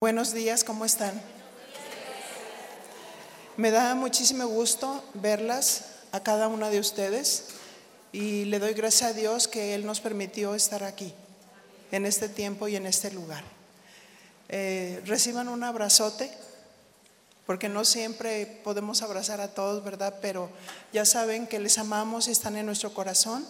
Buenos 0.00 0.32
días, 0.32 0.62
¿cómo 0.62 0.84
están? 0.84 1.20
Me 3.56 3.72
da 3.72 3.96
muchísimo 3.96 4.46
gusto 4.46 5.02
verlas 5.14 5.86
a 6.12 6.20
cada 6.22 6.46
una 6.46 6.70
de 6.70 6.78
ustedes 6.78 7.46
y 8.12 8.44
le 8.44 8.60
doy 8.60 8.74
gracias 8.74 9.10
a 9.10 9.12
Dios 9.12 9.48
que 9.48 9.74
Él 9.74 9.84
nos 9.84 10.00
permitió 10.00 10.54
estar 10.54 10.84
aquí, 10.84 11.12
en 11.90 12.06
este 12.06 12.28
tiempo 12.28 12.68
y 12.68 12.76
en 12.76 12.86
este 12.86 13.10
lugar. 13.10 13.42
Eh, 14.48 15.02
reciban 15.04 15.48
un 15.48 15.64
abrazote, 15.64 16.30
porque 17.44 17.68
no 17.68 17.84
siempre 17.84 18.46
podemos 18.62 19.02
abrazar 19.02 19.40
a 19.40 19.48
todos, 19.48 19.82
¿verdad? 19.82 20.20
Pero 20.22 20.48
ya 20.92 21.04
saben 21.06 21.48
que 21.48 21.58
les 21.58 21.76
amamos 21.76 22.28
y 22.28 22.30
están 22.30 22.56
en 22.56 22.66
nuestro 22.66 22.94
corazón 22.94 23.44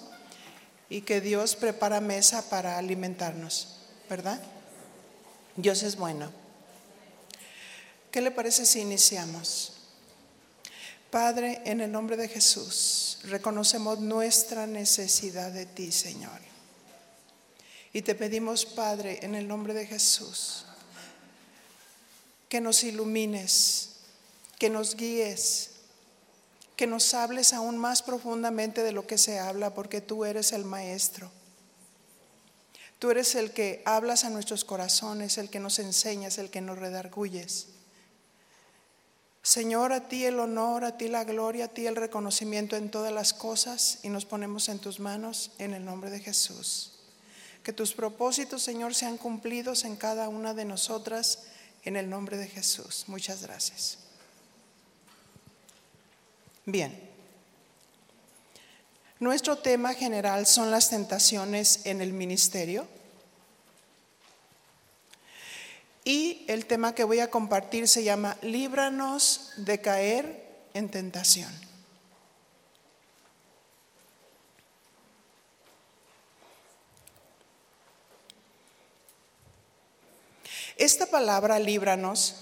y 0.88 1.02
que 1.02 1.20
Dios 1.20 1.56
prepara 1.56 2.00
mesa 2.00 2.48
para 2.48 2.78
alimentarnos, 2.78 3.76
¿verdad? 4.08 4.40
Dios 5.58 5.82
es 5.82 5.96
bueno. 5.96 6.37
¿Qué 8.10 8.20
le 8.20 8.30
parece 8.30 8.64
si 8.64 8.80
iniciamos? 8.80 9.72
Padre, 11.10 11.62
en 11.64 11.80
el 11.80 11.90
nombre 11.90 12.16
de 12.16 12.28
Jesús, 12.28 13.18
reconocemos 13.24 13.98
nuestra 13.98 14.66
necesidad 14.66 15.50
de 15.50 15.64
ti, 15.64 15.90
Señor. 15.90 16.40
Y 17.92 18.02
te 18.02 18.14
pedimos, 18.14 18.66
Padre, 18.66 19.20
en 19.22 19.34
el 19.34 19.48
nombre 19.48 19.72
de 19.72 19.86
Jesús, 19.86 20.66
que 22.48 22.60
nos 22.60 22.84
ilumines, 22.84 23.90
que 24.58 24.68
nos 24.68 24.96
guíes, 24.96 25.70
que 26.76 26.86
nos 26.86 27.14
hables 27.14 27.54
aún 27.54 27.78
más 27.78 28.02
profundamente 28.02 28.82
de 28.82 28.92
lo 28.92 29.06
que 29.06 29.18
se 29.18 29.38
habla, 29.38 29.74
porque 29.74 30.00
tú 30.00 30.24
eres 30.24 30.52
el 30.52 30.64
Maestro. 30.64 31.30
Tú 32.98 33.10
eres 33.10 33.34
el 33.34 33.52
que 33.52 33.82
hablas 33.86 34.24
a 34.24 34.30
nuestros 34.30 34.64
corazones, 34.64 35.38
el 35.38 35.50
que 35.50 35.60
nos 35.60 35.78
enseñas, 35.78 36.36
el 36.36 36.50
que 36.50 36.60
nos 36.60 36.78
redarguyes. 36.78 37.68
Señor, 39.42 39.92
a 39.92 40.08
ti 40.08 40.24
el 40.24 40.40
honor, 40.40 40.84
a 40.84 40.96
ti 40.96 41.08
la 41.08 41.24
gloria, 41.24 41.66
a 41.66 41.68
ti 41.68 41.86
el 41.86 41.96
reconocimiento 41.96 42.76
en 42.76 42.90
todas 42.90 43.12
las 43.12 43.32
cosas 43.32 44.00
y 44.02 44.08
nos 44.08 44.24
ponemos 44.24 44.68
en 44.68 44.78
tus 44.78 45.00
manos 45.00 45.52
en 45.58 45.74
el 45.74 45.84
nombre 45.84 46.10
de 46.10 46.20
Jesús. 46.20 46.98
Que 47.62 47.72
tus 47.72 47.92
propósitos, 47.92 48.62
Señor, 48.62 48.94
sean 48.94 49.16
cumplidos 49.16 49.84
en 49.84 49.96
cada 49.96 50.28
una 50.28 50.54
de 50.54 50.64
nosotras 50.64 51.44
en 51.84 51.96
el 51.96 52.10
nombre 52.10 52.36
de 52.36 52.48
Jesús. 52.48 53.04
Muchas 53.06 53.42
gracias. 53.42 53.98
Bien. 56.66 57.08
Nuestro 59.20 59.58
tema 59.58 59.94
general 59.94 60.46
son 60.46 60.70
las 60.70 60.90
tentaciones 60.90 61.86
en 61.86 62.00
el 62.00 62.12
ministerio. 62.12 62.86
Y 66.08 66.46
el 66.48 66.64
tema 66.64 66.94
que 66.94 67.04
voy 67.04 67.20
a 67.20 67.30
compartir 67.30 67.86
se 67.86 68.02
llama 68.02 68.38
Líbranos 68.40 69.52
de 69.58 69.78
caer 69.82 70.64
en 70.72 70.88
tentación. 70.88 71.52
Esta 80.78 81.04
palabra 81.04 81.58
líbranos 81.58 82.36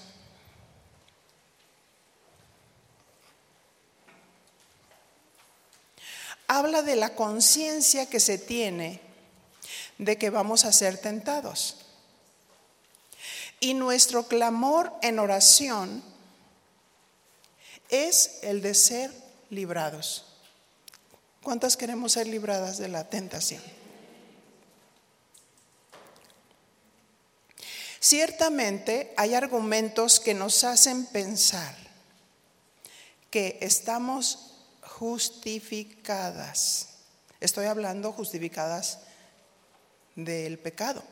habla 6.47 6.83
de 6.83 6.95
la 6.95 7.15
conciencia 7.15 8.05
que 8.05 8.21
se 8.21 8.37
tiene 8.37 9.01
de 9.97 10.17
que 10.17 10.29
vamos 10.29 10.63
a 10.63 10.71
ser 10.71 10.97
tentados. 10.97 11.86
Y 13.59 13.73
nuestro 13.73 14.27
clamor 14.27 14.93
en 15.01 15.19
oración 15.19 16.03
es 17.89 18.39
el 18.43 18.61
de 18.61 18.73
ser 18.73 19.11
librados. 19.49 20.25
¿Cuántas 21.41 21.77
queremos 21.77 22.13
ser 22.13 22.27
libradas 22.27 22.77
de 22.77 22.89
la 22.89 23.09
tentación? 23.09 23.61
Ciertamente 27.99 29.13
hay 29.17 29.33
argumentos 29.33 30.19
que 30.19 30.33
nos 30.33 30.63
hacen 30.63 31.05
pensar 31.07 31.75
que 33.31 33.57
estamos 33.61 34.53
justificadas. 34.81 36.89
Estoy 37.39 37.65
hablando 37.65 38.11
justificadas 38.11 38.99
del 40.15 40.59
pecado. 40.59 41.03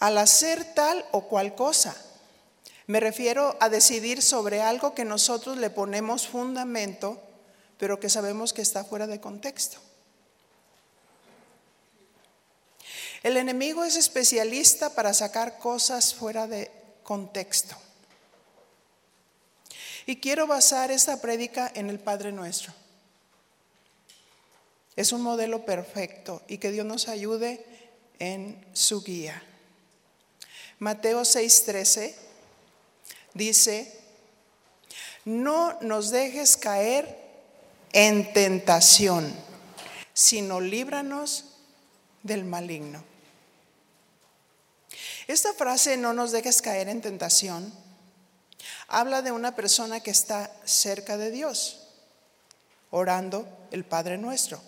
Al 0.00 0.18
hacer 0.18 0.74
tal 0.74 1.04
o 1.12 1.28
cual 1.28 1.54
cosa. 1.54 1.96
Me 2.86 2.98
refiero 2.98 3.56
a 3.60 3.68
decidir 3.68 4.20
sobre 4.20 4.62
algo 4.62 4.94
que 4.94 5.04
nosotros 5.04 5.56
le 5.58 5.70
ponemos 5.70 6.26
fundamento, 6.26 7.22
pero 7.78 8.00
que 8.00 8.10
sabemos 8.10 8.52
que 8.52 8.62
está 8.62 8.82
fuera 8.82 9.06
de 9.06 9.20
contexto. 9.20 9.78
El 13.22 13.36
enemigo 13.36 13.84
es 13.84 13.96
especialista 13.96 14.94
para 14.94 15.12
sacar 15.12 15.58
cosas 15.58 16.14
fuera 16.14 16.46
de 16.46 16.70
contexto. 17.02 17.76
Y 20.06 20.16
quiero 20.16 20.46
basar 20.46 20.90
esta 20.90 21.20
prédica 21.20 21.70
en 21.74 21.90
el 21.90 22.00
Padre 22.00 22.32
Nuestro. 22.32 22.72
Es 24.96 25.12
un 25.12 25.20
modelo 25.22 25.64
perfecto 25.64 26.42
y 26.48 26.58
que 26.58 26.72
Dios 26.72 26.86
nos 26.86 27.08
ayude 27.08 27.64
en 28.18 28.66
su 28.72 29.02
guía. 29.02 29.42
Mateo 30.80 31.20
6:13 31.20 32.14
dice, 33.34 34.00
no 35.24 35.78
nos 35.82 36.10
dejes 36.10 36.56
caer 36.56 37.18
en 37.92 38.32
tentación, 38.32 39.32
sino 40.14 40.60
líbranos 40.60 41.44
del 42.22 42.44
maligno. 42.44 43.04
Esta 45.26 45.52
frase, 45.52 45.96
no 45.96 46.12
nos 46.12 46.32
dejes 46.32 46.62
caer 46.62 46.88
en 46.88 47.02
tentación, 47.02 47.72
habla 48.88 49.22
de 49.22 49.32
una 49.32 49.54
persona 49.54 50.00
que 50.00 50.10
está 50.10 50.50
cerca 50.64 51.16
de 51.16 51.30
Dios, 51.30 51.88
orando 52.90 53.46
el 53.70 53.84
Padre 53.84 54.18
nuestro 54.18 54.60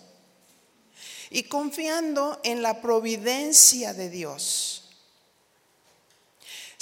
y 1.31 1.43
confiando 1.43 2.39
en 2.43 2.61
la 2.61 2.81
providencia 2.81 3.93
de 3.95 4.09
Dios, 4.09 4.82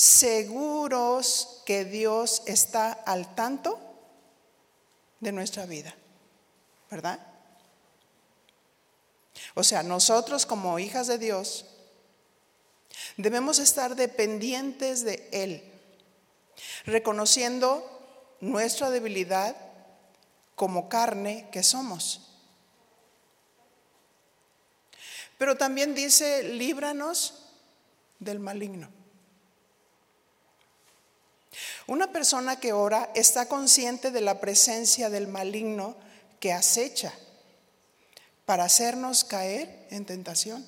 seguros 0.01 1.61
que 1.63 1.85
Dios 1.85 2.41
está 2.47 2.91
al 2.91 3.35
tanto 3.35 3.79
de 5.19 5.31
nuestra 5.31 5.67
vida, 5.67 5.93
¿verdad? 6.89 7.19
O 9.53 9.63
sea, 9.63 9.83
nosotros 9.83 10.47
como 10.47 10.79
hijas 10.79 11.05
de 11.05 11.19
Dios 11.19 11.65
debemos 13.15 13.59
estar 13.59 13.95
dependientes 13.95 15.03
de 15.03 15.29
Él 15.31 15.71
reconociendo 16.85 17.85
nuestra 18.39 18.89
debilidad 18.89 19.55
como 20.55 20.89
carne 20.89 21.47
que 21.51 21.61
somos. 21.61 22.27
Pero 25.37 25.57
también 25.57 25.93
dice, 25.93 26.41
líbranos 26.41 27.35
del 28.17 28.39
maligno. 28.39 29.00
Una 31.87 32.11
persona 32.11 32.59
que 32.59 32.73
ora 32.73 33.11
está 33.15 33.47
consciente 33.47 34.11
de 34.11 34.21
la 34.21 34.39
presencia 34.39 35.09
del 35.09 35.27
maligno 35.27 35.95
que 36.39 36.53
acecha 36.53 37.13
para 38.45 38.65
hacernos 38.65 39.23
caer 39.23 39.87
en 39.89 40.05
tentación. 40.05 40.65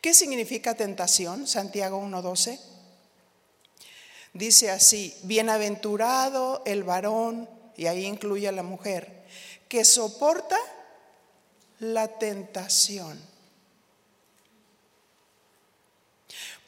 ¿Qué 0.00 0.14
significa 0.14 0.74
tentación? 0.74 1.46
Santiago 1.46 2.02
1.12. 2.02 2.58
Dice 4.34 4.70
así, 4.70 5.14
bienaventurado 5.22 6.62
el 6.64 6.82
varón, 6.84 7.48
y 7.76 7.86
ahí 7.86 8.06
incluye 8.06 8.48
a 8.48 8.52
la 8.52 8.62
mujer, 8.62 9.24
que 9.68 9.84
soporta 9.84 10.58
la 11.78 12.18
tentación. 12.18 13.31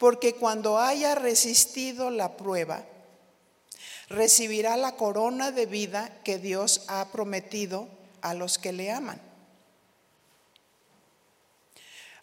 Porque 0.05 0.35
cuando 0.35 0.79
haya 0.79 1.15
resistido 1.15 2.11
la 2.11 2.37
prueba, 2.37 2.85
recibirá 4.11 4.77
la 4.77 4.97
corona 4.97 5.51
de 5.51 5.65
vida 5.65 6.21
que 6.23 6.37
Dios 6.37 6.85
ha 6.89 7.11
prometido 7.11 7.89
a 8.21 8.35
los 8.35 8.59
que 8.59 8.75
le 8.75 8.91
aman. 8.91 9.19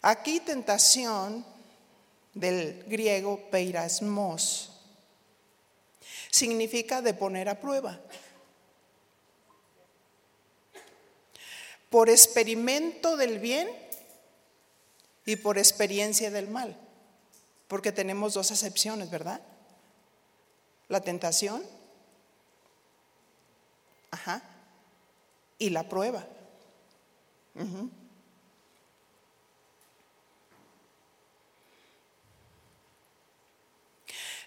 Aquí 0.00 0.38
tentación 0.38 1.44
del 2.34 2.84
griego 2.84 3.50
peirasmos 3.50 4.70
significa 6.30 7.02
de 7.02 7.14
poner 7.14 7.48
a 7.48 7.60
prueba. 7.60 7.98
Por 11.90 12.08
experimento 12.08 13.16
del 13.16 13.40
bien 13.40 13.68
y 15.26 15.34
por 15.34 15.58
experiencia 15.58 16.30
del 16.30 16.46
mal, 16.46 16.78
porque 17.72 17.90
tenemos 17.90 18.34
dos 18.34 18.50
acepciones, 18.50 19.10
¿verdad? 19.10 19.40
La 20.88 21.00
tentación, 21.00 21.64
ajá, 24.10 24.42
y 25.58 25.70
la 25.70 25.88
prueba. 25.88 26.22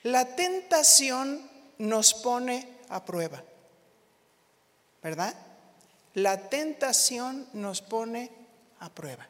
La 0.03 0.35
tentación 0.35 1.49
nos 1.79 2.13
pone 2.13 2.77
a 2.89 3.05
prueba, 3.05 3.43
¿verdad? 5.01 5.33
La 6.13 6.47
tentación 6.47 7.47
nos 7.53 7.81
pone 7.81 8.29
a 8.81 8.89
prueba. 8.91 9.27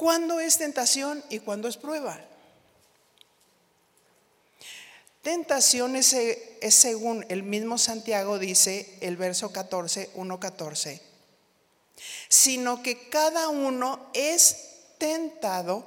¿Cuándo 0.00 0.40
es 0.40 0.56
tentación 0.56 1.22
y 1.28 1.40
cuándo 1.40 1.68
es 1.68 1.76
prueba? 1.76 2.18
Tentación 5.20 5.94
es, 5.94 6.16
según 6.70 7.26
el 7.28 7.42
mismo 7.42 7.76
Santiago 7.76 8.38
dice 8.38 8.96
el 9.02 9.18
verso 9.18 9.52
14, 9.52 10.14
1.14, 10.14 11.02
sino 12.30 12.82
que 12.82 13.10
cada 13.10 13.50
uno 13.50 14.08
es 14.14 14.70
tentado 14.96 15.84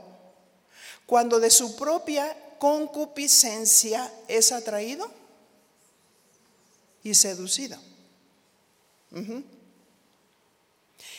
cuando 1.08 1.40
de 1.40 1.50
su 1.50 1.76
propia 1.76 2.38
concupiscencia 2.60 4.14
es 4.28 4.52
atraído 4.52 5.10
y 7.02 7.16
seducido. 7.16 7.80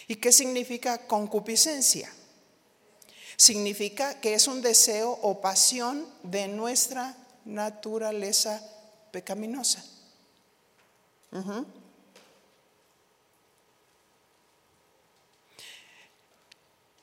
¿Y 0.06 0.14
qué 0.14 0.31
significa 0.31 1.08
concupiscencia? 1.08 2.08
Significa 3.37 4.21
que 4.21 4.35
es 4.35 4.47
un 4.47 4.63
deseo 4.63 5.11
o 5.23 5.41
pasión 5.41 6.07
de 6.23 6.49
nuestra 6.49 7.17
naturaleza 7.45 8.63
pecaminosa. 9.11 9.85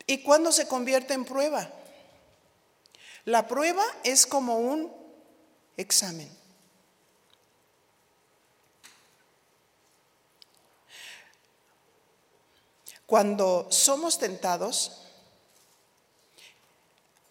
¿Y 0.08 0.24
cuándo 0.24 0.52
se 0.52 0.68
convierte 0.68 1.14
en 1.14 1.26
prueba? 1.26 1.70
La 3.26 3.48
prueba 3.48 3.84
es 4.04 4.26
como 4.26 4.58
un 4.58 4.92
examen. 5.78 6.30
Cuando 13.06 13.68
somos 13.70 14.18
tentados, 14.18 15.01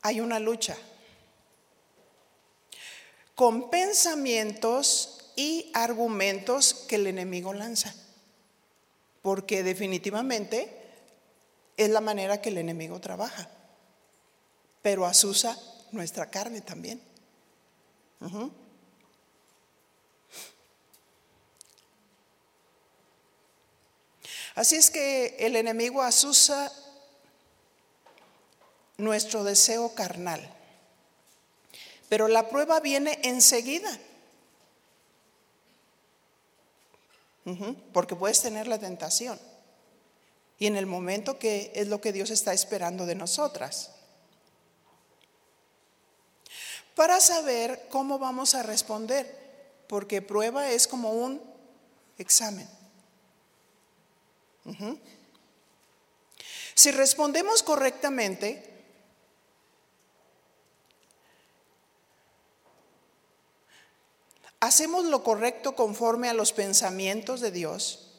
hay 0.03 0.21
una 0.21 0.39
lucha. 0.39 0.77
Con 3.35 3.71
pensamientos 3.71 5.33
y 5.37 5.71
argumentos 5.75 6.75
que 6.89 6.97
el 6.97 7.07
enemigo 7.07 7.53
lanza, 7.53 7.95
porque 9.23 9.63
definitivamente 9.63 10.77
es 11.77 11.89
la 11.89 12.01
manera 12.01 12.43
que 12.43 12.51
el 12.51 12.59
enemigo 12.59 13.01
trabaja, 13.01 13.49
pero 14.83 15.07
asusa 15.07 15.59
nuestra 15.93 16.31
carne 16.31 16.61
también. 16.61 17.01
Así 24.55 24.77
es 24.77 24.91
que 24.91 25.37
el 25.39 25.57
enemigo 25.57 26.03
asusa 26.03 26.71
nuestro 29.01 29.45
deseo 29.45 29.95
carnal, 29.95 30.49
pero 32.09 32.29
la 32.29 32.49
prueba 32.49 32.81
viene 32.81 33.19
enseguida, 33.23 33.99
porque 37.93 38.15
puedes 38.15 38.41
tener 38.41 38.69
la 38.69 38.79
tentación. 38.79 39.41
Y 40.59 40.67
en 40.67 40.77
el 40.77 40.87
momento 40.87 41.39
que 41.39 41.73
es 41.75 41.89
lo 41.89 42.01
que 42.01 42.13
Dios 42.13 42.31
está 42.31 42.53
esperando 42.53 43.07
de 43.07 43.15
nosotras. 43.15 43.93
Para 46.95 47.19
saber 47.19 47.87
cómo 47.89 48.19
vamos 48.19 48.55
a 48.55 48.63
responder, 48.63 49.83
porque 49.89 50.21
prueba 50.21 50.71
es 50.71 50.87
como 50.87 51.13
un 51.13 51.43
examen. 52.19 52.69
Si 56.75 56.91
respondemos 56.91 57.63
correctamente, 57.63 58.70
hacemos 64.61 65.05
lo 65.07 65.25
correcto 65.25 65.75
conforme 65.75 66.29
a 66.29 66.35
los 66.35 66.53
pensamientos 66.53 67.41
de 67.41 67.51
Dios, 67.51 68.11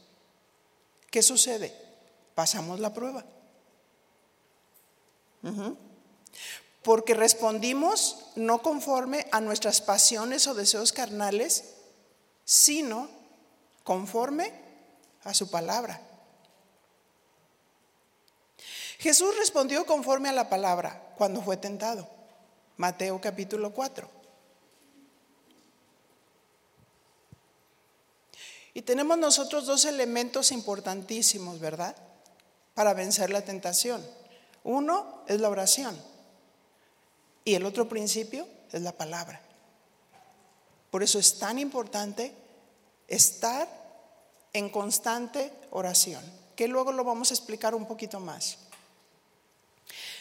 ¿qué 1.10 1.22
sucede? 1.22 1.74
Pasamos 2.36 2.80
la 2.80 2.94
prueba 2.94 3.24
porque 6.84 7.14
respondimos 7.14 8.18
no 8.36 8.62
conforme 8.62 9.28
a 9.32 9.42
nuestras 9.42 9.82
pasiones 9.82 10.48
o 10.48 10.54
deseos 10.54 10.92
carnales, 10.92 11.76
sino 12.44 13.10
conforme 13.84 14.52
a 15.24 15.34
su 15.34 15.50
palabra. 15.50 16.02
Jesús 18.98 19.36
respondió 19.38 19.86
conforme 19.86 20.30
a 20.30 20.34
la 20.34 20.50
palabra 20.50 21.14
cuando 21.18 21.42
fue 21.42 21.58
tentado. 21.58 22.08
Mateo 22.78 23.20
capítulo 23.22 23.74
4. 23.74 24.21
Y 28.74 28.84
tenemos 28.84 29.18
nosotros 29.18 29.66
dos 29.66 29.86
elementos 29.86 30.52
importantísimos, 30.52 31.60
¿verdad? 31.60 31.96
Para 32.74 32.94
vencer 32.94 33.30
la 33.30 33.42
tentación. 33.42 34.06
Uno 34.64 35.24
es 35.28 35.42
la 35.42 35.50
oración. 35.50 36.00
Y 37.44 37.56
el 37.56 37.66
otro 37.66 37.90
principio 37.90 38.48
es 38.72 38.82
la 38.82 38.94
palabra. 38.94 39.42
Por 40.90 41.04
eso 41.04 41.20
es 41.20 41.38
tan 41.40 41.60
importante 41.60 42.34
estar 43.08 43.68
en 44.54 44.70
constante 44.70 45.52
oración, 45.72 46.22
que 46.56 46.68
luego 46.68 46.92
lo 46.92 47.04
vamos 47.04 47.32
a 47.32 47.34
explicar 47.34 47.74
un 47.74 47.86
poquito 47.86 48.20
más. 48.20 48.58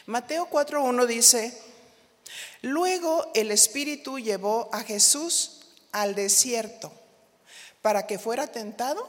Mateo 0.06 0.49
4.1 0.49 1.06
dice, 1.06 1.56
luego 2.63 3.31
el 3.34 3.51
Espíritu 3.51 4.19
llevó 4.19 4.69
a 4.72 4.81
Jesús 4.81 5.60
al 5.93 6.15
desierto 6.15 6.93
para 7.82 8.06
que 8.06 8.19
fuera 8.19 8.46
tentado 8.46 9.08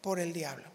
por 0.00 0.20
el 0.20 0.32
diablo. 0.32 0.68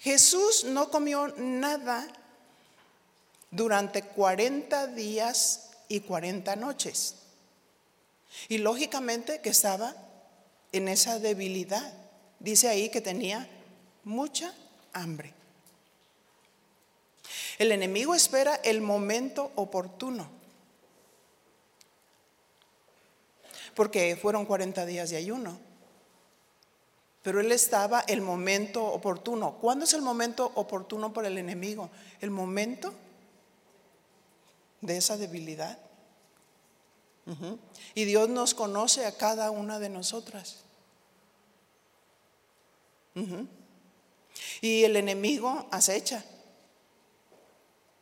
Jesús 0.00 0.64
no 0.64 0.90
comió 0.90 1.28
nada 1.36 2.06
durante 3.50 4.02
40 4.02 4.88
días 4.88 5.70
y 5.88 6.00
40 6.00 6.54
noches. 6.56 7.16
Y 8.48 8.58
lógicamente 8.58 9.40
que 9.40 9.48
estaba 9.48 9.96
en 10.72 10.88
esa 10.88 11.18
debilidad. 11.18 11.92
Dice 12.38 12.68
ahí 12.68 12.90
que 12.90 13.00
tenía 13.00 13.48
mucha 14.04 14.54
hambre. 14.92 15.32
El 17.58 17.72
enemigo 17.72 18.14
espera 18.14 18.56
el 18.56 18.82
momento 18.82 19.50
oportuno. 19.54 20.35
Porque 23.76 24.16
fueron 24.16 24.46
40 24.46 24.84
días 24.86 25.10
de 25.10 25.18
ayuno. 25.18 25.56
Pero 27.22 27.40
él 27.40 27.52
estaba 27.52 28.00
el 28.00 28.22
momento 28.22 28.84
oportuno. 28.84 29.58
¿Cuándo 29.60 29.84
es 29.84 29.92
el 29.92 30.02
momento 30.02 30.50
oportuno 30.54 31.12
para 31.12 31.28
el 31.28 31.38
enemigo? 31.38 31.90
El 32.20 32.30
momento 32.30 32.92
de 34.80 34.96
esa 34.96 35.16
debilidad. 35.16 35.78
Y 37.94 38.04
Dios 38.04 38.28
nos 38.28 38.54
conoce 38.54 39.04
a 39.04 39.16
cada 39.16 39.50
una 39.50 39.78
de 39.78 39.88
nosotras. 39.88 40.58
Y 44.60 44.84
el 44.84 44.96
enemigo 44.96 45.66
acecha, 45.72 46.24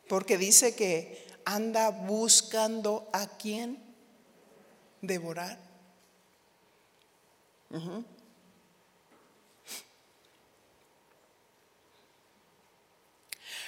porque 0.07 0.37
dice 0.37 0.75
que 0.75 1.25
anda 1.43 1.89
buscando 1.89 3.09
a 3.11 3.27
quien 3.27 3.83
devorar. 5.01 5.64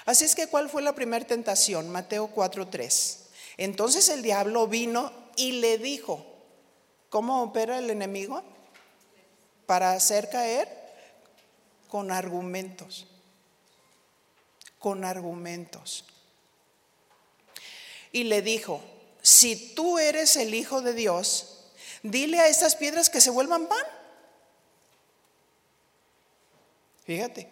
Así 0.05 0.23
es 0.23 0.35
que, 0.35 0.47
¿cuál 0.47 0.69
fue 0.69 0.81
la 0.81 0.95
primera 0.95 1.25
tentación? 1.25 1.89
Mateo 1.89 2.29
4:3. 2.33 3.27
Entonces 3.57 4.07
el 4.09 4.21
diablo 4.21 4.67
vino 4.67 5.11
y 5.35 5.53
le 5.53 5.77
dijo, 5.77 6.25
¿cómo 7.09 7.43
opera 7.43 7.77
el 7.77 7.89
enemigo? 7.89 8.43
Para 9.65 9.91
hacer 9.91 10.29
caer 10.29 10.69
con 11.89 12.11
argumentos, 12.11 13.07
con 14.79 15.03
argumentos. 15.03 16.05
Y 18.11 18.23
le 18.23 18.41
dijo, 18.41 18.81
si 19.21 19.73
tú 19.75 19.99
eres 19.99 20.37
el 20.37 20.53
Hijo 20.53 20.81
de 20.81 20.93
Dios, 20.93 21.56
dile 22.03 22.39
a 22.39 22.47
estas 22.47 22.75
piedras 22.75 23.09
que 23.09 23.21
se 23.21 23.29
vuelvan 23.29 23.67
pan. 23.67 23.83
Fíjate, 27.05 27.49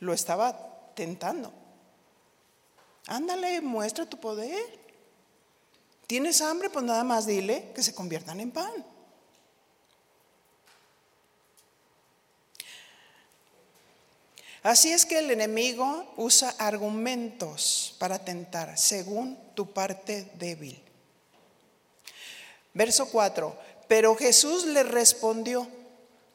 lo 0.00 0.12
estaba 0.12 0.92
tentando. 0.94 1.52
Ándale, 3.06 3.60
muestra 3.60 4.06
tu 4.06 4.18
poder. 4.18 4.86
¿Tienes 6.06 6.40
hambre? 6.40 6.70
Pues 6.70 6.84
nada 6.84 7.04
más 7.04 7.26
dile 7.26 7.72
que 7.74 7.82
se 7.82 7.94
conviertan 7.94 8.40
en 8.40 8.50
pan. 8.50 8.72
Así 14.62 14.90
es 14.90 15.06
que 15.06 15.20
el 15.20 15.30
enemigo 15.30 16.12
usa 16.16 16.52
argumentos 16.58 17.94
para 18.00 18.24
tentar 18.24 18.76
según 18.76 19.38
tu 19.54 19.72
parte 19.72 20.32
débil. 20.38 20.85
Verso 22.76 23.08
4. 23.08 23.56
Pero 23.88 24.14
Jesús 24.16 24.66
le 24.66 24.82
respondió. 24.82 25.66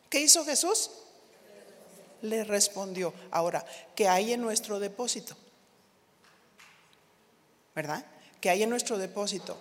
¿Qué 0.10 0.22
hizo 0.22 0.44
Jesús? 0.44 0.90
Le 2.24 2.44
respondió. 2.44 3.14
Ahora, 3.30 3.64
¿qué 3.96 4.08
hay 4.08 4.34
en 4.34 4.42
nuestro 4.42 4.80
depósito? 4.80 5.38
¿Verdad? 7.76 8.04
¿Qué 8.42 8.50
hay 8.50 8.64
en 8.64 8.72
nuestro 8.72 8.98
depósito? 8.98 9.56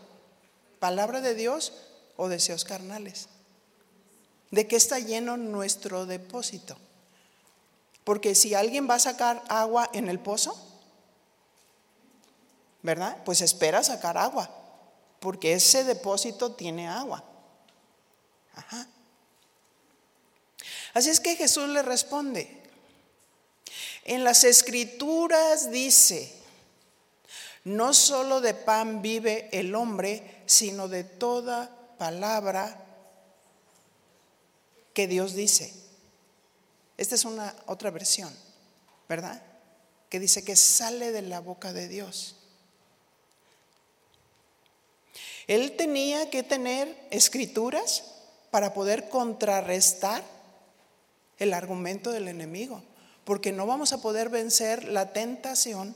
¿Palabra 0.79 1.21
de 1.21 1.35
Dios 1.35 1.75
o 2.17 2.29
deseos 2.29 2.65
carnales? 2.65 3.29
¿De 4.51 4.67
qué 4.67 4.77
está 4.77 4.99
lleno 4.99 5.37
nuestro 5.37 6.07
depósito? 6.07 6.79
Porque 8.05 8.35
si 8.35 8.55
alguien 8.55 8.89
va 8.89 8.95
a 8.95 9.01
sacar 9.01 9.43
agua 9.49 9.91
en 9.93 10.09
el 10.09 10.19
pozo, 10.19 10.57
¿verdad? 12.83 13.19
Pues 13.27 13.43
espera 13.43 13.85
sacar 13.85 14.17
agua, 14.17 14.51
porque 15.21 15.53
ese 15.53 15.85
depósito 15.85 16.53
tiene 16.53 16.89
agua. 16.89 17.25
Así 20.93 21.11
es 21.11 21.21
que 21.21 21.37
Jesús 21.37 21.69
le 21.69 21.83
responde, 21.83 22.61
en 24.05 24.25
las 24.25 24.45
escrituras 24.45 25.71
dice, 25.71 26.35
no 27.65 27.95
solo 27.95 28.41
de 28.41 28.55
pan 28.55 29.03
vive 29.03 29.49
el 29.53 29.75
hombre, 29.75 30.43
sino 30.47 30.89
de 30.89 31.05
toda 31.05 31.71
palabra 31.99 32.85
que 34.95 35.07
Dios 35.07 35.35
dice. 35.35 35.73
Esta 36.97 37.15
es 37.15 37.25
una 37.25 37.55
otra 37.67 37.91
versión, 37.91 38.35
¿verdad? 39.09 39.43
Que 40.09 40.19
dice 40.19 40.43
que 40.43 40.57
sale 40.57 41.13
de 41.13 41.23
la 41.23 41.41
boca 41.41 41.73
de 41.73 41.89
Dios. 41.89 42.40
Él 45.51 45.73
tenía 45.73 46.31
que 46.31 46.45
tener 46.45 46.97
escrituras 47.11 48.05
para 48.53 48.73
poder 48.73 49.09
contrarrestar 49.09 50.23
el 51.41 51.53
argumento 51.53 52.13
del 52.13 52.29
enemigo, 52.29 52.85
porque 53.25 53.51
no 53.51 53.67
vamos 53.67 53.93
a 53.93 54.01
poder 54.01 54.29
vencer 54.29 54.85
la 54.85 55.13
tentación 55.13 55.93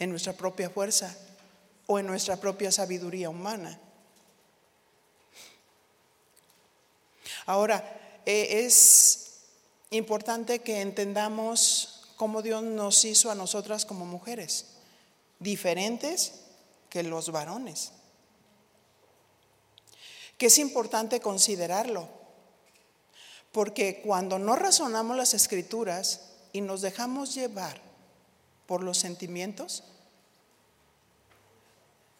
en 0.00 0.10
nuestra 0.10 0.32
propia 0.32 0.68
fuerza 0.68 1.16
o 1.86 2.00
en 2.00 2.08
nuestra 2.08 2.38
propia 2.38 2.72
sabiduría 2.72 3.30
humana. 3.30 3.78
Ahora, 7.46 8.20
eh, 8.26 8.64
es 8.66 9.42
importante 9.90 10.58
que 10.58 10.80
entendamos 10.80 12.02
cómo 12.16 12.42
Dios 12.42 12.64
nos 12.64 13.04
hizo 13.04 13.30
a 13.30 13.36
nosotras 13.36 13.86
como 13.86 14.04
mujeres, 14.06 14.66
diferentes 15.38 16.45
que 16.96 17.02
los 17.02 17.30
varones. 17.30 17.92
Que 20.38 20.46
es 20.46 20.56
importante 20.56 21.20
considerarlo, 21.20 22.08
porque 23.52 24.00
cuando 24.02 24.38
no 24.38 24.56
razonamos 24.56 25.14
las 25.14 25.34
escrituras 25.34 26.32
y 26.52 26.62
nos 26.62 26.80
dejamos 26.80 27.34
llevar 27.34 27.78
por 28.66 28.82
los 28.82 28.96
sentimientos? 28.96 29.84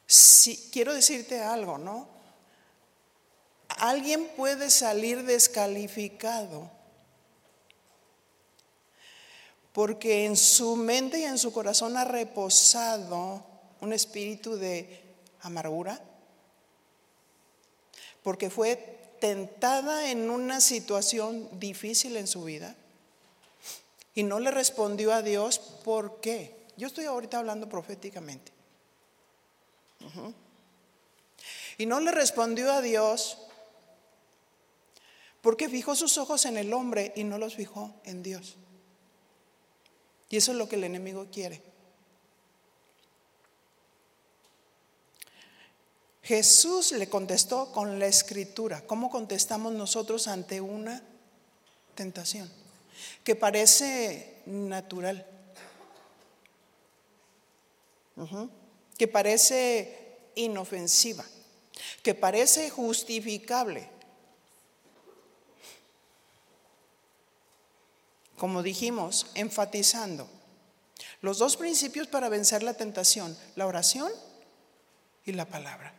Si, 0.07 0.69
quiero 0.71 0.93
decirte 0.93 1.43
algo, 1.43 1.79
¿no? 1.79 2.07
Alguien 3.79 4.29
puede 4.37 4.69
salir 4.69 5.25
descalificado 5.25 6.71
porque 9.73 10.27
en 10.27 10.37
su 10.37 10.77
mente 10.77 11.21
y 11.21 11.25
en 11.25 11.39
su 11.39 11.51
corazón 11.53 11.97
ha 11.97 12.05
reposado 12.05 13.56
un 13.81 13.93
espíritu 13.93 14.57
de 14.57 15.01
amargura, 15.41 16.01
porque 18.23 18.51
fue 18.51 18.77
tentada 19.21 20.11
en 20.11 20.31
una 20.31 20.61
situación 20.61 21.49
difícil 21.59 22.17
en 22.17 22.27
su 22.27 22.45
vida 22.45 22.77
y 24.15 24.23
no 24.23 24.41
le 24.41 24.51
respondió 24.51 25.13
a 25.13 25.23
Dios, 25.23 25.59
¿por 25.59 26.21
qué? 26.21 26.57
Yo 26.77 26.87
estoy 26.87 27.05
ahorita 27.05 27.39
hablando 27.39 27.69
proféticamente. 27.69 28.51
Y 31.79 31.87
no 31.87 32.01
le 32.01 32.11
respondió 32.11 32.73
a 32.73 32.81
Dios 32.81 33.39
porque 35.43 35.69
fijó 35.69 35.95
sus 35.95 36.19
ojos 36.19 36.47
en 36.47 36.57
el 36.57 36.73
hombre 36.73 37.13
y 37.15 37.25
no 37.25 37.39
los 37.39 37.55
fijó 37.55 37.95
en 38.05 38.23
Dios. 38.23 38.57
Y 40.29 40.39
eso 40.39 40.53
es 40.53 40.59
lo 40.59 40.69
que 40.69 40.77
el 40.77 40.85
enemigo 40.85 41.27
quiere. 41.31 41.63
Jesús 46.27 46.93
le 46.93 47.09
contestó 47.09 47.73
con 47.73 47.99
la 47.99 48.07
escritura. 48.07 48.87
¿Cómo 48.87 49.11
contestamos 49.11 49.73
nosotros 49.73 50.29
ante 50.29 50.61
una 50.61 51.03
tentación? 51.95 52.51
que 53.25 53.35
parece 53.35 54.43
natural, 54.47 55.27
que 58.97 59.09
parece 59.09 60.31
inofensiva, 60.35 61.25
que 62.03 62.15
parece 62.15 62.71
justificable. 62.71 63.89
Como 68.39 68.63
dijimos, 68.63 69.27
enfatizando 69.35 70.29
los 71.23 71.39
dos 71.39 71.57
principios 71.57 72.07
para 72.07 72.29
vencer 72.29 72.63
la 72.63 72.75
tentación, 72.75 73.37
la 73.57 73.67
oración 73.67 74.13
y 75.25 75.33
la 75.33 75.47
palabra. 75.47 75.95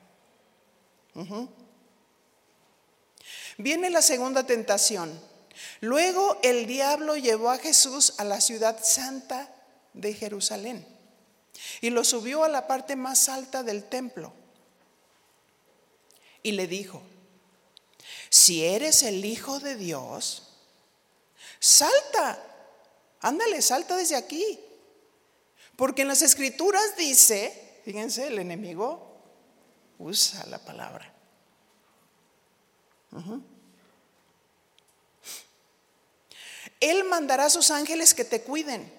Viene 3.58 3.90
la 3.90 4.02
segunda 4.02 4.46
tentación, 4.46 5.20
Luego 5.82 6.38
el 6.44 6.68
diablo 6.68 7.16
llevó 7.18 7.50
a 7.50 7.58
Jesús 7.58 8.14
a 8.18 8.24
la 8.24 8.42
ciudad 8.42 8.84
santa 8.84 9.50
de 9.94 10.14
Jerusalén 10.14 10.86
y 11.82 11.90
lo 11.90 12.04
subió 12.04 12.44
a 12.44 12.50
la 12.50 12.68
parte 12.68 12.96
más 12.96 13.30
alta 13.30 13.64
del 13.64 13.84
templo 13.84 14.34
y 16.44 16.52
le 16.52 16.68
dijo, 16.68 17.02
si 18.30 18.64
eres 18.64 19.04
el 19.04 19.26
Hijo 19.26 19.60
de 19.60 19.76
Dios, 19.76 20.44
salta, 21.60 22.42
ándale, 23.22 23.62
salta 23.62 23.98
desde 23.98 24.16
aquí. 24.16 24.60
Porque 25.76 26.04
en 26.04 26.08
las 26.08 26.22
escrituras 26.22 26.96
dice, 26.98 27.82
fíjense, 27.84 28.28
el 28.28 28.40
enemigo 28.40 29.07
usa 30.00 30.46
la 30.48 30.60
palabra. 30.60 31.14
Él 36.80 37.04
mandará 37.06 37.46
a 37.46 37.50
sus 37.50 37.72
ángeles 37.72 38.14
que 38.14 38.26
te 38.26 38.42
cuiden 38.42 38.92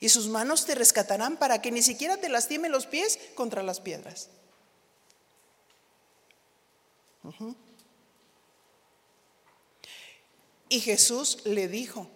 y 0.00 0.08
sus 0.08 0.28
manos 0.28 0.64
te 0.64 0.74
rescatarán 0.74 1.36
para 1.36 1.60
que 1.60 1.70
ni 1.70 1.82
siquiera 1.82 2.16
te 2.16 2.28
lastimen 2.28 2.72
los 2.72 2.86
pies 2.86 3.18
contra 3.34 3.62
las 3.62 3.80
piedras. 3.80 4.30
Y 10.68 10.80
Jesús 10.80 11.44
le 11.44 11.68
dijo, 11.68 12.08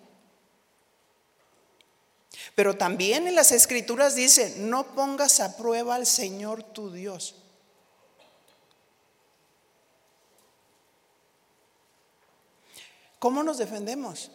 pero 2.55 2.77
también 2.77 3.27
en 3.27 3.35
las 3.35 3.53
escrituras 3.53 4.15
dice, 4.15 4.55
no 4.59 4.95
pongas 4.95 5.41
a 5.41 5.57
prueba 5.57 5.97
al 5.97 6.07
Señor 6.07 6.63
tu 6.63 6.91
Dios. 6.91 7.44
¿Cómo 13.25 13.43
nos 13.43 13.57
defendemos? 13.57 14.31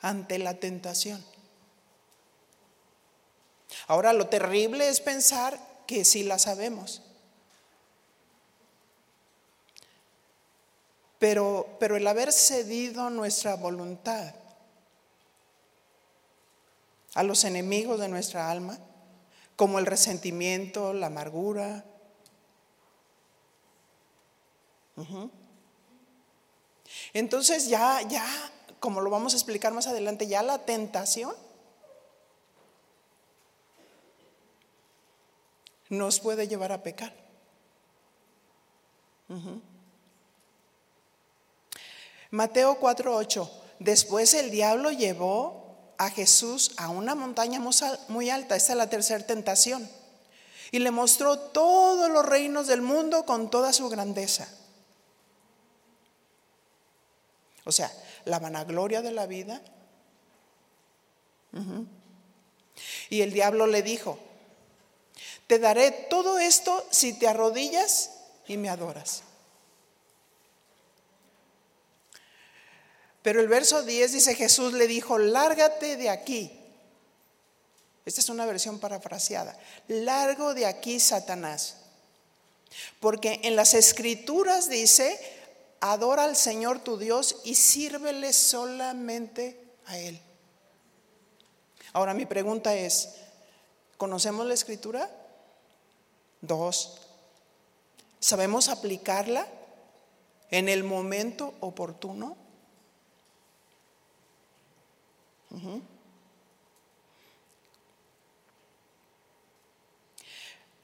ante 0.00 0.38
la 0.38 0.54
tentación. 0.54 1.22
Ahora, 3.86 4.14
lo 4.14 4.28
terrible 4.28 4.88
es 4.88 5.02
pensar 5.02 5.60
que 5.86 6.06
sí 6.06 6.24
la 6.24 6.38
sabemos. 6.38 7.02
Pero, 11.18 11.76
pero 11.78 11.96
el 11.96 12.06
haber 12.06 12.32
cedido 12.32 13.10
nuestra 13.10 13.56
voluntad 13.56 14.34
a 17.12 17.22
los 17.22 17.44
enemigos 17.44 18.00
de 18.00 18.08
nuestra 18.08 18.50
alma, 18.50 18.78
como 19.56 19.78
el 19.78 19.84
resentimiento, 19.84 20.94
la 20.94 21.08
amargura. 21.08 21.84
Entonces 27.14 27.68
ya, 27.68 28.02
ya, 28.02 28.26
como 28.80 29.00
lo 29.00 29.08
vamos 29.08 29.32
a 29.32 29.36
explicar 29.36 29.72
más 29.72 29.86
adelante, 29.86 30.26
ya 30.26 30.42
la 30.42 30.58
tentación 30.66 31.34
nos 35.88 36.20
puede 36.20 36.48
llevar 36.48 36.72
a 36.72 36.82
pecar. 36.82 37.14
Mateo 42.30 42.80
4:8. 42.80 43.48
Después 43.78 44.34
el 44.34 44.50
diablo 44.50 44.90
llevó 44.90 45.94
a 45.98 46.10
Jesús 46.10 46.72
a 46.76 46.88
una 46.88 47.14
montaña 47.14 47.60
muy 48.08 48.30
alta, 48.30 48.56
esta 48.56 48.72
es 48.72 48.78
la 48.78 48.90
tercera 48.90 49.24
tentación, 49.24 49.88
y 50.72 50.80
le 50.80 50.90
mostró 50.90 51.38
todos 51.38 52.10
los 52.10 52.26
reinos 52.26 52.66
del 52.66 52.82
mundo 52.82 53.24
con 53.24 53.50
toda 53.50 53.72
su 53.72 53.88
grandeza. 53.88 54.48
O 57.64 57.72
sea, 57.72 57.90
la 58.24 58.38
vanagloria 58.38 59.02
de 59.02 59.12
la 59.12 59.26
vida. 59.26 59.60
Y 63.08 63.20
el 63.22 63.32
diablo 63.32 63.66
le 63.66 63.82
dijo, 63.82 64.18
te 65.46 65.58
daré 65.58 65.90
todo 65.90 66.38
esto 66.38 66.86
si 66.90 67.12
te 67.12 67.28
arrodillas 67.28 68.10
y 68.46 68.56
me 68.56 68.68
adoras. 68.68 69.22
Pero 73.22 73.40
el 73.40 73.48
verso 73.48 73.82
10 73.82 74.12
dice, 74.12 74.34
Jesús 74.34 74.74
le 74.74 74.86
dijo, 74.86 75.16
lárgate 75.16 75.96
de 75.96 76.10
aquí. 76.10 76.60
Esta 78.04 78.20
es 78.20 78.28
una 78.28 78.44
versión 78.44 78.78
parafraseada. 78.78 79.58
Largo 79.88 80.52
de 80.52 80.66
aquí, 80.66 81.00
Satanás. 81.00 81.76
Porque 83.00 83.40
en 83.44 83.56
las 83.56 83.72
escrituras 83.72 84.68
dice, 84.68 85.18
adora 85.92 86.24
al 86.24 86.34
Señor 86.34 86.78
tu 86.78 86.96
Dios 86.96 87.42
y 87.44 87.56
sírvele 87.56 88.32
solamente 88.32 89.60
a 89.84 89.98
Él. 89.98 90.18
Ahora 91.92 92.14
mi 92.14 92.24
pregunta 92.24 92.74
es, 92.74 93.16
¿conocemos 93.98 94.46
la 94.46 94.54
escritura? 94.54 95.10
Dos. 96.40 97.02
¿Sabemos 98.18 98.70
aplicarla 98.70 99.46
en 100.50 100.70
el 100.70 100.84
momento 100.84 101.52
oportuno? 101.60 102.38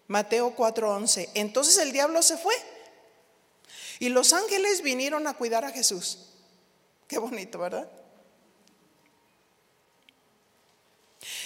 Mateo 0.08 0.54
4:11. 0.54 1.30
Entonces 1.32 1.78
el 1.78 1.90
diablo 1.92 2.20
se 2.20 2.36
fue 2.36 2.54
y 4.00 4.08
los 4.08 4.32
ángeles 4.32 4.82
vinieron 4.82 5.26
a 5.26 5.34
cuidar 5.34 5.64
a 5.64 5.70
Jesús. 5.70 6.30
Qué 7.06 7.18
bonito, 7.18 7.58
¿verdad? 7.58 7.88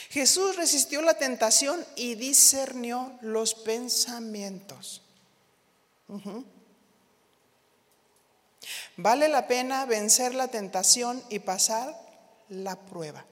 Jesús 0.08 0.54
resistió 0.54 1.02
la 1.02 1.14
tentación 1.14 1.84
y 1.96 2.14
discernió 2.14 3.18
los 3.22 3.56
pensamientos. 3.56 5.02
Vale 8.96 9.28
la 9.28 9.48
pena 9.48 9.84
vencer 9.84 10.36
la 10.36 10.46
tentación 10.46 11.20
y 11.30 11.40
pasar 11.40 11.92
la 12.48 12.76
prueba. 12.76 13.26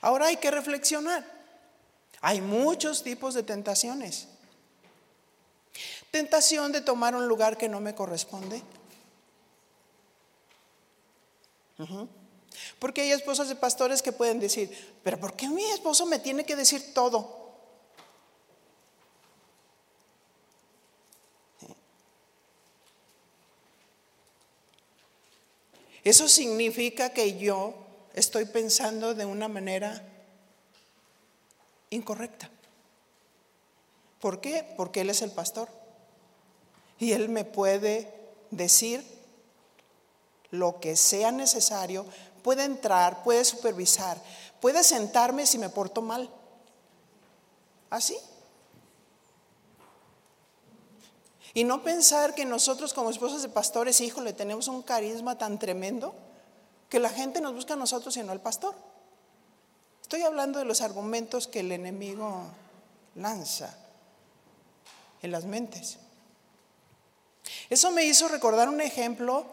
Ahora 0.00 0.28
hay 0.28 0.38
que 0.38 0.50
reflexionar. 0.50 1.30
Hay 2.22 2.40
muchos 2.40 3.02
tipos 3.02 3.34
de 3.34 3.42
tentaciones. 3.42 4.28
Tentación 6.14 6.70
de 6.70 6.80
tomar 6.80 7.16
un 7.16 7.26
lugar 7.26 7.58
que 7.58 7.68
no 7.68 7.80
me 7.80 7.92
corresponde. 7.92 8.62
Porque 12.78 13.00
hay 13.00 13.10
esposas 13.10 13.48
de 13.48 13.56
pastores 13.56 14.00
que 14.00 14.12
pueden 14.12 14.38
decir, 14.38 14.70
pero 15.02 15.18
¿por 15.18 15.34
qué 15.34 15.48
mi 15.48 15.64
esposo 15.72 16.06
me 16.06 16.20
tiene 16.20 16.46
que 16.46 16.54
decir 16.54 16.94
todo? 16.94 17.50
Eso 26.04 26.28
significa 26.28 27.12
que 27.12 27.36
yo 27.38 27.74
estoy 28.12 28.44
pensando 28.44 29.16
de 29.16 29.24
una 29.24 29.48
manera 29.48 30.00
incorrecta. 31.90 32.48
¿Por 34.20 34.40
qué? 34.40 34.64
Porque 34.76 35.00
Él 35.00 35.10
es 35.10 35.20
el 35.20 35.32
pastor. 35.32 35.82
Y 36.98 37.12
Él 37.12 37.28
me 37.28 37.44
puede 37.44 38.12
decir 38.50 39.04
lo 40.50 40.80
que 40.80 40.96
sea 40.96 41.32
necesario, 41.32 42.06
puede 42.42 42.64
entrar, 42.64 43.22
puede 43.24 43.44
supervisar, 43.44 44.16
puede 44.60 44.84
sentarme 44.84 45.46
si 45.46 45.58
me 45.58 45.68
porto 45.68 46.02
mal. 46.02 46.30
¿Así? 47.90 48.16
Y 51.54 51.62
no 51.62 51.82
pensar 51.82 52.34
que 52.34 52.44
nosotros 52.44 52.92
como 52.92 53.10
esposos 53.10 53.42
de 53.42 53.48
pastores, 53.48 54.00
le 54.00 54.32
tenemos 54.32 54.66
un 54.66 54.82
carisma 54.82 55.38
tan 55.38 55.58
tremendo 55.58 56.14
que 56.88 56.98
la 56.98 57.08
gente 57.08 57.40
nos 57.40 57.54
busca 57.54 57.74
a 57.74 57.76
nosotros 57.76 58.16
y 58.16 58.22
no 58.22 58.32
al 58.32 58.40
pastor. 58.40 58.74
Estoy 60.02 60.22
hablando 60.22 60.58
de 60.58 60.64
los 60.64 60.80
argumentos 60.80 61.46
que 61.46 61.60
el 61.60 61.72
enemigo 61.72 62.42
lanza 63.14 63.76
en 65.22 65.30
las 65.30 65.44
mentes. 65.44 65.98
Eso 67.70 67.90
me 67.90 68.04
hizo 68.04 68.28
recordar 68.28 68.68
un 68.68 68.80
ejemplo 68.80 69.46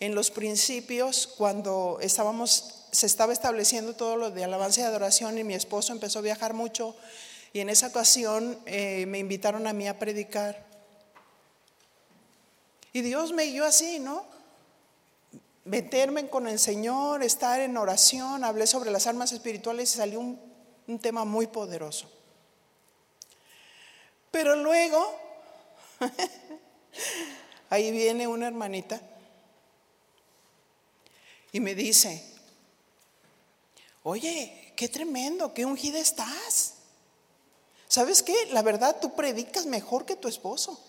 en 0.00 0.14
los 0.14 0.30
principios 0.30 1.26
cuando 1.26 1.98
estábamos, 2.00 2.86
se 2.90 3.06
estaba 3.06 3.32
estableciendo 3.32 3.94
todo 3.94 4.16
lo 4.16 4.30
de 4.30 4.44
alabanza 4.44 4.80
y 4.80 4.84
adoración 4.84 5.38
y 5.38 5.44
mi 5.44 5.54
esposo 5.54 5.92
empezó 5.92 6.20
a 6.20 6.22
viajar 6.22 6.54
mucho 6.54 6.96
y 7.52 7.60
en 7.60 7.68
esa 7.68 7.88
ocasión 7.88 8.58
eh, 8.66 9.04
me 9.06 9.18
invitaron 9.18 9.66
a 9.66 9.72
mí 9.72 9.88
a 9.88 9.98
predicar. 9.98 10.64
Y 12.92 13.02
Dios 13.02 13.32
me 13.32 13.44
guió 13.46 13.64
así, 13.64 13.98
¿no? 13.98 14.24
Meterme 15.64 16.28
con 16.28 16.48
el 16.48 16.58
Señor, 16.58 17.22
estar 17.22 17.60
en 17.60 17.76
oración, 17.76 18.44
hablé 18.44 18.66
sobre 18.66 18.90
las 18.90 19.06
armas 19.06 19.32
espirituales 19.32 19.94
y 19.94 19.98
salió 19.98 20.20
un, 20.20 20.40
un 20.86 20.98
tema 20.98 21.24
muy 21.24 21.46
poderoso. 21.46 22.10
Pero 24.30 24.56
luego, 24.56 25.14
ahí 27.68 27.90
viene 27.90 28.26
una 28.26 28.48
hermanita 28.48 29.00
y 31.52 31.60
me 31.60 31.74
dice, 31.74 32.24
oye, 34.02 34.72
qué 34.76 34.88
tremendo, 34.88 35.52
qué 35.52 35.64
ungida 35.64 35.98
estás. 35.98 36.74
¿Sabes 37.88 38.22
qué? 38.22 38.34
La 38.52 38.62
verdad, 38.62 38.98
tú 39.00 39.14
predicas 39.16 39.66
mejor 39.66 40.06
que 40.06 40.16
tu 40.16 40.28
esposo. 40.28 40.80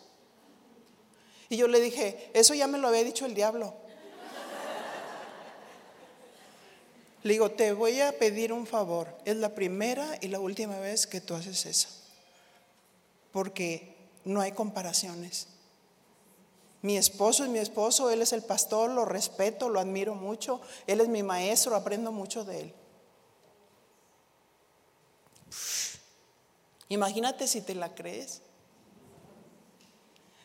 Y 1.49 1.57
yo 1.57 1.67
le 1.67 1.81
dije, 1.81 2.29
eso 2.33 2.53
ya 2.53 2.67
me 2.67 2.77
lo 2.77 2.87
había 2.87 3.03
dicho 3.03 3.25
el 3.25 3.33
diablo. 3.33 3.73
Le 7.23 7.33
digo, 7.33 7.51
te 7.51 7.73
voy 7.73 8.01
a 8.01 8.17
pedir 8.17 8.53
un 8.53 8.65
favor. 8.65 9.15
Es 9.25 9.35
la 9.35 9.53
primera 9.53 10.17
y 10.21 10.27
la 10.27 10.39
última 10.39 10.79
vez 10.79 11.05
que 11.05 11.21
tú 11.21 11.35
haces 11.35 11.65
eso. 11.65 11.89
Porque 13.31 13.95
no 14.25 14.41
hay 14.41 14.53
comparaciones. 14.53 15.47
Mi 16.81 16.97
esposo 16.97 17.43
es 17.43 17.49
mi 17.49 17.59
esposo, 17.59 18.09
él 18.09 18.21
es 18.21 18.33
el 18.33 18.43
pastor, 18.43 18.89
lo 18.89 19.05
respeto, 19.05 19.69
lo 19.69 19.79
admiro 19.79 20.15
mucho. 20.15 20.61
Él 20.87 20.99
es 21.01 21.07
mi 21.07 21.21
maestro, 21.21 21.75
aprendo 21.75 22.11
mucho 22.11 22.43
de 22.43 22.61
él. 22.61 22.73
Imagínate 26.89 27.47
si 27.47 27.61
te 27.61 27.75
la 27.75 27.93
crees. 27.93 28.41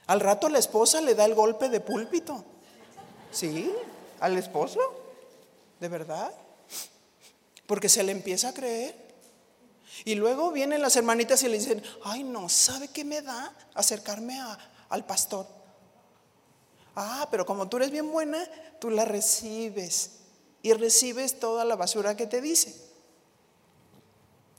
Al 0.06 0.20
rato 0.20 0.48
la 0.48 0.58
esposa 0.58 1.00
le 1.00 1.14
da 1.14 1.24
el 1.24 1.34
golpe 1.34 1.68
de 1.68 1.80
púlpito. 1.80 2.44
¿Sí? 3.32 3.72
¿Al 4.20 4.36
esposo? 4.36 4.80
¿De 5.80 5.88
verdad? 5.88 6.32
Porque 7.66 7.88
se 7.88 8.02
le 8.02 8.12
empieza 8.12 8.50
a 8.50 8.54
creer. 8.54 8.94
Y 10.04 10.14
luego 10.14 10.52
vienen 10.52 10.82
las 10.82 10.96
hermanitas 10.96 11.42
y 11.42 11.48
le 11.48 11.58
dicen, 11.58 11.82
ay 12.04 12.22
no, 12.22 12.48
¿sabe 12.48 12.88
qué 12.88 13.04
me 13.04 13.22
da 13.22 13.52
acercarme 13.74 14.38
al 14.88 15.04
pastor? 15.06 15.55
Ah, 16.96 17.28
pero 17.30 17.46
como 17.46 17.68
tú 17.68 17.76
eres 17.76 17.90
bien 17.90 18.10
buena, 18.10 18.42
tú 18.80 18.90
la 18.90 19.04
recibes 19.04 20.12
y 20.62 20.72
recibes 20.72 21.38
toda 21.38 21.64
la 21.64 21.76
basura 21.76 22.16
que 22.16 22.26
te 22.26 22.40
dice. 22.40 22.74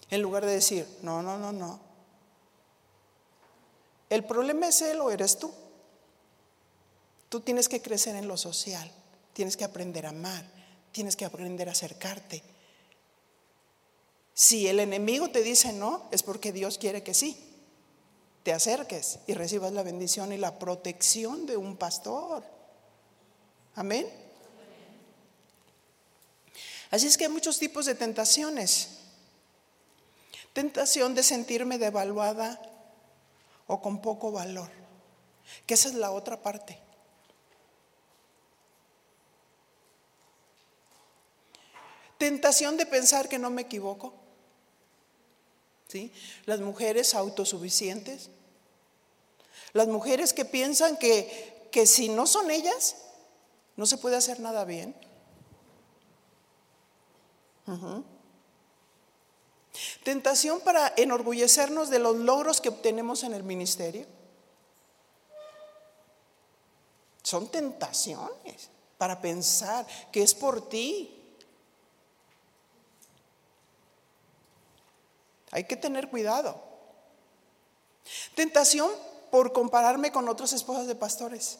En 0.09 0.21
lugar 0.21 0.45
de 0.45 0.53
decir, 0.53 0.87
no, 1.01 1.21
no, 1.21 1.37
no, 1.37 1.51
no, 1.51 1.87
¿El 4.09 4.23
problema 4.23 4.69
es 4.69 4.81
él 4.81 5.01
o 5.01 5.11
eres 5.11 5.37
tú? 5.37 5.51
Tú 7.27 7.41
tienes 7.41 7.67
que 7.67 7.81
crecer 7.81 8.15
en 8.15 8.27
lo 8.27 8.37
social, 8.37 8.89
tienes 9.33 9.57
que 9.57 9.65
aprender 9.65 10.05
a 10.05 10.09
amar, 10.09 10.45
Tienes 10.97 11.15
que 11.15 11.25
aprender 11.25 11.69
a 11.69 11.73
acercarte. 11.73 12.41
Si 14.33 14.67
el 14.67 14.79
enemigo 14.79 15.29
te 15.29 15.43
dice 15.43 15.71
no, 15.71 16.07
es 16.09 16.23
porque 16.23 16.51
Dios 16.51 16.79
quiere 16.79 17.03
que 17.03 17.13
sí. 17.13 17.46
Te 18.47 18.53
acerques 18.53 19.19
y 19.27 19.33
recibas 19.33 19.73
la 19.73 19.83
bendición 19.83 20.31
y 20.31 20.37
la 20.37 20.57
protección 20.57 21.45
de 21.45 21.57
un 21.57 21.75
pastor. 21.75 22.45
Amén. 23.75 24.07
Así 26.89 27.07
es 27.07 27.17
que 27.17 27.25
hay 27.25 27.29
muchos 27.29 27.59
tipos 27.59 27.85
de 27.85 27.95
tentaciones. 27.95 28.99
Tentación 30.53 31.13
de 31.13 31.23
sentirme 31.23 31.77
devaluada 31.77 32.57
o 33.67 33.81
con 33.81 34.01
poco 34.01 34.31
valor, 34.31 34.69
que 35.65 35.73
esa 35.73 35.89
es 35.89 35.95
la 35.95 36.11
otra 36.11 36.41
parte. 36.41 36.79
Tentación 42.17 42.77
de 42.77 42.85
pensar 42.85 43.27
que 43.27 43.39
no 43.39 43.49
me 43.49 43.63
equivoco. 43.63 44.13
¿Sí? 45.89 46.13
Las 46.45 46.61
mujeres 46.61 47.13
autosuficientes. 47.13 48.29
Las 49.77 49.87
mujeres 49.87 50.33
que 50.33 50.43
piensan 50.43 50.97
que, 50.97 51.69
que 51.71 51.85
si 51.85 52.09
no 52.09 52.25
son 52.25 52.49
ellas, 52.49 52.95
no 53.75 53.85
se 53.85 53.99
puede 53.99 54.15
hacer 54.15 54.39
nada 54.39 54.65
bien. 54.65 54.95
Tentación 60.03 60.61
para 60.61 60.91
enorgullecernos 60.97 61.91
de 61.91 61.99
los 61.99 62.15
logros 62.15 62.59
que 62.59 62.69
obtenemos 62.69 63.21
en 63.21 63.35
el 63.35 63.43
ministerio. 63.43 64.07
Son 67.21 67.47
tentaciones 67.47 68.71
para 68.97 69.21
pensar 69.21 69.85
que 70.11 70.23
es 70.23 70.33
por 70.33 70.69
ti. 70.69 71.23
Hay 75.51 75.65
que 75.65 75.77
tener 75.77 76.09
cuidado. 76.09 76.59
Tentación 78.33 78.89
por 79.31 79.53
compararme 79.53 80.11
con 80.11 80.27
otras 80.29 80.53
esposas 80.53 80.87
de 80.87 80.95
pastores. 80.95 81.59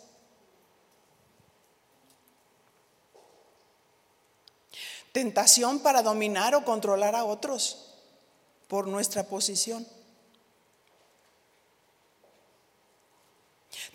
Tentación 5.11 5.79
para 5.79 6.03
dominar 6.03 6.53
o 6.53 6.63
controlar 6.63 7.15
a 7.15 7.25
otros 7.25 7.95
por 8.67 8.87
nuestra 8.87 9.23
posición. 9.23 9.87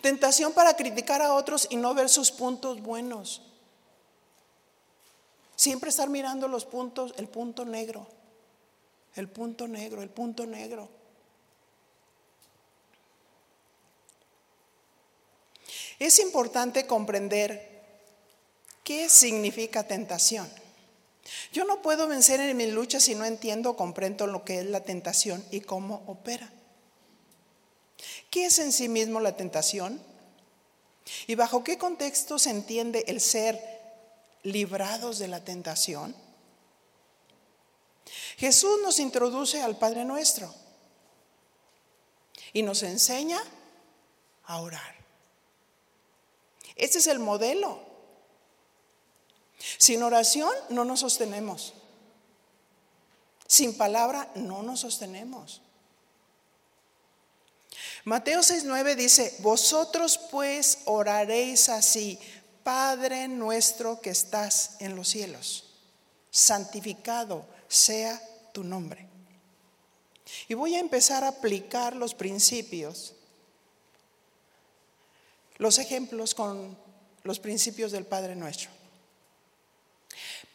Tentación 0.01 0.51
para 0.51 0.75
criticar 0.75 1.21
a 1.21 1.33
otros 1.33 1.67
y 1.69 1.77
no 1.77 1.93
ver 1.93 2.09
sus 2.09 2.29
puntos 2.31 2.81
buenos. 2.81 3.41
Siempre 5.55 5.89
estar 5.89 6.09
mirando 6.09 6.49
los 6.49 6.65
puntos, 6.65 7.13
el 7.15 7.29
punto 7.29 7.63
negro, 7.63 8.05
el 9.15 9.29
punto 9.29 9.65
negro, 9.65 10.01
el 10.01 10.09
punto 10.09 10.45
negro. 10.45 10.89
Es 16.03 16.19
importante 16.19 16.85
comprender 16.85 17.81
qué 18.83 19.07
significa 19.07 19.87
tentación. 19.87 20.51
Yo 21.53 21.63
no 21.63 21.81
puedo 21.81 22.09
vencer 22.09 22.41
en 22.41 22.57
mi 22.57 22.69
lucha 22.69 22.99
si 22.99 23.15
no 23.15 23.23
entiendo 23.23 23.69
o 23.69 23.77
comprendo 23.77 24.27
lo 24.27 24.43
que 24.43 24.59
es 24.59 24.65
la 24.65 24.83
tentación 24.83 25.41
y 25.49 25.61
cómo 25.61 26.03
opera. 26.07 26.51
¿Qué 28.29 28.47
es 28.47 28.59
en 28.59 28.73
sí 28.73 28.89
mismo 28.89 29.21
la 29.21 29.37
tentación? 29.37 29.97
¿Y 31.25 31.35
bajo 31.35 31.63
qué 31.63 31.77
contexto 31.77 32.37
se 32.37 32.49
entiende 32.49 33.05
el 33.07 33.21
ser 33.21 33.57
librados 34.43 35.19
de 35.19 35.29
la 35.29 35.45
tentación? 35.45 36.13
Jesús 38.35 38.77
nos 38.81 38.99
introduce 38.99 39.61
al 39.61 39.77
Padre 39.77 40.03
nuestro 40.03 40.53
y 42.51 42.61
nos 42.61 42.83
enseña 42.83 43.41
a 44.43 44.59
orar. 44.59 44.92
Este 46.75 46.97
es 46.97 47.07
el 47.07 47.19
modelo 47.19 47.93
sin 49.77 50.03
oración 50.03 50.51
no 50.69 50.85
nos 50.85 50.99
sostenemos. 51.01 51.73
Sin 53.47 53.77
palabra 53.77 54.31
no 54.35 54.63
nos 54.63 54.81
sostenemos. 54.81 55.61
Mateo 58.03 58.41
6:9 58.41 58.95
dice, 58.95 59.35
vosotros 59.39 60.19
pues 60.31 60.79
oraréis 60.85 61.69
así, 61.69 62.19
Padre 62.63 63.27
nuestro 63.27 64.01
que 64.01 64.09
estás 64.09 64.77
en 64.79 64.95
los 64.95 65.09
cielos, 65.09 65.65
santificado 66.29 67.45
sea 67.67 68.21
tu 68.53 68.63
nombre. 68.63 69.07
Y 70.47 70.53
voy 70.53 70.75
a 70.75 70.79
empezar 70.79 71.23
a 71.23 71.29
aplicar 71.29 71.95
los 71.95 72.13
principios, 72.13 73.15
los 75.57 75.77
ejemplos 75.79 76.33
con 76.33 76.77
los 77.23 77.39
principios 77.39 77.91
del 77.91 78.05
Padre 78.05 78.35
nuestro. 78.35 78.69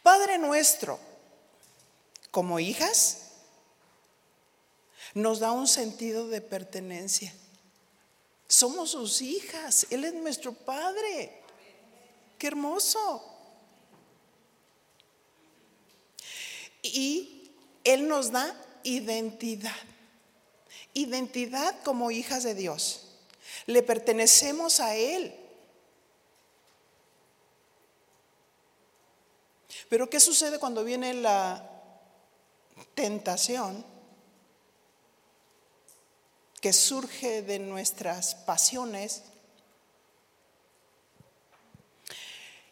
Padre 0.03 0.37
nuestro, 0.37 0.99
como 2.31 2.59
hijas, 2.59 3.29
nos 5.13 5.39
da 5.39 5.51
un 5.51 5.67
sentido 5.67 6.27
de 6.27 6.41
pertenencia. 6.41 7.33
Somos 8.47 8.91
sus 8.91 9.21
hijas, 9.21 9.87
Él 9.89 10.05
es 10.05 10.13
nuestro 10.13 10.53
Padre. 10.53 11.41
Qué 12.37 12.47
hermoso. 12.47 13.23
Y 16.81 17.51
Él 17.83 18.07
nos 18.07 18.31
da 18.31 18.55
identidad. 18.83 19.75
Identidad 20.93 21.83
como 21.83 22.11
hijas 22.11 22.43
de 22.43 22.55
Dios. 22.55 23.08
Le 23.65 23.83
pertenecemos 23.83 24.79
a 24.79 24.95
Él. 24.95 25.35
Pero 29.89 30.09
¿qué 30.09 30.19
sucede 30.19 30.59
cuando 30.59 30.83
viene 30.83 31.13
la 31.13 31.67
tentación 32.93 33.83
que 36.61 36.73
surge 36.73 37.41
de 37.41 37.57
nuestras 37.59 38.35
pasiones 38.35 39.23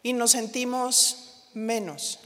y 0.02 0.12
nos 0.12 0.30
sentimos 0.30 1.48
menos? 1.54 2.20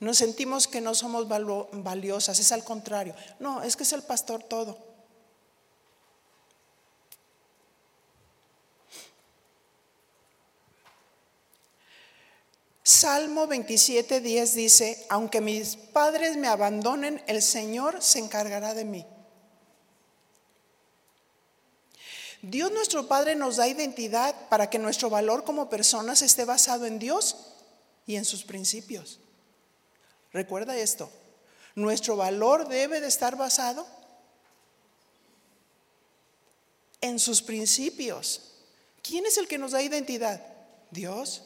Nos 0.00 0.16
sentimos 0.16 0.66
que 0.66 0.80
no 0.80 0.94
somos 0.94 1.28
valiosas, 1.28 2.40
es 2.40 2.50
al 2.50 2.64
contrario. 2.64 3.14
No, 3.38 3.62
es 3.62 3.76
que 3.76 3.84
es 3.84 3.92
el 3.92 4.02
pastor 4.02 4.42
todo. 4.42 4.91
Salmo 12.92 13.46
27, 13.46 14.20
10 14.20 14.54
dice, 14.54 15.06
aunque 15.08 15.40
mis 15.40 15.76
padres 15.76 16.36
me 16.36 16.46
abandonen, 16.46 17.22
el 17.26 17.40
Señor 17.40 18.02
se 18.02 18.18
encargará 18.18 18.74
de 18.74 18.84
mí. 18.84 19.06
Dios 22.42 22.70
nuestro 22.70 23.08
Padre 23.08 23.34
nos 23.34 23.56
da 23.56 23.66
identidad 23.66 24.34
para 24.50 24.68
que 24.68 24.78
nuestro 24.78 25.08
valor 25.08 25.42
como 25.44 25.70
personas 25.70 26.20
esté 26.20 26.44
basado 26.44 26.84
en 26.84 26.98
Dios 26.98 27.36
y 28.06 28.16
en 28.16 28.26
sus 28.26 28.44
principios. 28.44 29.20
Recuerda 30.30 30.76
esto, 30.76 31.10
nuestro 31.74 32.16
valor 32.16 32.68
debe 32.68 33.00
de 33.00 33.08
estar 33.08 33.36
basado 33.36 33.86
en 37.00 37.18
sus 37.18 37.40
principios. 37.40 38.52
¿Quién 39.02 39.24
es 39.24 39.38
el 39.38 39.48
que 39.48 39.56
nos 39.56 39.70
da 39.70 39.82
identidad? 39.82 40.44
Dios. 40.90 41.44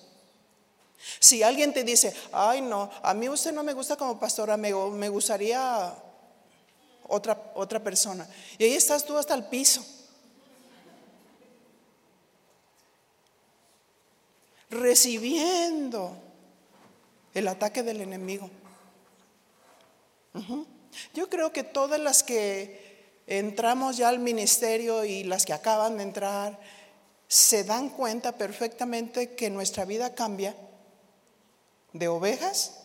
Si 1.18 1.42
alguien 1.42 1.72
te 1.72 1.84
dice, 1.84 2.14
ay 2.32 2.62
no, 2.62 2.90
a 3.02 3.14
mí 3.14 3.28
usted 3.28 3.52
no 3.52 3.62
me 3.62 3.72
gusta 3.72 3.96
como 3.96 4.18
pastora, 4.18 4.56
me, 4.56 4.74
me 4.74 5.08
gustaría 5.08 5.94
otra, 7.08 7.52
otra 7.54 7.82
persona. 7.82 8.26
Y 8.58 8.64
ahí 8.64 8.74
estás 8.74 9.04
tú 9.04 9.16
hasta 9.16 9.34
el 9.34 9.44
piso. 9.44 9.84
Recibiendo 14.70 16.16
el 17.34 17.48
ataque 17.48 17.82
del 17.82 18.00
enemigo. 18.00 18.50
Yo 21.14 21.28
creo 21.30 21.52
que 21.52 21.62
todas 21.62 22.00
las 22.00 22.22
que 22.22 23.20
entramos 23.26 23.96
ya 23.96 24.08
al 24.08 24.18
ministerio 24.18 25.04
y 25.04 25.24
las 25.24 25.46
que 25.46 25.52
acaban 25.52 25.96
de 25.96 26.02
entrar, 26.02 26.58
se 27.28 27.64
dan 27.64 27.90
cuenta 27.90 28.32
perfectamente 28.32 29.34
que 29.34 29.50
nuestra 29.50 29.84
vida 29.84 30.14
cambia 30.14 30.54
de 31.98 32.08
ovejas 32.08 32.78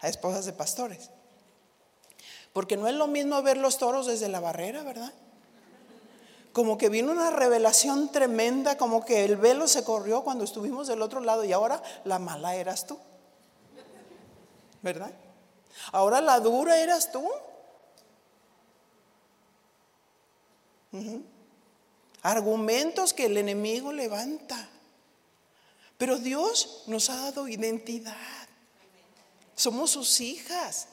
a 0.00 0.08
esposas 0.08 0.46
de 0.46 0.52
pastores. 0.52 1.10
Porque 2.52 2.76
no 2.76 2.88
es 2.88 2.94
lo 2.94 3.06
mismo 3.06 3.42
ver 3.42 3.56
los 3.56 3.78
toros 3.78 4.06
desde 4.06 4.28
la 4.28 4.40
barrera, 4.40 4.82
¿verdad? 4.82 5.12
Como 6.52 6.78
que 6.78 6.88
vino 6.88 7.12
una 7.12 7.30
revelación 7.30 8.10
tremenda, 8.10 8.76
como 8.76 9.04
que 9.04 9.24
el 9.24 9.36
velo 9.36 9.68
se 9.68 9.84
corrió 9.84 10.24
cuando 10.24 10.42
estuvimos 10.44 10.88
del 10.88 11.02
otro 11.02 11.20
lado 11.20 11.44
y 11.44 11.52
ahora 11.52 11.80
la 12.04 12.18
mala 12.18 12.56
eras 12.56 12.86
tú. 12.86 12.98
¿Verdad? 14.82 15.12
Ahora 15.92 16.20
la 16.20 16.40
dura 16.40 16.78
eras 16.78 17.12
tú. 17.12 17.28
Argumentos 22.22 23.12
que 23.12 23.26
el 23.26 23.36
enemigo 23.36 23.92
levanta. 23.92 24.68
Pero 26.00 26.16
Dios 26.16 26.84
nos 26.86 27.10
ha 27.10 27.16
dado 27.16 27.46
identidad. 27.46 28.16
Somos 29.54 29.90
sus 29.90 30.22
hijas. 30.22 30.86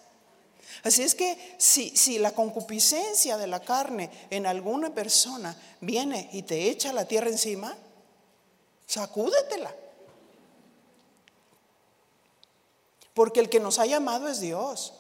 Así 0.84 1.02
es 1.02 1.16
que 1.16 1.56
si, 1.58 1.96
si, 1.96 2.20
la 2.20 2.34
concupiscencia 2.34 3.38
de 3.38 3.48
la 3.48 3.62
carne 3.62 4.12
en 4.30 4.46
alguna 4.46 4.94
persona 4.94 5.56
viene 5.80 6.30
y 6.34 6.42
te 6.42 6.70
echa 6.70 6.92
la 6.92 7.06
tierra 7.06 7.30
encima, 7.30 7.74
sacúdetela. 8.86 9.74
Porque 13.14 13.40
el 13.40 13.48
que 13.48 13.62
nos 13.62 13.80
ha 13.80 13.86
llamado 13.86 14.28
es 14.28 14.42
Dios. 14.42 14.94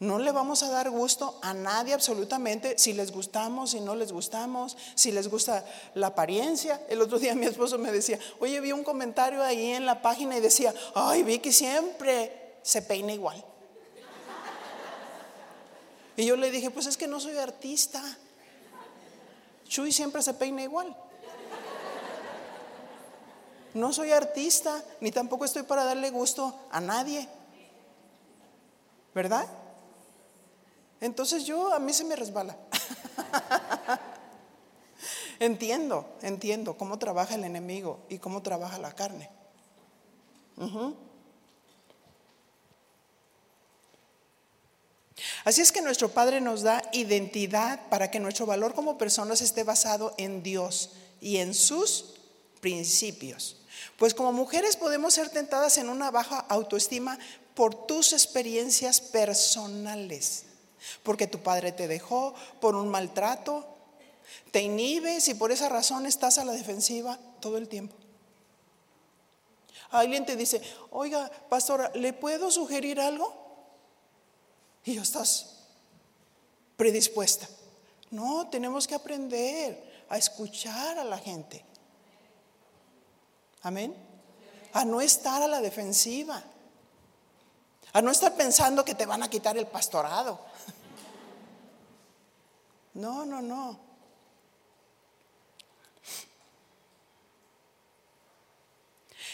No 0.00 0.18
le 0.18 0.32
vamos 0.32 0.62
a 0.62 0.70
dar 0.70 0.90
gusto 0.90 1.38
a 1.40 1.54
nadie 1.54 1.94
absolutamente 1.94 2.78
si 2.78 2.92
les 2.92 3.12
gustamos, 3.12 3.70
si 3.70 3.80
no 3.80 3.94
les 3.94 4.12
gustamos, 4.12 4.76
si 4.94 5.12
les 5.12 5.28
gusta 5.28 5.64
la 5.94 6.08
apariencia. 6.08 6.80
El 6.88 7.00
otro 7.00 7.18
día 7.18 7.34
mi 7.34 7.46
esposo 7.46 7.78
me 7.78 7.92
decía, 7.92 8.18
oye, 8.40 8.60
vi 8.60 8.72
un 8.72 8.82
comentario 8.82 9.42
ahí 9.42 9.72
en 9.72 9.86
la 9.86 10.02
página 10.02 10.36
y 10.36 10.40
decía, 10.40 10.74
ay, 10.94 11.22
vi 11.22 11.38
que 11.38 11.52
siempre 11.52 12.56
se 12.62 12.82
peina 12.82 13.12
igual. 13.12 13.42
Y 16.16 16.26
yo 16.26 16.36
le 16.36 16.50
dije, 16.50 16.70
pues 16.70 16.86
es 16.86 16.96
que 16.96 17.06
no 17.06 17.20
soy 17.20 17.36
artista. 17.38 18.02
Chuy 19.68 19.92
siempre 19.92 20.22
se 20.22 20.34
peina 20.34 20.62
igual. 20.62 20.96
No 23.74 23.92
soy 23.92 24.12
artista, 24.12 24.84
ni 25.00 25.10
tampoco 25.10 25.44
estoy 25.44 25.64
para 25.64 25.84
darle 25.84 26.10
gusto 26.10 26.66
a 26.70 26.80
nadie. 26.80 27.28
¿Verdad? 29.14 29.46
Entonces 31.04 31.44
yo, 31.44 31.70
a 31.70 31.78
mí 31.78 31.92
se 31.92 32.02
me 32.02 32.16
resbala. 32.16 32.56
entiendo, 35.38 36.08
entiendo 36.22 36.78
cómo 36.78 36.98
trabaja 36.98 37.34
el 37.34 37.44
enemigo 37.44 38.06
y 38.08 38.16
cómo 38.16 38.40
trabaja 38.40 38.78
la 38.78 38.90
carne. 38.94 39.28
Así 45.44 45.60
es 45.60 45.72
que 45.72 45.82
nuestro 45.82 46.08
Padre 46.08 46.40
nos 46.40 46.62
da 46.62 46.82
identidad 46.94 47.86
para 47.90 48.10
que 48.10 48.18
nuestro 48.18 48.46
valor 48.46 48.72
como 48.72 48.96
personas 48.96 49.42
esté 49.42 49.62
basado 49.62 50.14
en 50.16 50.42
Dios 50.42 50.92
y 51.20 51.36
en 51.36 51.52
sus 51.52 52.14
principios. 52.62 53.60
Pues 53.98 54.14
como 54.14 54.32
mujeres 54.32 54.78
podemos 54.78 55.12
ser 55.12 55.28
tentadas 55.28 55.76
en 55.76 55.90
una 55.90 56.10
baja 56.10 56.38
autoestima 56.38 57.18
por 57.54 57.86
tus 57.86 58.14
experiencias 58.14 59.02
personales 59.02 60.46
porque 61.02 61.26
tu 61.26 61.40
padre 61.40 61.72
te 61.72 61.88
dejó, 61.88 62.34
por 62.60 62.74
un 62.74 62.88
maltrato, 62.88 63.66
te 64.50 64.62
inhibes 64.62 65.28
y 65.28 65.34
por 65.34 65.52
esa 65.52 65.68
razón 65.68 66.06
estás 66.06 66.38
a 66.38 66.44
la 66.44 66.52
defensiva 66.52 67.18
todo 67.40 67.58
el 67.58 67.68
tiempo. 67.68 67.94
Alguien 69.90 70.26
te 70.26 70.36
dice, 70.36 70.60
oiga, 70.90 71.30
pastora, 71.48 71.90
¿le 71.94 72.12
puedo 72.12 72.50
sugerir 72.50 73.00
algo? 73.00 73.32
Y 74.84 74.94
yo 74.94 75.02
estás 75.02 75.54
predispuesta. 76.76 77.48
No, 78.10 78.48
tenemos 78.48 78.86
que 78.86 78.94
aprender 78.94 80.04
a 80.08 80.18
escuchar 80.18 80.98
a 80.98 81.04
la 81.04 81.18
gente. 81.18 81.64
Amén. 83.62 83.94
A 84.72 84.84
no 84.84 85.00
estar 85.00 85.42
a 85.42 85.48
la 85.48 85.60
defensiva. 85.60 86.42
A 87.94 88.02
no 88.02 88.10
estar 88.10 88.34
pensando 88.34 88.84
que 88.84 88.94
te 88.94 89.06
van 89.06 89.22
a 89.22 89.30
quitar 89.30 89.56
el 89.56 89.66
pastorado. 89.66 90.40
No, 92.94 93.26
no, 93.26 93.42
no. 93.42 93.76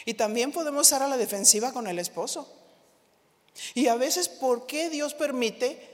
Y 0.07 0.15
también 0.15 0.51
podemos 0.51 0.87
estar 0.87 1.03
a 1.03 1.09
la 1.09 1.19
defensiva 1.19 1.73
con 1.73 1.87
el 1.87 1.99
esposo. 1.99 2.49
Y 3.75 3.89
a 3.89 3.97
veces, 3.97 4.31
¿por 4.31 4.67
qué 4.67 4.89
Dios 4.89 5.13
permite 5.15 5.89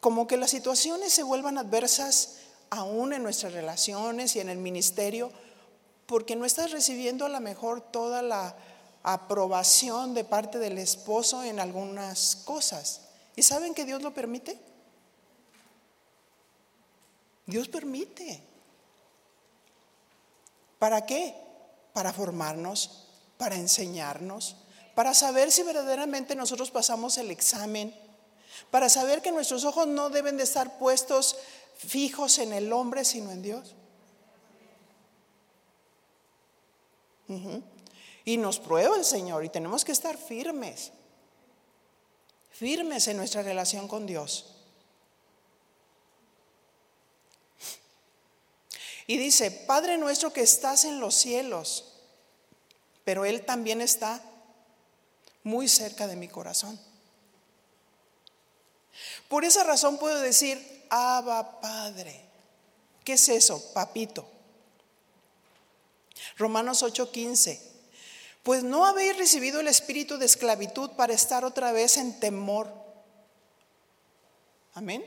como 0.00 0.26
que 0.26 0.36
las 0.36 0.50
situaciones 0.50 1.14
se 1.14 1.22
vuelvan 1.22 1.56
adversas 1.56 2.40
aún 2.68 3.14
en 3.14 3.22
nuestras 3.22 3.54
relaciones 3.54 4.36
y 4.36 4.40
en 4.40 4.50
el 4.50 4.58
ministerio? 4.58 5.32
Porque 6.04 6.36
no 6.36 6.44
estás 6.44 6.72
recibiendo 6.72 7.24
a 7.24 7.30
lo 7.30 7.40
mejor 7.40 7.80
toda 7.80 8.20
la 8.20 8.54
aprobación 9.06 10.14
de 10.14 10.24
parte 10.24 10.58
del 10.58 10.78
esposo 10.78 11.44
en 11.44 11.60
algunas 11.60 12.34
cosas. 12.44 13.02
¿Y 13.36 13.42
saben 13.42 13.72
que 13.72 13.84
Dios 13.84 14.02
lo 14.02 14.12
permite? 14.12 14.58
Dios 17.46 17.68
permite. 17.68 18.42
¿Para 20.80 21.06
qué? 21.06 21.36
Para 21.92 22.12
formarnos, 22.12 23.06
para 23.38 23.54
enseñarnos, 23.54 24.56
para 24.96 25.14
saber 25.14 25.52
si 25.52 25.62
verdaderamente 25.62 26.34
nosotros 26.34 26.72
pasamos 26.72 27.16
el 27.16 27.30
examen, 27.30 27.94
para 28.72 28.88
saber 28.88 29.22
que 29.22 29.30
nuestros 29.30 29.64
ojos 29.64 29.86
no 29.86 30.10
deben 30.10 30.36
de 30.36 30.42
estar 30.42 30.78
puestos 30.78 31.36
fijos 31.76 32.38
en 32.38 32.52
el 32.52 32.72
hombre, 32.72 33.04
sino 33.04 33.30
en 33.30 33.42
Dios. 33.42 33.76
Y 38.26 38.36
nos 38.36 38.58
prueba 38.58 38.96
el 38.96 39.04
Señor 39.04 39.44
y 39.44 39.48
tenemos 39.48 39.84
que 39.84 39.92
estar 39.92 40.18
firmes, 40.18 40.90
firmes 42.50 43.06
en 43.06 43.16
nuestra 43.16 43.42
relación 43.42 43.86
con 43.88 44.04
Dios. 44.04 44.52
Y 49.06 49.16
dice, 49.16 49.52
Padre 49.52 49.96
nuestro 49.96 50.32
que 50.32 50.40
estás 50.40 50.84
en 50.84 50.98
los 50.98 51.14
cielos, 51.14 51.92
pero 53.04 53.24
Él 53.24 53.46
también 53.46 53.80
está 53.80 54.20
muy 55.44 55.68
cerca 55.68 56.08
de 56.08 56.16
mi 56.16 56.26
corazón. 56.26 56.78
Por 59.28 59.44
esa 59.44 59.62
razón 59.62 59.98
puedo 59.98 60.20
decir, 60.20 60.86
Abba 60.90 61.60
Padre. 61.60 62.24
¿Qué 63.04 63.12
es 63.12 63.28
eso? 63.28 63.72
Papito. 63.72 64.26
Romanos 66.36 66.82
8:15. 66.82 67.75
Pues 68.46 68.62
no 68.64 68.86
habéis 68.86 69.18
recibido 69.18 69.60
el 69.60 69.68
espíritu 69.68 70.16
de 70.16 70.24
esclavitud 70.24 70.92
para 70.92 71.12
estar 71.12 71.44
otra 71.44 71.70
vez 71.72 71.98
en 71.98 72.18
temor. 72.18 72.72
Amén 74.72 75.04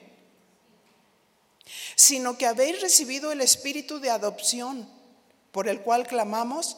sino 1.95 2.37
que 2.37 2.45
habéis 2.45 2.81
recibido 2.81 3.31
el 3.31 3.41
espíritu 3.41 3.99
de 3.99 4.09
adopción, 4.09 4.87
por 5.51 5.67
el 5.67 5.81
cual 5.81 6.07
clamamos, 6.07 6.77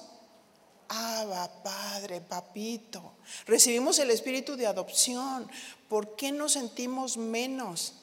Abba, 0.89 1.63
Padre, 1.63 2.21
Papito. 2.21 3.13
Recibimos 3.45 3.99
el 3.99 4.09
espíritu 4.09 4.57
de 4.57 4.67
adopción. 4.67 5.49
¿Por 5.87 6.15
qué 6.15 6.31
nos 6.31 6.53
sentimos 6.53 7.17
menos? 7.17 7.93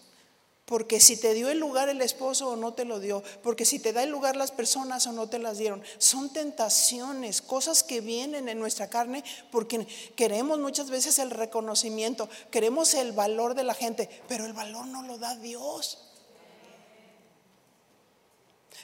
Porque 0.68 1.00
si 1.00 1.16
te 1.16 1.32
dio 1.32 1.48
el 1.48 1.58
lugar 1.58 1.88
el 1.88 2.02
esposo 2.02 2.50
o 2.50 2.56
no 2.56 2.74
te 2.74 2.84
lo 2.84 3.00
dio, 3.00 3.22
porque 3.42 3.64
si 3.64 3.78
te 3.78 3.94
da 3.94 4.02
el 4.02 4.10
lugar 4.10 4.36
las 4.36 4.52
personas 4.52 5.06
o 5.06 5.12
no 5.12 5.26
te 5.26 5.38
las 5.38 5.56
dieron, 5.56 5.82
son 5.96 6.30
tentaciones, 6.30 7.40
cosas 7.40 7.82
que 7.82 8.02
vienen 8.02 8.50
en 8.50 8.58
nuestra 8.58 8.90
carne 8.90 9.24
porque 9.50 9.86
queremos 10.14 10.58
muchas 10.58 10.90
veces 10.90 11.18
el 11.20 11.30
reconocimiento, 11.30 12.28
queremos 12.50 12.92
el 12.92 13.12
valor 13.12 13.54
de 13.54 13.64
la 13.64 13.72
gente, 13.72 14.10
pero 14.28 14.44
el 14.44 14.52
valor 14.52 14.86
no 14.86 15.02
lo 15.04 15.16
da 15.16 15.36
Dios. 15.36 16.04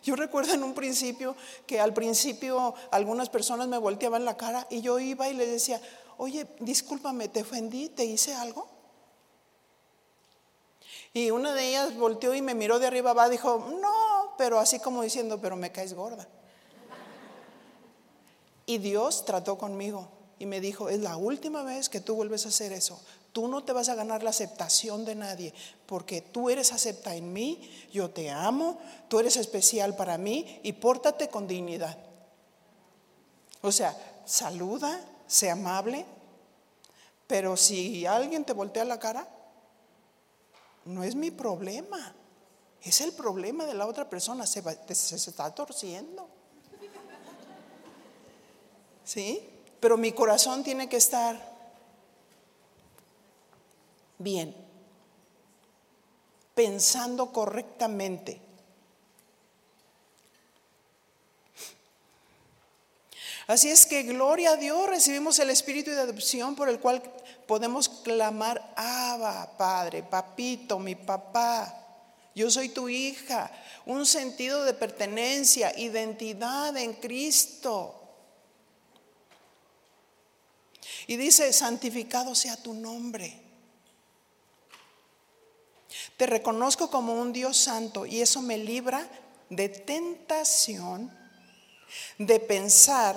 Yo 0.02 0.16
recuerdo 0.16 0.54
en 0.54 0.64
un 0.64 0.72
principio 0.72 1.36
que 1.66 1.80
al 1.80 1.92
principio 1.92 2.74
algunas 2.92 3.28
personas 3.28 3.68
me 3.68 3.76
volteaban 3.76 4.24
la 4.24 4.38
cara 4.38 4.66
y 4.70 4.80
yo 4.80 4.98
iba 5.00 5.28
y 5.28 5.34
les 5.34 5.50
decía, 5.50 5.82
oye, 6.16 6.46
discúlpame, 6.60 7.28
¿te 7.28 7.42
ofendí? 7.42 7.90
¿Te 7.90 8.06
hice 8.06 8.34
algo? 8.34 8.73
Y 11.14 11.30
una 11.30 11.54
de 11.54 11.68
ellas 11.68 11.96
volteó 11.96 12.34
y 12.34 12.42
me 12.42 12.54
miró 12.54 12.80
de 12.80 12.88
arriba 12.88 13.12
abajo, 13.12 13.30
dijo, 13.30 13.68
no, 13.80 14.34
pero 14.36 14.58
así 14.58 14.80
como 14.80 15.02
diciendo, 15.02 15.40
pero 15.40 15.54
me 15.54 15.70
caes 15.70 15.94
gorda. 15.94 16.26
Y 18.66 18.78
Dios 18.78 19.24
trató 19.24 19.56
conmigo 19.56 20.08
y 20.40 20.46
me 20.46 20.60
dijo, 20.60 20.88
es 20.88 20.98
la 20.98 21.16
última 21.16 21.62
vez 21.62 21.88
que 21.88 22.00
tú 22.00 22.16
vuelves 22.16 22.46
a 22.46 22.48
hacer 22.48 22.72
eso. 22.72 23.00
Tú 23.32 23.46
no 23.46 23.62
te 23.62 23.72
vas 23.72 23.88
a 23.88 23.94
ganar 23.94 24.24
la 24.24 24.30
aceptación 24.30 25.04
de 25.04 25.14
nadie, 25.14 25.54
porque 25.86 26.20
tú 26.20 26.50
eres 26.50 26.72
acepta 26.72 27.14
en 27.14 27.32
mí, 27.32 27.70
yo 27.92 28.10
te 28.10 28.30
amo, 28.30 28.78
tú 29.08 29.20
eres 29.20 29.36
especial 29.36 29.94
para 29.94 30.18
mí 30.18 30.60
y 30.64 30.72
pórtate 30.72 31.28
con 31.28 31.46
dignidad. 31.46 31.96
O 33.60 33.70
sea, 33.70 33.96
saluda, 34.24 35.00
sea 35.28 35.52
amable, 35.52 36.06
pero 37.26 37.56
si 37.56 38.04
alguien 38.04 38.44
te 38.44 38.52
voltea 38.52 38.84
la 38.84 38.98
cara, 38.98 39.28
no 40.84 41.02
es 41.04 41.14
mi 41.14 41.30
problema. 41.30 42.14
Es 42.82 43.00
el 43.00 43.12
problema 43.12 43.64
de 43.64 43.74
la 43.74 43.86
otra 43.86 44.08
persona, 44.08 44.46
se, 44.46 44.62
se 44.94 45.16
está 45.16 45.54
torciendo. 45.54 46.28
¿Sí? 49.04 49.48
Pero 49.80 49.96
mi 49.96 50.12
corazón 50.12 50.62
tiene 50.62 50.88
que 50.88 50.96
estar 50.96 51.54
bien, 54.18 54.54
pensando 56.54 57.32
correctamente. 57.32 58.40
Así 63.46 63.68
es 63.68 63.84
que 63.84 64.04
gloria 64.04 64.52
a 64.52 64.56
Dios, 64.56 64.88
recibimos 64.88 65.38
el 65.38 65.50
espíritu 65.50 65.90
de 65.90 66.00
adopción 66.00 66.56
por 66.56 66.68
el 66.70 66.80
cual 66.80 67.02
podemos 67.46 67.88
clamar, 67.88 68.72
Abba, 68.76 69.56
Padre, 69.56 70.02
papito, 70.02 70.78
mi 70.78 70.94
papá, 70.94 71.84
yo 72.34 72.50
soy 72.50 72.70
tu 72.70 72.88
hija, 72.88 73.50
un 73.86 74.06
sentido 74.06 74.64
de 74.64 74.74
pertenencia, 74.74 75.78
identidad 75.78 76.76
en 76.76 76.94
Cristo. 76.94 78.00
Y 81.06 81.16
dice, 81.16 81.52
santificado 81.52 82.34
sea 82.34 82.56
tu 82.56 82.74
nombre. 82.74 83.40
Te 86.16 86.26
reconozco 86.26 86.90
como 86.90 87.14
un 87.14 87.32
Dios 87.32 87.56
santo 87.56 88.06
y 88.06 88.20
eso 88.20 88.42
me 88.42 88.58
libra 88.58 89.08
de 89.50 89.68
tentación 89.68 91.16
de 92.18 92.40
pensar 92.40 93.16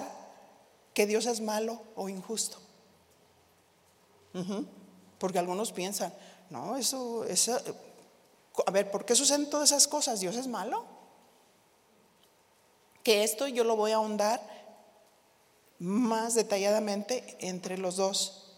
que 0.93 1.05
Dios 1.05 1.25
es 1.25 1.41
malo 1.41 1.81
o 1.95 2.09
injusto. 2.09 2.66
Porque 5.19 5.39
algunos 5.39 5.71
piensan, 5.71 6.13
no, 6.50 6.78
eso, 6.78 7.23
eso, 7.26 7.60
a 8.65 8.71
ver, 8.71 8.91
¿por 8.91 9.06
qué 9.06 9.15
suceden 9.15 9.50
todas 9.50 9.71
esas 9.71 9.88
cosas? 9.88 10.19
¿Dios 10.19 10.36
es 10.36 10.47
malo? 10.47 10.86
Que 13.04 13.23
esto 13.23 13.47
yo 13.47 13.63
lo 13.63 13.76
voy 13.76 13.91
a 13.91 13.95
ahondar 13.95 14.41
más 15.80 16.36
detalladamente 16.36 17.38
entre 17.39 17.78
los 17.78 17.95
dos 17.95 18.54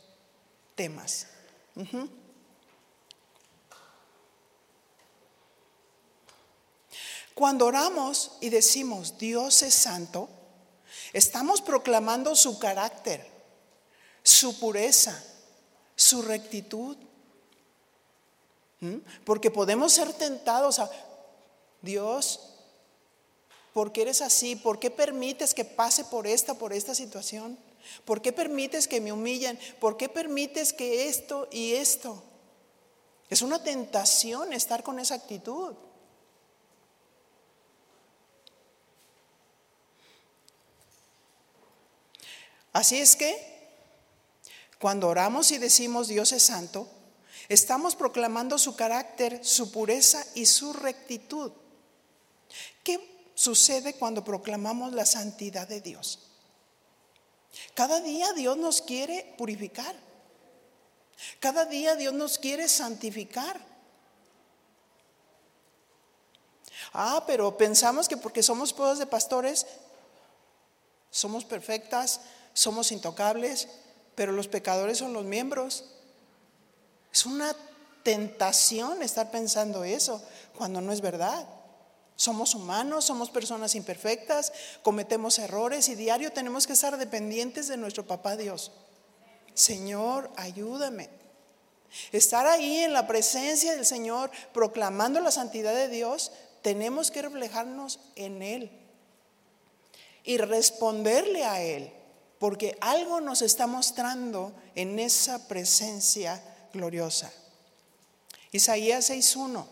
temas. 0.75 1.27
Cuando 7.35 7.65
oramos 7.67 8.37
y 8.41 8.49
decimos 8.49 9.17
Dios 9.17 9.61
es 9.61 9.73
santo, 9.73 10.29
Estamos 11.13 11.61
proclamando 11.61 12.35
su 12.35 12.59
carácter, 12.59 13.25
su 14.21 14.59
pureza, 14.59 15.23
su 15.99 16.21
rectitud. 16.21 16.95
¿Mm? 18.79 18.97
Porque 19.25 19.51
podemos 19.51 19.91
ser 19.91 20.13
tentados 20.13 20.79
a, 20.79 20.89
Dios, 21.81 22.39
¿por 23.73 23.91
qué 23.91 24.03
eres 24.03 24.21
así? 24.21 24.55
¿Por 24.55 24.79
qué 24.79 24.89
permites 24.89 25.53
que 25.53 25.65
pase 25.65 26.05
por 26.05 26.25
esta, 26.25 26.53
por 26.53 26.71
esta 26.71 26.95
situación? 26.95 27.59
¿Por 28.05 28.21
qué 28.21 28.31
permites 28.31 28.87
que 28.87 29.01
me 29.01 29.11
humillen? 29.11 29.59
¿Por 29.81 29.97
qué 29.97 30.07
permites 30.07 30.71
que 30.71 31.09
esto 31.09 31.49
y 31.51 31.73
esto? 31.73 32.23
Es 33.29 33.41
una 33.41 33.61
tentación 33.61 34.53
estar 34.53 34.83
con 34.83 34.99
esa 34.99 35.15
actitud. 35.15 35.75
Así 42.71 42.97
es 42.97 43.17
que 43.17 43.58
cuando 44.79 45.09
oramos 45.09 45.51
y 45.51 45.57
decimos 45.57 46.07
Dios 46.07 46.31
es 46.31 46.43
santo, 46.43 46.87
estamos 47.49 47.95
proclamando 47.95 48.57
su 48.57 48.75
carácter, 48.75 49.43
su 49.45 49.71
pureza 49.71 50.25
y 50.35 50.45
su 50.45 50.73
rectitud. 50.73 51.51
¿Qué 52.83 53.31
sucede 53.35 53.93
cuando 53.95 54.23
proclamamos 54.23 54.93
la 54.93 55.05
santidad 55.05 55.67
de 55.67 55.81
Dios? 55.81 56.19
Cada 57.73 57.99
día 57.99 58.31
Dios 58.33 58.57
nos 58.57 58.81
quiere 58.81 59.35
purificar. 59.37 59.95
Cada 61.39 61.65
día 61.65 61.95
Dios 61.95 62.13
nos 62.13 62.37
quiere 62.39 62.69
santificar. 62.69 63.59
Ah, 66.93 67.23
pero 67.27 67.57
pensamos 67.57 68.07
que 68.07 68.17
porque 68.17 68.41
somos 68.41 68.73
pueblos 68.73 68.99
de 68.99 69.05
pastores, 69.05 69.65
somos 71.11 71.43
perfectas, 71.43 72.21
somos 72.53 72.91
intocables, 72.91 73.67
pero 74.19 74.33
los 74.33 74.49
pecadores 74.49 74.97
son 74.97 75.13
los 75.13 75.23
miembros. 75.23 75.85
Es 77.13 77.25
una 77.25 77.55
tentación 78.03 79.01
estar 79.01 79.31
pensando 79.31 79.85
eso 79.85 80.21
cuando 80.57 80.81
no 80.81 80.91
es 80.91 80.99
verdad. 80.99 81.47
Somos 82.17 82.53
humanos, 82.53 83.05
somos 83.05 83.29
personas 83.29 83.75
imperfectas, 83.75 84.51
cometemos 84.83 85.39
errores 85.39 85.87
y 85.87 85.95
diario 85.95 86.33
tenemos 86.33 86.67
que 86.67 86.73
estar 86.73 86.97
dependientes 86.97 87.69
de 87.69 87.77
nuestro 87.77 88.05
papá 88.05 88.35
Dios. 88.35 88.73
Señor, 89.53 90.29
ayúdame. 90.35 91.09
Estar 92.11 92.45
ahí 92.45 92.79
en 92.79 92.91
la 92.91 93.07
presencia 93.07 93.71
del 93.71 93.85
Señor, 93.85 94.31
proclamando 94.51 95.21
la 95.21 95.31
santidad 95.31 95.73
de 95.73 95.87
Dios, 95.87 96.33
tenemos 96.61 97.09
que 97.09 97.21
reflejarnos 97.21 98.01
en 98.17 98.41
Él 98.41 98.69
y 100.25 100.39
responderle 100.39 101.45
a 101.45 101.61
Él 101.61 101.93
porque 102.39 102.77
algo 102.79 103.19
nos 103.19 103.41
está 103.41 103.67
mostrando 103.67 104.53
en 104.73 104.97
esa 104.97 105.47
presencia 105.47 106.41
gloriosa. 106.73 107.31
Isaías 108.51 109.09
6.1. 109.09 109.65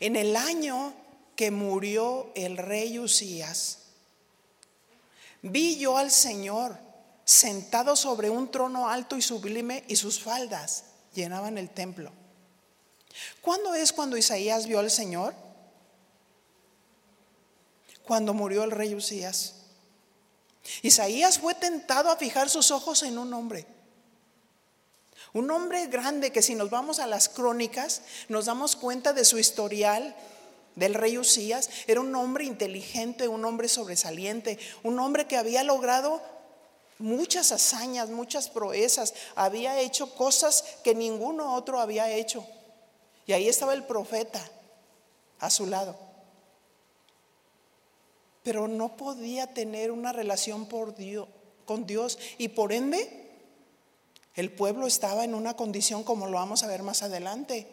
En 0.00 0.16
el 0.16 0.36
año 0.36 0.92
que 1.34 1.50
murió 1.50 2.30
el 2.34 2.58
rey 2.58 2.98
Usías, 2.98 3.78
vi 5.40 5.78
yo 5.78 5.96
al 5.96 6.10
Señor 6.10 6.76
sentado 7.24 7.96
sobre 7.96 8.28
un 8.28 8.50
trono 8.50 8.88
alto 8.88 9.16
y 9.16 9.22
sublime 9.22 9.84
y 9.88 9.96
sus 9.96 10.20
faldas 10.20 10.84
llenaban 11.14 11.56
el 11.56 11.70
templo. 11.70 12.12
¿Cuándo 13.40 13.74
es 13.74 13.92
cuando 13.92 14.16
Isaías 14.16 14.66
vio 14.66 14.78
al 14.78 14.90
Señor? 14.90 15.34
Cuando 18.04 18.34
murió 18.34 18.64
el 18.64 18.70
rey 18.70 18.94
Usías. 18.94 19.61
Isaías 20.82 21.38
fue 21.38 21.54
tentado 21.54 22.10
a 22.10 22.16
fijar 22.16 22.48
sus 22.48 22.70
ojos 22.70 23.02
en 23.02 23.18
un 23.18 23.32
hombre. 23.34 23.66
Un 25.32 25.50
hombre 25.50 25.86
grande 25.86 26.30
que 26.30 26.42
si 26.42 26.54
nos 26.54 26.70
vamos 26.70 26.98
a 26.98 27.06
las 27.06 27.28
crónicas 27.28 28.02
nos 28.28 28.46
damos 28.46 28.76
cuenta 28.76 29.12
de 29.12 29.24
su 29.24 29.38
historial 29.38 30.14
del 30.76 30.94
rey 30.94 31.18
Usías. 31.18 31.70
Era 31.86 32.00
un 32.00 32.14
hombre 32.14 32.44
inteligente, 32.44 33.28
un 33.28 33.44
hombre 33.44 33.68
sobresaliente, 33.68 34.58
un 34.82 34.98
hombre 34.98 35.26
que 35.26 35.36
había 35.36 35.64
logrado 35.64 36.22
muchas 36.98 37.50
hazañas, 37.50 38.10
muchas 38.10 38.48
proezas, 38.48 39.14
había 39.34 39.80
hecho 39.80 40.14
cosas 40.14 40.64
que 40.84 40.94
ninguno 40.94 41.54
otro 41.54 41.80
había 41.80 42.10
hecho. 42.10 42.46
Y 43.26 43.32
ahí 43.32 43.48
estaba 43.48 43.74
el 43.74 43.84
profeta 43.84 44.40
a 45.40 45.50
su 45.50 45.66
lado 45.66 46.11
pero 48.42 48.68
no 48.68 48.96
podía 48.96 49.46
tener 49.54 49.90
una 49.90 50.12
relación 50.12 50.66
por 50.66 50.94
Dios, 50.94 51.28
con 51.64 51.86
Dios 51.86 52.18
y 52.38 52.48
por 52.48 52.72
ende 52.72 53.30
el 54.34 54.50
pueblo 54.50 54.86
estaba 54.86 55.24
en 55.24 55.34
una 55.34 55.54
condición 55.54 56.04
como 56.04 56.26
lo 56.26 56.38
vamos 56.38 56.62
a 56.62 56.66
ver 56.66 56.82
más 56.82 57.02
adelante. 57.02 57.68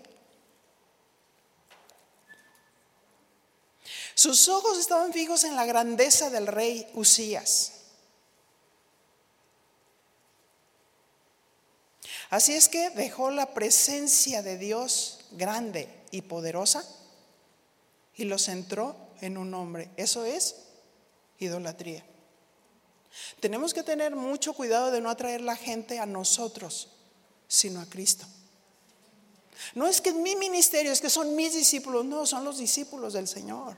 Sus 4.14 4.50
ojos 4.50 4.78
estaban 4.78 5.14
fijos 5.14 5.46
en 5.46 5.56
la 5.56 5.66
grandeza 5.66 6.30
del 6.30 6.48
rey 6.48 6.86
Usías. 6.94 7.74
Así 12.30 12.54
es 12.54 12.68
que 12.68 12.90
dejó 12.92 13.32
la 13.32 13.54
presencia 13.54 14.44
de 14.44 14.58
Dios 14.58 15.22
grande 15.32 15.90
y 16.12 16.22
poderosa 16.22 16.86
y 18.16 18.26
lo 18.26 18.38
centró 18.38 18.96
en 19.22 19.38
un 19.38 19.54
hombre. 19.54 19.92
Eso 19.98 20.26
es 20.26 20.56
idolatría. 21.40 22.06
Tenemos 23.40 23.74
que 23.74 23.84
tener 23.84 24.16
mucho 24.16 24.54
cuidado 24.54 24.92
de 24.92 25.02
no 25.02 25.10
atraer 25.10 25.42
la 25.42 25.56
gente 25.56 26.00
a 26.00 26.06
nosotros, 26.06 26.90
sino 27.48 27.80
a 27.80 27.86
Cristo. 27.86 28.26
No 29.76 29.88
es 29.88 30.00
que 30.02 30.14
mi 30.14 30.36
ministerio, 30.36 30.92
es 30.92 31.02
que 31.02 31.10
son 31.10 31.36
mis 31.36 31.54
discípulos, 31.54 32.06
no, 32.06 32.26
son 32.26 32.44
los 32.44 32.58
discípulos 32.58 33.14
del 33.14 33.28
Señor. 33.28 33.78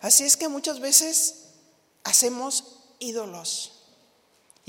Así 0.00 0.24
es 0.24 0.36
que 0.36 0.48
muchas 0.48 0.80
veces 0.80 1.50
hacemos 2.04 2.80
ídolos. 2.98 3.79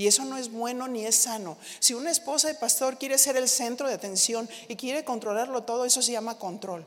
Y 0.02 0.08
eso 0.08 0.24
no 0.24 0.36
es 0.36 0.50
bueno 0.50 0.88
ni 0.88 1.06
es 1.06 1.14
sano. 1.14 1.56
Si 1.78 1.94
una 1.94 2.10
esposa 2.10 2.48
de 2.48 2.56
pastor 2.56 2.98
quiere 2.98 3.18
ser 3.18 3.36
el 3.36 3.48
centro 3.48 3.86
de 3.86 3.94
atención 3.94 4.48
y 4.66 4.74
quiere 4.74 5.04
controlarlo 5.04 5.62
todo, 5.62 5.84
eso 5.84 6.02
se 6.02 6.10
llama 6.10 6.40
control. 6.40 6.84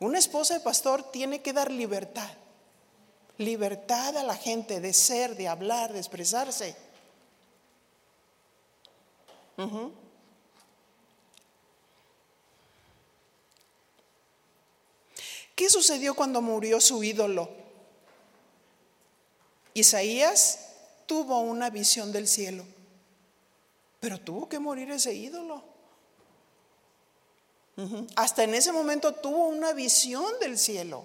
Una 0.00 0.18
esposa 0.18 0.52
de 0.52 0.60
pastor 0.60 1.10
tiene 1.10 1.40
que 1.40 1.54
dar 1.54 1.70
libertad. 1.70 2.28
libertad 3.38 4.18
a 4.18 4.22
la 4.22 4.36
gente 4.36 4.82
de 4.82 4.92
ser, 4.92 5.34
de 5.34 5.48
hablar, 5.48 5.94
de 5.94 5.98
expresarse. 5.98 6.76
¿Qué 15.54 15.70
sucedió 15.70 16.12
cuando 16.12 16.42
murió 16.42 16.82
su 16.82 17.02
ídolo? 17.02 17.48
Isaías 19.72 20.68
tuvo 21.12 21.40
una 21.40 21.68
visión 21.68 22.10
del 22.10 22.26
cielo, 22.26 22.64
pero 24.00 24.18
tuvo 24.18 24.48
que 24.48 24.58
morir 24.58 24.90
ese 24.90 25.12
ídolo. 25.12 25.62
Hasta 28.16 28.44
en 28.44 28.54
ese 28.54 28.72
momento 28.72 29.12
tuvo 29.12 29.48
una 29.48 29.74
visión 29.74 30.24
del 30.40 30.56
cielo. 30.56 31.04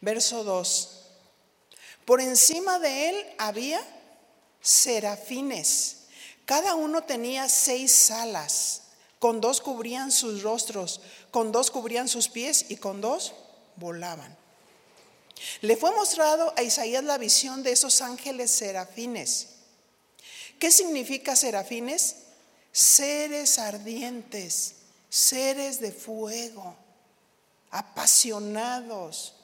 Verso 0.00 0.42
2. 0.42 1.02
Por 2.06 2.22
encima 2.22 2.78
de 2.78 3.10
él 3.10 3.26
había 3.36 3.82
serafines. 4.62 6.06
Cada 6.46 6.74
uno 6.74 7.02
tenía 7.02 7.46
seis 7.50 8.10
alas. 8.10 8.84
Con 9.18 9.42
dos 9.42 9.60
cubrían 9.60 10.10
sus 10.12 10.42
rostros, 10.42 11.02
con 11.30 11.52
dos 11.52 11.70
cubrían 11.70 12.08
sus 12.08 12.30
pies 12.30 12.70
y 12.70 12.76
con 12.76 13.02
dos 13.02 13.34
volaban. 13.76 14.45
Le 15.60 15.76
fue 15.76 15.94
mostrado 15.94 16.52
a 16.56 16.62
Isaías 16.62 17.04
la 17.04 17.18
visión 17.18 17.62
de 17.62 17.72
esos 17.72 18.00
ángeles 18.00 18.50
serafines. 18.50 19.48
¿Qué 20.58 20.70
significa 20.70 21.36
serafines? 21.36 22.16
Seres 22.72 23.58
ardientes, 23.58 24.76
seres 25.08 25.80
de 25.80 25.92
fuego, 25.92 26.76
apasionados. 27.70 29.34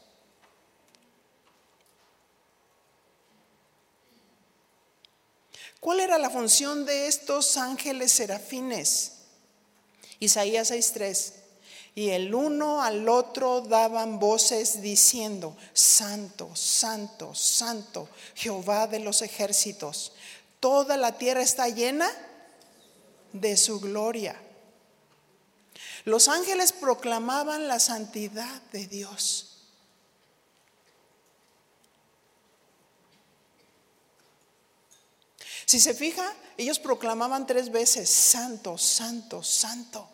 ¿Cuál 5.81 6.01
era 6.01 6.19
la 6.19 6.31
función 6.31 6.87
de 6.87 7.09
estos 7.09 7.57
ángeles 7.57 8.13
serafines? 8.13 9.13
Isaías 10.21 10.71
6:3. 10.71 11.42
Y 11.95 12.11
el 12.11 12.35
uno 12.35 12.83
al 12.83 13.09
otro 13.09 13.61
daban 13.61 14.19
voces 14.19 14.81
diciendo, 14.81 15.57
Santo, 15.75 16.57
Santo, 16.57 17.35
Santo, 17.35 18.09
Jehová 18.35 18.87
de 18.87 18.99
los 18.99 19.21
ejércitos. 19.21 20.13
Toda 20.59 20.97
la 20.97 21.19
tierra 21.19 21.43
está 21.43 21.69
llena 21.69 22.11
de 23.33 23.57
su 23.57 23.79
gloria. 23.81 24.41
Los 26.05 26.29
ángeles 26.29 26.73
proclamaban 26.73 27.69
la 27.69 27.79
santidad 27.79 28.63
de 28.73 28.87
Dios. 28.87 29.49
Si 35.67 35.79
se 35.79 35.95
fija, 35.95 36.35
ellos 36.57 36.79
proclamaban 36.79 37.47
tres 37.47 37.71
veces, 37.71 38.11
Santo, 38.11 38.77
Santo, 38.79 39.43
Santo. 39.43 40.09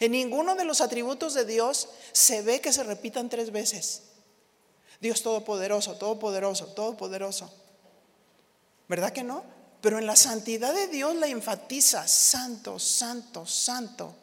En 0.00 0.12
ninguno 0.12 0.54
de 0.54 0.64
los 0.64 0.80
atributos 0.80 1.34
de 1.34 1.44
Dios 1.44 1.88
se 2.12 2.42
ve 2.42 2.60
que 2.60 2.72
se 2.72 2.82
repitan 2.82 3.28
tres 3.28 3.50
veces. 3.50 4.02
Dios 5.00 5.22
todopoderoso, 5.22 5.96
todopoderoso, 5.96 6.66
todopoderoso. 6.68 7.52
¿Verdad 8.88 9.12
que 9.12 9.24
no? 9.24 9.44
Pero 9.80 9.98
en 9.98 10.06
la 10.06 10.16
santidad 10.16 10.72
de 10.72 10.86
Dios 10.86 11.16
la 11.16 11.26
enfatiza, 11.26 12.06
Santo, 12.06 12.78
Santo, 12.78 13.46
Santo. 13.46 14.14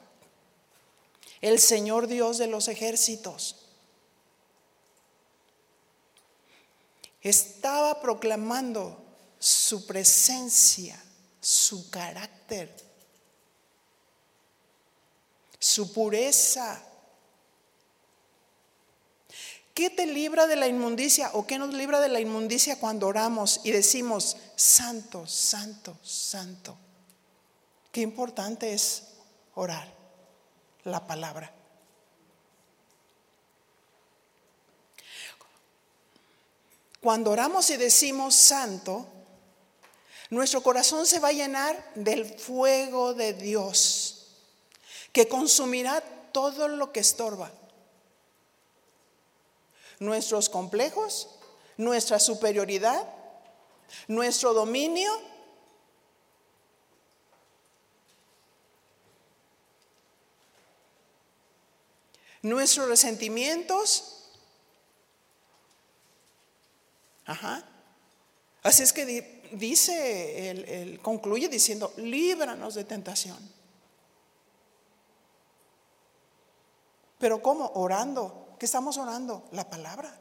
El 1.41 1.59
Señor 1.59 2.07
Dios 2.07 2.37
de 2.37 2.47
los 2.47 2.67
ejércitos. 2.67 3.57
Estaba 7.21 8.01
proclamando 8.01 9.03
su 9.37 9.85
presencia, 9.85 11.01
su 11.41 11.89
carácter, 11.89 12.73
su 15.59 15.93
pureza. 15.93 16.81
¿Qué 19.73 19.89
te 19.89 20.05
libra 20.05 20.47
de 20.47 20.55
la 20.55 20.67
inmundicia 20.67 21.31
o 21.33 21.45
qué 21.45 21.57
nos 21.57 21.73
libra 21.73 21.99
de 21.99 22.09
la 22.09 22.19
inmundicia 22.19 22.79
cuando 22.79 23.07
oramos 23.07 23.61
y 23.63 23.71
decimos, 23.71 24.35
santo, 24.55 25.27
santo, 25.27 25.97
santo? 26.01 26.77
Qué 27.91 28.01
importante 28.01 28.73
es 28.73 29.03
orar 29.55 29.93
la 30.83 31.05
palabra. 31.05 31.53
Cuando 37.01 37.31
oramos 37.31 37.69
y 37.69 37.77
decimos 37.77 38.35
santo, 38.35 39.07
nuestro 40.29 40.61
corazón 40.61 41.05
se 41.05 41.19
va 41.19 41.29
a 41.29 41.33
llenar 41.33 41.91
del 41.95 42.25
fuego 42.25 43.13
de 43.13 43.33
Dios, 43.33 44.18
que 45.11 45.27
consumirá 45.27 46.01
todo 46.31 46.67
lo 46.67 46.91
que 46.91 46.99
estorba. 46.99 47.51
Nuestros 49.99 50.49
complejos, 50.49 51.29
nuestra 51.77 52.19
superioridad, 52.19 53.07
nuestro 54.07 54.53
dominio. 54.53 55.11
Nuestros 62.41 62.87
resentimientos. 62.87 64.29
Ajá. 67.25 67.65
Así 68.63 68.83
es 68.83 68.93
que 68.93 69.05
dice, 69.51 70.49
él, 70.49 70.99
concluye 71.01 71.49
diciendo, 71.49 71.93
líbranos 71.97 72.75
de 72.75 72.85
tentación. 72.85 73.58
Pero 77.19 77.41
¿cómo? 77.43 77.71
Orando. 77.75 78.55
¿Qué 78.57 78.65
estamos 78.65 78.97
orando? 78.97 79.47
La 79.51 79.69
palabra. 79.69 80.17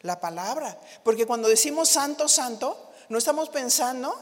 La 0.00 0.18
palabra. 0.18 0.80
Porque 1.04 1.26
cuando 1.26 1.48
decimos 1.48 1.88
santo, 1.90 2.28
santo, 2.28 2.90
no 3.10 3.18
estamos 3.18 3.50
pensando 3.50 4.14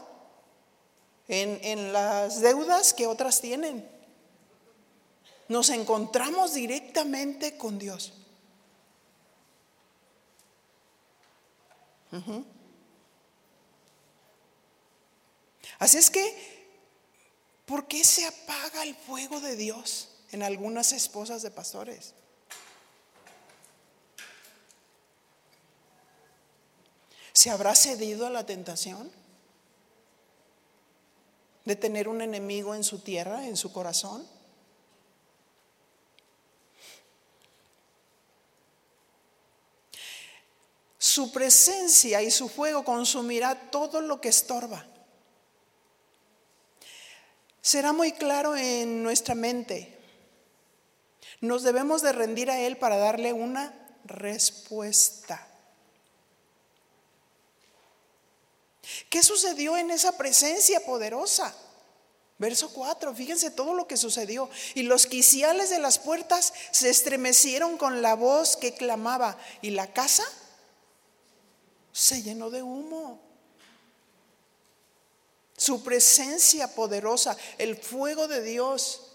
en, 1.27 1.59
en 1.63 1.93
las 1.93 2.41
deudas 2.41 2.93
que 2.93 3.07
otras 3.07 3.41
tienen. 3.41 3.89
Nos 5.47 5.69
encontramos 5.69 6.53
directamente 6.53 7.57
con 7.57 7.79
Dios. 7.79 8.13
Así 15.79 15.97
es 15.97 16.09
que, 16.09 16.67
¿por 17.65 17.87
qué 17.87 18.03
se 18.03 18.25
apaga 18.25 18.83
el 18.83 18.95
fuego 18.95 19.39
de 19.39 19.55
Dios 19.55 20.08
en 20.31 20.43
algunas 20.43 20.91
esposas 20.91 21.41
de 21.41 21.51
pastores? 21.51 22.13
¿Se 27.33 27.49
habrá 27.49 27.75
cedido 27.75 28.25
a 28.25 28.29
la 28.29 28.45
tentación 28.45 29.11
de 31.65 31.75
tener 31.75 32.07
un 32.07 32.21
enemigo 32.21 32.75
en 32.75 32.83
su 32.83 32.99
tierra, 32.99 33.47
en 33.47 33.55
su 33.55 33.71
corazón? 33.71 34.27
Su 40.97 41.31
presencia 41.31 42.21
y 42.21 42.29
su 42.29 42.49
fuego 42.49 42.83
consumirá 42.83 43.69
todo 43.71 44.01
lo 44.01 44.19
que 44.19 44.29
estorba 44.29 44.85
será 47.69 47.93
muy 47.93 48.13
claro 48.13 48.55
en 48.55 49.03
nuestra 49.03 49.35
mente. 49.35 49.98
Nos 51.41 51.63
debemos 51.63 52.01
de 52.01 52.11
rendir 52.11 52.49
a 52.51 52.59
Él 52.59 52.77
para 52.77 52.97
darle 52.97 53.33
una 53.33 53.73
respuesta. 54.05 55.45
¿Qué 59.09 59.23
sucedió 59.23 59.77
en 59.77 59.91
esa 59.91 60.17
presencia 60.17 60.79
poderosa? 60.85 61.55
Verso 62.37 62.71
4, 62.73 63.13
fíjense 63.13 63.51
todo 63.51 63.73
lo 63.73 63.87
que 63.87 63.97
sucedió. 63.97 64.49
Y 64.73 64.83
los 64.83 65.07
quiciales 65.07 65.69
de 65.69 65.79
las 65.79 65.99
puertas 65.99 66.53
se 66.71 66.89
estremecieron 66.89 67.77
con 67.77 68.01
la 68.01 68.15
voz 68.15 68.55
que 68.55 68.73
clamaba. 68.73 69.37
Y 69.61 69.71
la 69.71 69.91
casa 69.91 70.23
se 71.91 72.21
llenó 72.21 72.49
de 72.49 72.63
humo 72.63 73.29
su 75.57 75.83
presencia 75.83 76.73
poderosa, 76.73 77.35
el 77.57 77.75
fuego 77.75 78.29
de 78.29 78.41
Dios, 78.41 79.08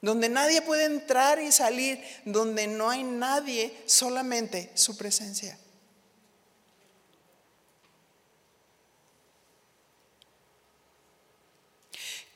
donde 0.00 0.28
nadie 0.28 0.62
puede 0.62 0.84
entrar 0.84 1.40
y 1.40 1.52
salir, 1.52 2.02
donde 2.24 2.66
no 2.66 2.90
hay 2.90 3.02
nadie, 3.02 3.82
solamente 3.86 4.70
su 4.74 4.96
presencia. 4.96 5.58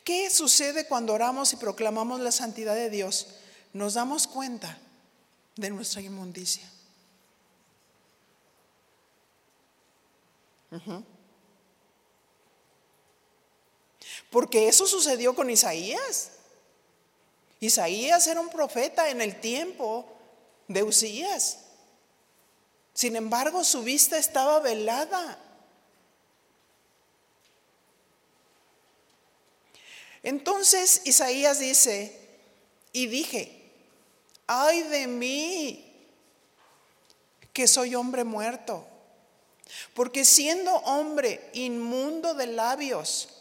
¿Qué 0.04 0.28
sucede 0.28 0.86
cuando 0.86 1.14
oramos 1.14 1.52
y 1.54 1.56
proclamamos 1.56 2.20
la 2.20 2.30
santidad 2.30 2.74
de 2.74 2.90
Dios? 2.90 3.26
nos 3.74 3.94
damos 3.94 4.26
cuenta 4.26 4.78
de 5.56 5.68
nuestra 5.68 6.00
inmundicia. 6.00 6.70
Porque 14.30 14.68
eso 14.68 14.86
sucedió 14.86 15.34
con 15.34 15.50
Isaías. 15.50 16.30
Isaías 17.64 18.26
era 18.26 18.40
un 18.40 18.50
profeta 18.50 19.08
en 19.08 19.20
el 19.20 19.40
tiempo 19.40 20.06
de 20.68 20.82
Usías. 20.82 21.58
Sin 22.92 23.16
embargo, 23.16 23.64
su 23.64 23.82
vista 23.82 24.18
estaba 24.18 24.60
velada. 24.60 25.38
Entonces 30.22 31.02
Isaías 31.04 31.58
dice, 31.58 32.18
y 32.92 33.06
dije, 33.06 33.70
ay 34.46 34.82
de 34.84 35.06
mí, 35.06 35.84
que 37.52 37.68
soy 37.68 37.94
hombre 37.94 38.24
muerto, 38.24 38.86
porque 39.92 40.24
siendo 40.24 40.74
hombre 40.76 41.50
inmundo 41.52 42.34
de 42.34 42.46
labios, 42.46 43.33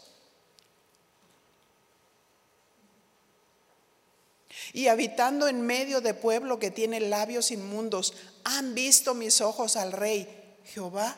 y 4.72 4.88
habitando 4.88 5.48
en 5.48 5.62
medio 5.62 6.00
de 6.00 6.14
pueblo 6.14 6.58
que 6.58 6.70
tiene 6.70 7.00
labios 7.00 7.50
inmundos, 7.50 8.14
han 8.44 8.74
visto 8.74 9.14
mis 9.14 9.40
ojos 9.40 9.76
al 9.76 9.92
rey, 9.92 10.56
Jehová 10.64 11.16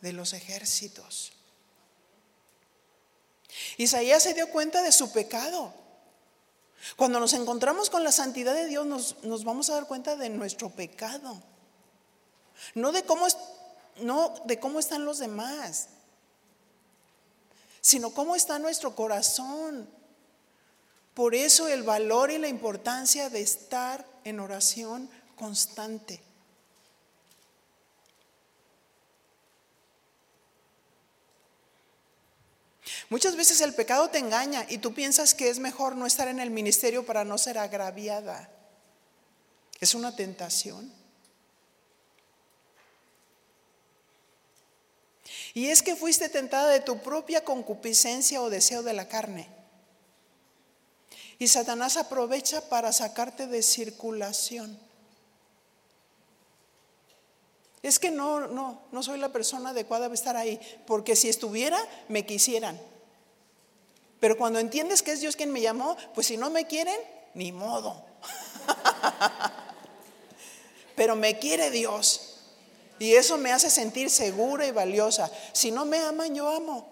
de 0.00 0.12
los 0.12 0.32
ejércitos. 0.32 1.32
Isaías 3.76 4.22
se 4.22 4.34
dio 4.34 4.48
cuenta 4.50 4.82
de 4.82 4.92
su 4.92 5.12
pecado. 5.12 5.72
Cuando 6.96 7.20
nos 7.20 7.32
encontramos 7.34 7.90
con 7.90 8.04
la 8.04 8.12
santidad 8.12 8.54
de 8.54 8.66
Dios, 8.66 8.86
nos, 8.86 9.44
vamos 9.44 9.68
a 9.70 9.74
dar 9.74 9.86
cuenta 9.86 10.16
de 10.16 10.30
nuestro 10.30 10.70
pecado. 10.70 11.42
No 12.74 12.92
de 12.92 13.04
cómo, 13.04 13.26
no 13.96 14.34
de 14.44 14.58
cómo 14.58 14.80
están 14.80 15.04
los 15.04 15.18
demás, 15.18 15.88
sino 17.80 18.10
cómo 18.12 18.36
está 18.36 18.58
nuestro 18.58 18.94
corazón. 18.94 19.88
Por 21.14 21.34
eso 21.34 21.68
el 21.68 21.82
valor 21.82 22.30
y 22.30 22.38
la 22.38 22.48
importancia 22.48 23.28
de 23.30 23.40
estar 23.40 24.06
en 24.24 24.40
oración 24.40 25.10
constante. 25.36 26.20
Muchas 33.10 33.34
veces 33.34 33.60
el 33.60 33.74
pecado 33.74 34.08
te 34.08 34.18
engaña 34.18 34.64
y 34.68 34.78
tú 34.78 34.94
piensas 34.94 35.34
que 35.34 35.48
es 35.48 35.58
mejor 35.58 35.96
no 35.96 36.06
estar 36.06 36.28
en 36.28 36.38
el 36.38 36.50
ministerio 36.50 37.04
para 37.04 37.24
no 37.24 37.38
ser 37.38 37.58
agraviada. 37.58 38.48
Es 39.80 39.96
una 39.96 40.14
tentación. 40.14 40.92
Y 45.54 45.66
es 45.66 45.82
que 45.82 45.96
fuiste 45.96 46.28
tentada 46.28 46.70
de 46.70 46.80
tu 46.80 47.02
propia 47.02 47.44
concupiscencia 47.44 48.40
o 48.40 48.48
deseo 48.48 48.84
de 48.84 48.92
la 48.92 49.08
carne. 49.08 49.59
Y 51.40 51.48
Satanás 51.48 51.96
aprovecha 51.96 52.60
para 52.68 52.92
sacarte 52.92 53.46
de 53.46 53.62
circulación. 53.62 54.78
Es 57.82 57.98
que 57.98 58.10
no, 58.10 58.46
no, 58.46 58.82
no 58.92 59.02
soy 59.02 59.18
la 59.18 59.30
persona 59.30 59.70
adecuada 59.70 60.04
para 60.04 60.14
estar 60.14 60.36
ahí, 60.36 60.60
porque 60.86 61.16
si 61.16 61.30
estuviera, 61.30 61.78
me 62.08 62.26
quisieran. 62.26 62.78
Pero 64.20 64.36
cuando 64.36 64.58
entiendes 64.58 65.00
que 65.00 65.12
es 65.12 65.22
Dios 65.22 65.34
quien 65.34 65.50
me 65.50 65.62
llamó, 65.62 65.96
pues 66.14 66.26
si 66.26 66.36
no 66.36 66.50
me 66.50 66.66
quieren, 66.66 67.00
ni 67.32 67.52
modo. 67.52 68.04
Pero 70.94 71.16
me 71.16 71.38
quiere 71.38 71.70
Dios. 71.70 72.36
Y 72.98 73.14
eso 73.14 73.38
me 73.38 73.50
hace 73.50 73.70
sentir 73.70 74.10
segura 74.10 74.66
y 74.66 74.72
valiosa. 74.72 75.30
Si 75.54 75.70
no 75.70 75.86
me 75.86 76.00
aman, 76.00 76.34
yo 76.34 76.50
amo. 76.50 76.86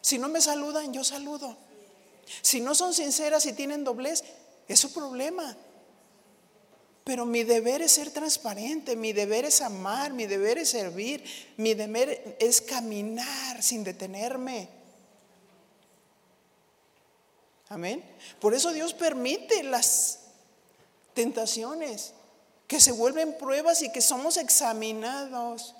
Si 0.00 0.16
no 0.16 0.28
me 0.28 0.40
saludan, 0.40 0.92
yo 0.92 1.02
saludo. 1.02 1.63
Si 2.42 2.60
no 2.60 2.74
son 2.74 2.94
sinceras 2.94 3.46
y 3.46 3.52
tienen 3.52 3.84
doblez, 3.84 4.24
es 4.68 4.80
su 4.80 4.92
problema. 4.92 5.56
Pero 7.04 7.26
mi 7.26 7.44
deber 7.44 7.82
es 7.82 7.92
ser 7.92 8.10
transparente, 8.10 8.96
mi 8.96 9.12
deber 9.12 9.44
es 9.44 9.60
amar, 9.60 10.12
mi 10.12 10.26
deber 10.26 10.56
es 10.56 10.70
servir, 10.70 11.22
mi 11.58 11.74
deber 11.74 12.36
es 12.40 12.62
caminar 12.62 13.62
sin 13.62 13.84
detenerme. 13.84 14.68
Amén. 17.68 18.02
Por 18.40 18.54
eso 18.54 18.72
Dios 18.72 18.94
permite 18.94 19.62
las 19.64 20.20
tentaciones, 21.12 22.12
que 22.66 22.80
se 22.80 22.92
vuelven 22.92 23.36
pruebas 23.36 23.82
y 23.82 23.92
que 23.92 24.00
somos 24.00 24.36
examinados. 24.36 25.74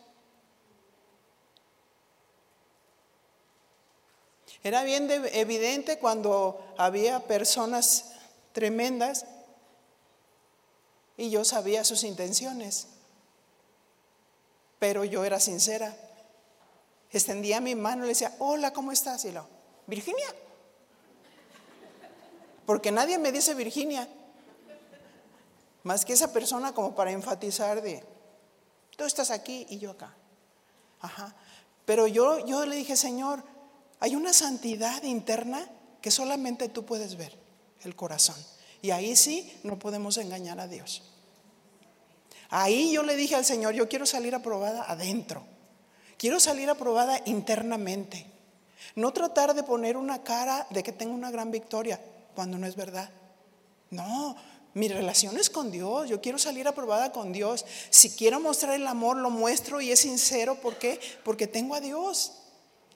Era 4.65 4.83
bien 4.83 5.11
evidente 5.11 5.99
cuando 5.99 6.59
había 6.79 7.21
personas 7.21 8.13
tremendas 8.53 9.27
y 11.19 11.29
yo 11.29 11.45
sabía 11.45 11.85
sus 11.85 12.03
intenciones, 12.03 12.87
pero 14.79 15.05
yo 15.05 15.23
era 15.23 15.39
sincera. 15.39 15.95
Extendía 17.13 17.61
mi 17.61 17.75
mano 17.75 18.05
y 18.05 18.07
le 18.07 18.09
decía, 18.09 18.35
hola, 18.39 18.73
¿cómo 18.73 18.91
estás? 18.91 19.27
Y 19.27 19.33
lo, 19.33 19.47
Virginia, 19.87 20.35
porque 22.65 22.91
nadie 22.91 23.19
me 23.19 23.33
dice 23.33 23.53
Virginia, 23.53 24.09
más 25.83 26.07
que 26.07 26.15
esa 26.15 26.33
persona 26.33 26.73
como 26.73 26.95
para 26.95 27.11
enfatizar 27.11 27.83
de, 27.83 28.03
tú 28.97 29.05
estás 29.05 29.31
aquí 29.31 29.67
y 29.69 29.77
yo 29.77 29.91
acá. 29.91 30.15
Ajá. 31.01 31.35
Pero 31.85 32.07
yo, 32.07 32.39
yo 32.47 32.65
le 32.65 32.77
dije, 32.77 32.97
Señor, 32.97 33.45
hay 34.05 34.17
una 34.17 34.35
santidad 34.35 35.03
interna 35.05 35.67
que 36.03 36.11
solamente 36.11 36.69
tú 36.69 36.85
puedes 36.85 37.17
ver, 37.17 37.35
el 37.85 37.97
corazón. 37.97 38.37
Y 38.83 38.91
ahí 38.91 39.17
sí 39.17 39.51
no 39.63 39.79
podemos 39.79 40.19
engañar 40.19 40.61
a 40.61 40.69
Dios. 40.69 41.03
Ahí 42.51 42.93
yo 42.93 43.03
le 43.03 43.17
dije 43.17 43.35
al 43.35 43.47
Señor, 43.47 43.73
yo 43.73 43.89
quiero 43.89 44.05
salir 44.05 44.35
aprobada 44.35 44.85
adentro. 44.87 45.47
Quiero 46.19 46.39
salir 46.39 46.69
aprobada 46.69 47.23
internamente. 47.25 48.27
No 48.95 49.15
tratar 49.15 49.55
de 49.55 49.63
poner 49.63 49.97
una 49.97 50.23
cara 50.23 50.67
de 50.69 50.83
que 50.83 50.93
tengo 50.93 51.15
una 51.15 51.31
gran 51.31 51.51
victoria 51.51 51.99
cuando 52.35 52.59
no 52.59 52.67
es 52.67 52.77
verdad. 52.77 53.09
No, 53.89 54.37
mi 54.75 54.89
relación 54.89 55.39
es 55.39 55.49
con 55.49 55.71
Dios. 55.71 56.11
Yo 56.11 56.21
quiero 56.21 56.37
salir 56.39 56.69
aprobada 56.69 57.11
con 57.11 57.33
Dios. 57.33 57.65
Si 57.89 58.11
quiero 58.11 58.39
mostrar 58.39 58.75
el 58.75 58.87
amor, 58.87 59.17
lo 59.17 59.31
muestro 59.31 59.81
y 59.81 59.93
es 59.93 60.01
sincero. 60.01 60.57
¿Por 60.57 60.77
qué? 60.77 61.01
Porque 61.25 61.47
tengo 61.47 61.75
a 61.75 61.81
Dios 61.81 62.44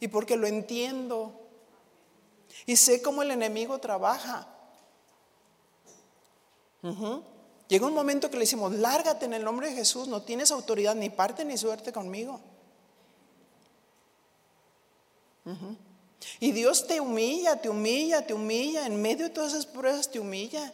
y 0.00 0.08
porque 0.08 0.36
lo 0.36 0.46
entiendo. 0.46 1.32
Y 2.66 2.76
sé 2.76 3.02
cómo 3.02 3.22
el 3.22 3.30
enemigo 3.30 3.78
trabaja. 3.78 4.46
Llega 7.68 7.86
un 7.86 7.94
momento 7.94 8.30
que 8.30 8.36
le 8.36 8.44
decimos, 8.44 8.72
lárgate 8.72 9.26
en 9.26 9.34
el 9.34 9.44
nombre 9.44 9.68
de 9.68 9.74
Jesús, 9.74 10.08
no 10.08 10.22
tienes 10.22 10.50
autoridad 10.50 10.94
ni 10.94 11.10
parte 11.10 11.44
ni 11.44 11.58
suerte 11.58 11.92
conmigo. 11.92 12.40
Y 16.40 16.52
Dios 16.52 16.86
te 16.86 17.00
humilla, 17.00 17.60
te 17.60 17.68
humilla, 17.68 18.26
te 18.26 18.34
humilla. 18.34 18.86
En 18.86 19.00
medio 19.00 19.26
de 19.26 19.30
todas 19.30 19.52
esas 19.52 19.66
pruebas 19.66 20.10
te 20.10 20.20
humilla. 20.20 20.72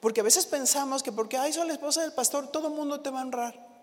Porque 0.00 0.20
a 0.20 0.24
veces 0.24 0.46
pensamos 0.46 1.02
que 1.02 1.12
porque, 1.12 1.36
ay, 1.36 1.52
soy 1.52 1.66
la 1.66 1.74
esposa 1.74 2.02
del 2.02 2.12
pastor, 2.12 2.48
todo 2.48 2.68
el 2.68 2.74
mundo 2.74 3.00
te 3.00 3.10
va 3.10 3.20
a 3.20 3.22
honrar. 3.22 3.74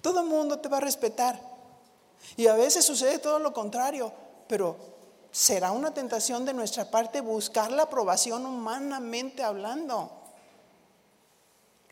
Todo 0.00 0.20
el 0.20 0.26
mundo 0.26 0.58
te 0.60 0.68
va 0.68 0.78
a 0.78 0.80
respetar. 0.80 1.49
Y 2.36 2.46
a 2.46 2.54
veces 2.54 2.84
sucede 2.84 3.18
todo 3.18 3.38
lo 3.38 3.52
contrario. 3.52 4.12
Pero 4.48 4.76
será 5.30 5.72
una 5.72 5.92
tentación 5.92 6.44
de 6.44 6.52
nuestra 6.52 6.90
parte 6.90 7.20
buscar 7.20 7.70
la 7.70 7.84
aprobación 7.84 8.46
humanamente 8.46 9.42
hablando. 9.42 10.10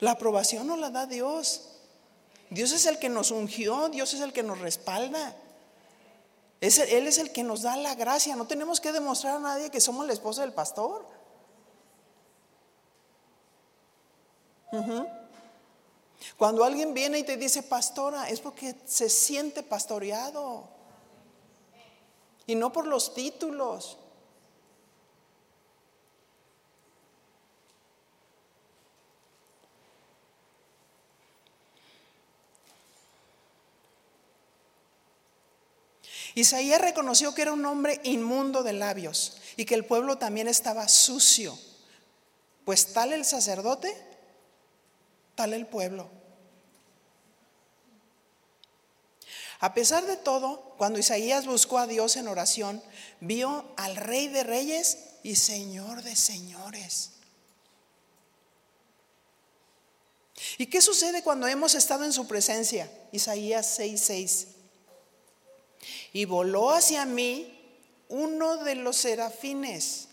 La 0.01 0.13
aprobación 0.13 0.67
no 0.67 0.77
la 0.77 0.91
da 0.91 1.07
Dios. 1.07 1.63
Dios 2.51 2.73
es 2.73 2.87
el 2.87 2.99
que 2.99 3.09
nos 3.09 3.31
ungió, 3.31 3.89
Dios 3.89 4.15
es 4.15 4.21
el 4.21 4.33
que 4.33 4.43
nos 4.43 4.59
respalda 4.59 5.35
él 6.61 7.07
es 7.07 7.19
el 7.19 7.33
que 7.33 7.45
nos 7.45 7.63
da 7.63 7.77
la 7.77 7.95
gracia. 7.95 8.35
No 8.35 8.47
tenemos 8.47 8.81
que 8.81 8.93
demostrar 8.93 9.37
a 9.37 9.41
nadie 9.41 9.71
que 9.71 9.81
somos 9.81 10.07
la 10.07 10.13
esposa 10.13 10.43
del 10.43 10.53
pastor. 10.53 11.07
Cuando 16.37 16.65
alguien 16.65 16.95
viene 16.95 17.19
y 17.19 17.25
te 17.25 17.37
dice 17.37 17.63
pastora, 17.63 18.29
es 18.29 18.41
porque 18.41 18.75
se 18.87 19.09
siente 19.09 19.63
pastoreado. 19.63 20.69
Y 22.47 22.55
no 22.55 22.73
por 22.73 22.87
los 22.87 23.15
títulos. 23.15 23.99
Isaías 36.35 36.81
reconoció 36.81 37.35
que 37.35 37.43
era 37.43 37.53
un 37.53 37.67
hombre 37.67 38.01
inmundo 38.05 38.63
de 38.63 38.73
labios 38.73 39.39
y 39.57 39.65
que 39.65 39.75
el 39.75 39.85
pueblo 39.85 40.19
también 40.19 40.47
estaba 40.47 40.87
sucio. 40.87 41.59
Pues 42.65 42.93
tal 42.93 43.13
el 43.13 43.25
sacerdote, 43.25 44.08
tal 45.39 45.55
el 45.55 45.67
pueblo. 45.67 46.11
A 49.61 49.73
pesar 49.73 50.05
de 50.05 50.17
todo, 50.17 50.75
cuando 50.77 50.99
Isaías 50.99 51.47
buscó 51.47 51.79
a 51.79 51.87
Dios 51.87 52.17
en 52.17 52.27
oración, 52.27 52.83
vio 53.21 53.65
al 53.77 53.95
Rey 53.95 54.27
de 54.27 54.43
Reyes 54.43 54.99
y 55.23 55.37
Señor 55.37 56.03
de 56.03 56.17
Señores. 56.17 57.13
¿Y 60.59 60.67
qué 60.67 60.83
sucede 60.83 61.23
cuando 61.23 61.47
hemos 61.47 61.77
estado 61.77 62.05
en 62.05 62.13
su 62.13 62.27
presencia? 62.27 62.91
Isaías 63.13 63.79
6:6. 63.79 64.49
Y 66.13 66.25
voló 66.25 66.71
hacia 66.71 67.05
mí 67.05 67.79
uno 68.09 68.57
de 68.65 68.75
los 68.75 68.97
serafines. 68.97 70.08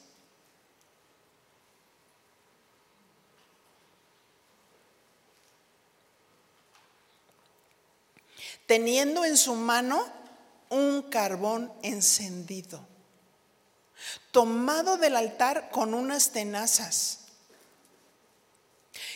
Teniendo 8.65 9.25
en 9.25 9.37
su 9.37 9.55
mano 9.55 10.05
un 10.69 11.03
carbón 11.03 11.71
encendido, 11.83 12.85
tomado 14.31 14.97
del 14.97 15.15
altar 15.15 15.69
con 15.71 15.93
unas 15.93 16.31
tenazas. 16.31 17.19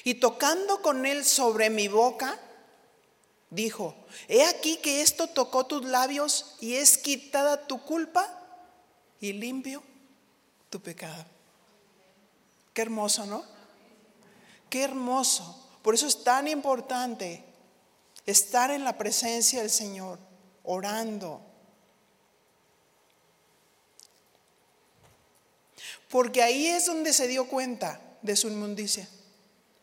Y 0.03 0.15
tocando 0.15 0.81
con 0.81 1.05
él 1.05 1.25
sobre 1.25 1.69
mi 1.69 1.87
boca, 1.87 2.39
dijo, 3.49 3.95
he 4.27 4.45
aquí 4.45 4.77
que 4.77 5.01
esto 5.01 5.27
tocó 5.27 5.65
tus 5.65 5.85
labios 5.85 6.55
y 6.59 6.75
es 6.75 6.97
quitada 6.97 7.67
tu 7.67 7.81
culpa 7.83 8.27
y 9.19 9.33
limpio 9.33 9.83
tu 10.69 10.81
pecado. 10.81 11.25
Qué 12.73 12.81
hermoso, 12.81 13.25
¿no? 13.25 13.43
Qué 14.69 14.83
hermoso. 14.83 15.67
Por 15.81 15.95
eso 15.95 16.07
es 16.07 16.23
tan 16.23 16.47
importante 16.47 17.43
estar 18.29 18.71
en 18.71 18.83
la 18.83 18.97
presencia 18.97 19.59
del 19.59 19.69
Señor, 19.69 20.19
orando. 20.63 21.41
Porque 26.09 26.41
ahí 26.41 26.67
es 26.67 26.85
donde 26.85 27.13
se 27.13 27.27
dio 27.27 27.47
cuenta 27.47 28.01
de 28.21 28.35
su 28.35 28.47
inmundicia. 28.47 29.07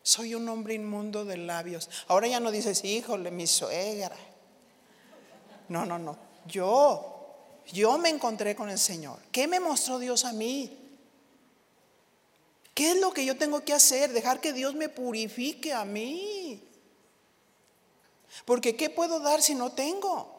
Soy 0.03 0.35
un 0.35 0.47
hombre 0.49 0.73
inmundo 0.73 1.25
de 1.25 1.37
labios. 1.37 1.89
Ahora 2.07 2.27
ya 2.27 2.39
no 2.39 2.51
dices, 2.51 2.83
híjole, 2.83 3.31
mi 3.31 3.47
suegra. 3.47 4.15
No, 5.69 5.85
no, 5.85 5.99
no. 5.99 6.17
Yo, 6.45 7.61
yo 7.67 7.97
me 7.97 8.09
encontré 8.09 8.55
con 8.55 8.69
el 8.69 8.79
Señor. 8.79 9.19
¿Qué 9.31 9.47
me 9.47 9.59
mostró 9.59 9.99
Dios 9.99 10.25
a 10.25 10.33
mí? 10.33 10.77
¿Qué 12.73 12.91
es 12.91 12.97
lo 12.97 13.11
que 13.11 13.25
yo 13.25 13.37
tengo 13.37 13.63
que 13.63 13.73
hacer? 13.73 14.13
Dejar 14.13 14.39
que 14.39 14.53
Dios 14.53 14.75
me 14.75 14.87
purifique 14.87 15.73
a 15.73 15.83
mí. 15.83 16.66
Porque 18.45 18.75
¿qué 18.75 18.89
puedo 18.89 19.19
dar 19.19 19.41
si 19.41 19.55
no 19.55 19.71
tengo? 19.71 20.33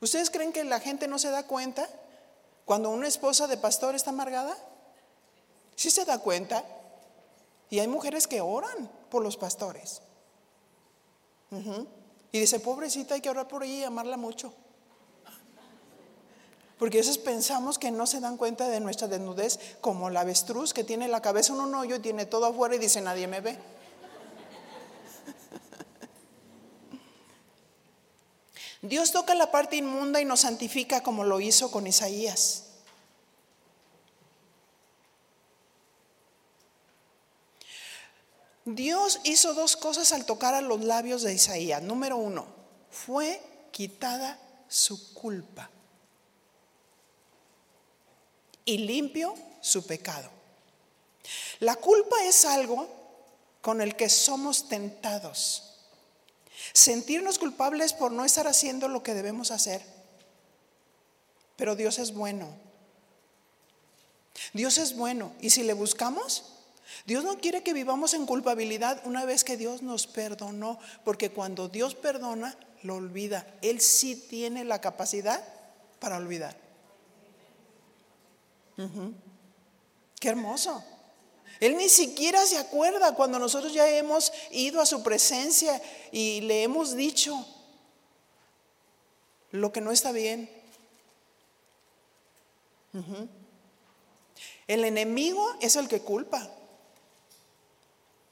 ¿Ustedes 0.00 0.30
creen 0.30 0.52
que 0.52 0.64
la 0.64 0.80
gente 0.80 1.08
no 1.08 1.18
se 1.18 1.30
da 1.30 1.46
cuenta 1.46 1.88
cuando 2.64 2.90
una 2.90 3.08
esposa 3.08 3.46
de 3.46 3.56
pastor 3.56 3.94
está 3.94 4.10
amargada? 4.10 4.56
Sí 5.74 5.90
se 5.90 6.04
da 6.04 6.18
cuenta. 6.18 6.64
Y 7.70 7.80
hay 7.80 7.88
mujeres 7.88 8.26
que 8.26 8.40
oran 8.40 8.90
por 9.10 9.22
los 9.22 9.36
pastores. 9.36 10.00
Y 12.30 12.40
dice, 12.40 12.60
pobrecita, 12.60 13.14
hay 13.14 13.20
que 13.20 13.30
orar 13.30 13.48
por 13.48 13.64
ella 13.64 13.74
y 13.74 13.84
amarla 13.84 14.16
mucho. 14.16 14.52
Porque 16.78 16.98
a 16.98 17.00
veces 17.00 17.18
pensamos 17.18 17.78
que 17.78 17.90
no 17.90 18.06
se 18.06 18.20
dan 18.20 18.36
cuenta 18.36 18.68
de 18.68 18.78
nuestra 18.80 19.08
desnudez, 19.08 19.58
como 19.80 20.10
la 20.10 20.20
avestruz 20.20 20.72
que 20.72 20.84
tiene 20.84 21.08
la 21.08 21.20
cabeza 21.20 21.52
en 21.52 21.60
un 21.60 21.74
hoyo 21.74 21.96
y 21.96 22.00
tiene 22.00 22.24
todo 22.24 22.46
afuera 22.46 22.76
y 22.76 22.78
dice, 22.78 23.00
nadie 23.00 23.26
me 23.26 23.40
ve. 23.40 23.58
Dios 28.82 29.10
toca 29.10 29.34
la 29.34 29.50
parte 29.50 29.76
inmunda 29.76 30.20
y 30.20 30.24
nos 30.24 30.40
santifica 30.40 31.02
como 31.02 31.24
lo 31.24 31.40
hizo 31.40 31.70
con 31.70 31.86
Isaías. 31.86 32.64
Dios 38.64 39.20
hizo 39.24 39.54
dos 39.54 39.76
cosas 39.76 40.12
al 40.12 40.26
tocar 40.26 40.54
a 40.54 40.60
los 40.60 40.84
labios 40.84 41.22
de 41.22 41.32
Isaías. 41.32 41.82
Número 41.82 42.18
uno, 42.18 42.46
fue 42.90 43.40
quitada 43.72 44.38
su 44.68 45.14
culpa 45.14 45.70
y 48.64 48.78
limpio 48.78 49.34
su 49.62 49.86
pecado. 49.86 50.30
La 51.60 51.76
culpa 51.76 52.22
es 52.24 52.44
algo 52.44 52.86
con 53.62 53.80
el 53.80 53.96
que 53.96 54.08
somos 54.08 54.68
tentados. 54.68 55.67
Sentirnos 56.72 57.38
culpables 57.38 57.92
por 57.92 58.12
no 58.12 58.24
estar 58.24 58.46
haciendo 58.46 58.88
lo 58.88 59.02
que 59.02 59.14
debemos 59.14 59.50
hacer. 59.50 59.82
Pero 61.56 61.76
Dios 61.76 61.98
es 61.98 62.14
bueno. 62.14 62.48
Dios 64.52 64.78
es 64.78 64.96
bueno. 64.96 65.32
Y 65.40 65.50
si 65.50 65.62
le 65.62 65.72
buscamos, 65.72 66.44
Dios 67.06 67.24
no 67.24 67.38
quiere 67.38 67.62
que 67.62 67.72
vivamos 67.72 68.14
en 68.14 68.26
culpabilidad 68.26 69.00
una 69.04 69.24
vez 69.24 69.44
que 69.44 69.56
Dios 69.56 69.82
nos 69.82 70.06
perdonó. 70.06 70.78
Porque 71.04 71.30
cuando 71.30 71.68
Dios 71.68 71.94
perdona, 71.94 72.56
lo 72.82 72.96
olvida. 72.96 73.46
Él 73.62 73.80
sí 73.80 74.14
tiene 74.14 74.64
la 74.64 74.80
capacidad 74.80 75.42
para 75.98 76.16
olvidar. 76.16 76.56
Qué 80.20 80.28
hermoso. 80.28 80.84
Él 81.60 81.76
ni 81.76 81.88
siquiera 81.88 82.44
se 82.46 82.58
acuerda 82.58 83.14
cuando 83.14 83.38
nosotros 83.38 83.72
ya 83.72 83.88
hemos 83.88 84.32
ido 84.50 84.80
a 84.80 84.86
su 84.86 85.02
presencia 85.02 85.80
y 86.12 86.40
le 86.42 86.62
hemos 86.62 86.94
dicho 86.94 87.46
lo 89.50 89.72
que 89.72 89.80
no 89.80 89.90
está 89.90 90.12
bien. 90.12 90.50
El 94.66 94.84
enemigo 94.84 95.56
es 95.60 95.76
el 95.76 95.88
que 95.88 96.00
culpa, 96.00 96.48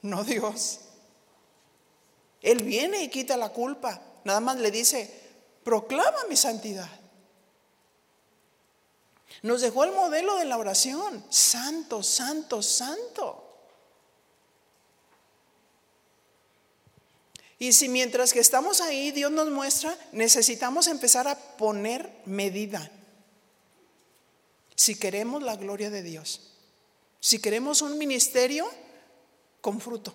no 0.03 0.23
Dios. 0.25 0.81
Él 2.43 2.63
viene 2.63 3.03
y 3.03 3.09
quita 3.09 3.37
la 3.37 3.49
culpa. 3.49 4.01
Nada 4.25 4.41
más 4.41 4.57
le 4.59 4.71
dice, 4.71 5.11
proclama 5.65 6.19
mi 6.29 6.37
santidad. 6.37 6.89
Nos 9.43 9.61
dejó 9.61 9.85
el 9.85 9.93
modelo 9.93 10.37
de 10.37 10.45
la 10.45 10.59
oración. 10.59 11.25
Santo, 11.31 12.03
santo, 12.03 12.63
santo. 12.63 13.47
Y 17.59 17.73
si 17.73 17.89
mientras 17.89 18.33
que 18.33 18.41
estamos 18.41 18.81
ahí 18.81 19.11
Dios 19.13 19.31
nos 19.31 19.51
muestra, 19.51 19.97
necesitamos 20.13 20.89
empezar 20.89 21.27
a 21.27 21.37
poner 21.57 22.23
medida. 22.27 22.91
Si 24.75 24.95
queremos 24.95 25.43
la 25.43 25.57
gloria 25.57 25.89
de 25.89 26.03
Dios, 26.03 26.53
si 27.21 27.39
queremos 27.39 27.81
un 27.81 27.97
ministerio 27.97 28.69
con 29.63 29.81
fruto. 29.81 30.15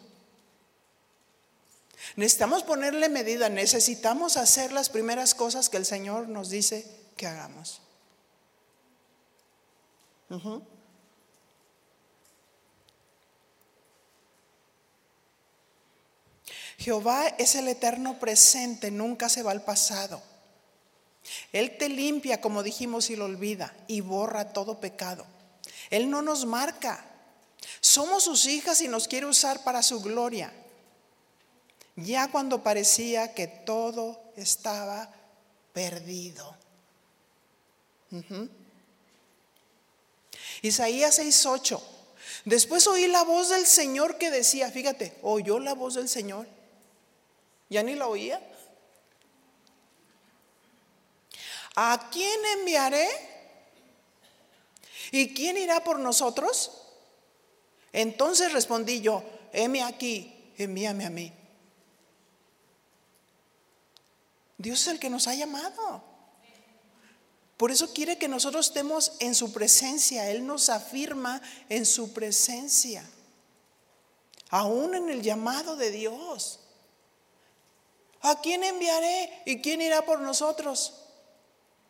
Necesitamos 2.16 2.64
ponerle 2.64 3.10
medida, 3.10 3.50
necesitamos 3.50 4.38
hacer 4.38 4.72
las 4.72 4.90
primeras 4.90 5.34
cosas 5.34 5.70
que 5.70 5.78
el 5.78 5.86
Señor 5.86 6.30
nos 6.30 6.50
dice 6.50 6.86
que 7.18 7.28
hagamos. 7.28 7.82
Jehová 16.78 17.28
es 17.28 17.56
el 17.56 17.68
eterno 17.68 18.18
presente, 18.20 18.90
nunca 18.90 19.30
se 19.30 19.44
va 19.44 19.52
al 19.52 19.64
pasado. 19.64 20.22
Él 21.52 21.78
te 21.78 21.90
limpia, 21.90 22.42
como 22.42 22.64
dijimos, 22.64 23.10
y 23.10 23.16
lo 23.16 23.26
olvida, 23.26 23.76
y 23.88 24.02
borra 24.02 24.54
todo 24.54 24.80
pecado. 24.80 25.26
Él 25.90 26.10
no 26.10 26.22
nos 26.22 26.46
marca. 26.46 27.06
Somos 27.80 28.24
sus 28.24 28.46
hijas 28.48 28.82
y 28.82 28.88
nos 28.88 29.08
quiere 29.08 29.28
usar 29.28 29.64
para 29.64 29.84
su 29.84 30.02
gloria. 30.02 30.52
Ya 31.96 32.32
cuando 32.32 32.64
parecía 32.64 33.34
que 33.34 33.48
todo 33.48 34.20
estaba 34.36 35.14
perdido. 35.74 36.56
Isaías 40.62 41.20
6:8. 41.20 41.82
Después 42.45 42.88
oí 42.88 43.07
la 43.07 43.24
voz 43.24 43.49
del 43.49 43.66
Señor 43.66 44.18
que 44.18 44.32
decía, 44.32 44.72
fíjate, 44.72 45.18
oyó 45.22 45.59
la 45.59 45.74
voz 45.74 45.95
del 45.95 46.09
Señor. 46.09 46.47
Ya 47.70 47.84
ni 47.84 47.95
la 47.95 48.07
oía. 48.07 48.41
¿A 51.76 52.09
quién 52.12 52.39
enviaré? 52.59 53.07
¿Y 55.12 55.34
quién 55.34 55.57
irá 55.57 55.84
por 55.84 55.99
nosotros? 55.99 56.72
Entonces 57.93 58.53
respondí 58.53 59.01
yo, 59.01 59.24
heme 59.51 59.84
aquí, 59.84 60.53
envíame 60.57 61.05
a 61.05 61.09
mí. 61.09 61.34
Dios 64.57 64.82
es 64.82 64.88
el 64.88 64.99
que 64.99 65.09
nos 65.09 65.28
ha 65.28 65.36
llamado. 65.36 66.11
Por 67.62 67.70
eso 67.70 67.93
quiere 67.93 68.18
que 68.18 68.28
nosotros 68.28 68.70
estemos 68.70 69.12
en 69.20 69.36
su 69.36 69.53
presencia. 69.53 70.32
Él 70.32 70.47
nos 70.47 70.68
afirma 70.70 71.39
en 71.70 71.86
su 71.86 72.12
presencia. 72.12 73.07
Aún 74.49 74.95
en 74.95 75.09
el 75.09 75.22
llamado 75.22 75.76
de 75.76 75.91
Dios. 75.91 76.59
¿A 78.22 78.41
quién 78.41 78.64
enviaré 78.64 79.43
y 79.45 79.62
quién 79.62 79.80
irá 79.80 80.03
por 80.03 80.22
nosotros? 80.22 81.03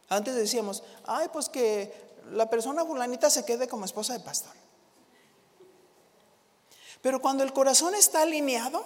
Antes 0.10 0.36
decíamos, 0.36 0.84
ay, 1.06 1.30
pues 1.32 1.48
que 1.48 1.94
la 2.34 2.50
persona 2.50 2.84
fulanita 2.84 3.30
se 3.30 3.46
quede 3.46 3.70
como 3.70 3.86
esposa 3.86 4.12
de 4.12 4.20
pastor. 4.20 4.52
Pero 7.02 7.22
cuando 7.22 7.46
el 7.46 7.54
corazón 7.54 7.96
está 7.96 8.24
alineado, 8.24 8.84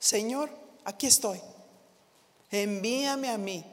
Señor, 0.00 0.50
aquí 0.84 1.06
estoy. 1.06 1.40
Envíame 2.50 3.30
a 3.30 3.38
mí. 3.38 3.64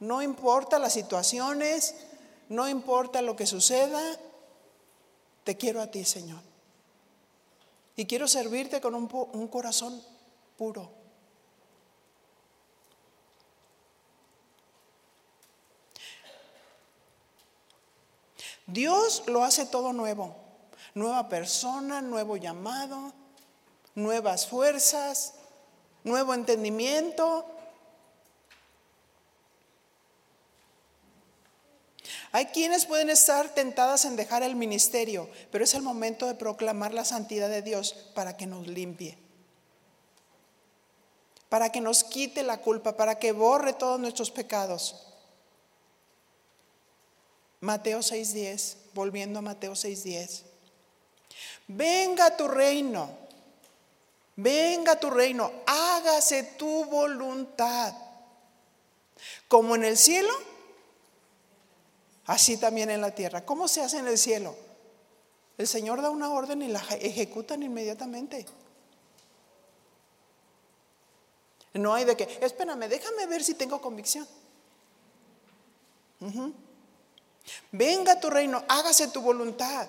No 0.00 0.22
importa 0.22 0.78
las 0.78 0.92
situaciones, 0.92 1.94
no 2.48 2.68
importa 2.68 3.20
lo 3.22 3.36
que 3.36 3.46
suceda, 3.46 4.00
te 5.44 5.56
quiero 5.56 5.80
a 5.80 5.88
ti, 5.88 6.04
Señor. 6.04 6.40
Y 7.96 8.06
quiero 8.06 8.28
servirte 8.28 8.80
con 8.80 8.94
un, 8.94 9.08
un 9.32 9.48
corazón 9.48 10.00
puro. 10.56 10.90
Dios 18.66 19.24
lo 19.26 19.42
hace 19.42 19.66
todo 19.66 19.92
nuevo. 19.92 20.36
Nueva 20.94 21.28
persona, 21.28 22.02
nuevo 22.02 22.36
llamado, 22.36 23.12
nuevas 23.94 24.46
fuerzas, 24.46 25.34
nuevo 26.04 26.34
entendimiento. 26.34 27.46
Hay 32.30 32.46
quienes 32.46 32.84
pueden 32.84 33.08
estar 33.08 33.54
tentadas 33.54 34.04
en 34.04 34.16
dejar 34.16 34.42
el 34.42 34.54
ministerio, 34.54 35.30
pero 35.50 35.64
es 35.64 35.74
el 35.74 35.82
momento 35.82 36.26
de 36.26 36.34
proclamar 36.34 36.92
la 36.92 37.04
santidad 37.04 37.48
de 37.48 37.62
Dios 37.62 37.94
para 38.14 38.36
que 38.36 38.46
nos 38.46 38.66
limpie, 38.66 39.16
para 41.48 41.72
que 41.72 41.80
nos 41.80 42.04
quite 42.04 42.42
la 42.42 42.58
culpa, 42.58 42.96
para 42.96 43.18
que 43.18 43.32
borre 43.32 43.72
todos 43.72 43.98
nuestros 43.98 44.30
pecados. 44.30 45.06
Mateo 47.60 48.00
6:10, 48.02 48.76
volviendo 48.92 49.38
a 49.38 49.42
Mateo 49.42 49.74
6:10. 49.74 50.44
Venga 51.66 52.36
tu 52.36 52.46
reino, 52.46 53.10
venga 54.36 55.00
tu 55.00 55.10
reino, 55.10 55.50
hágase 55.66 56.42
tu 56.42 56.84
voluntad, 56.84 57.94
como 59.48 59.74
en 59.74 59.84
el 59.84 59.96
cielo, 59.96 60.32
así 62.28 62.58
también 62.58 62.90
en 62.90 63.00
la 63.00 63.10
tierra. 63.10 63.44
¿Cómo 63.44 63.66
se 63.66 63.82
hace 63.82 63.98
en 63.98 64.06
el 64.06 64.18
cielo? 64.18 64.54
El 65.56 65.66
Señor 65.66 66.00
da 66.00 66.10
una 66.10 66.30
orden 66.30 66.62
y 66.62 66.68
la 66.68 66.80
ejecutan 67.00 67.62
inmediatamente. 67.62 68.46
No 71.74 71.94
hay 71.94 72.04
de 72.04 72.16
que, 72.16 72.38
espérame, 72.40 72.88
déjame 72.88 73.26
ver 73.26 73.42
si 73.42 73.54
tengo 73.54 73.80
convicción. 73.80 74.26
Venga 77.72 78.20
tu 78.20 78.30
reino, 78.30 78.62
hágase 78.68 79.08
tu 79.08 79.20
voluntad. 79.20 79.88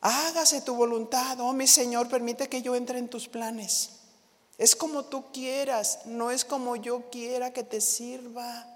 Hágase 0.00 0.60
tu 0.60 0.74
voluntad, 0.74 1.40
oh 1.40 1.52
mi 1.52 1.66
Señor, 1.66 2.08
permite 2.08 2.48
que 2.48 2.62
yo 2.62 2.76
entre 2.76 2.98
en 2.98 3.08
tus 3.08 3.28
planes. 3.28 3.98
Es 4.56 4.76
como 4.76 5.04
tú 5.04 5.32
quieras, 5.32 6.00
no 6.06 6.30
es 6.30 6.44
como 6.44 6.76
yo 6.76 7.10
quiera 7.10 7.52
que 7.52 7.64
te 7.64 7.80
sirva. 7.80 8.66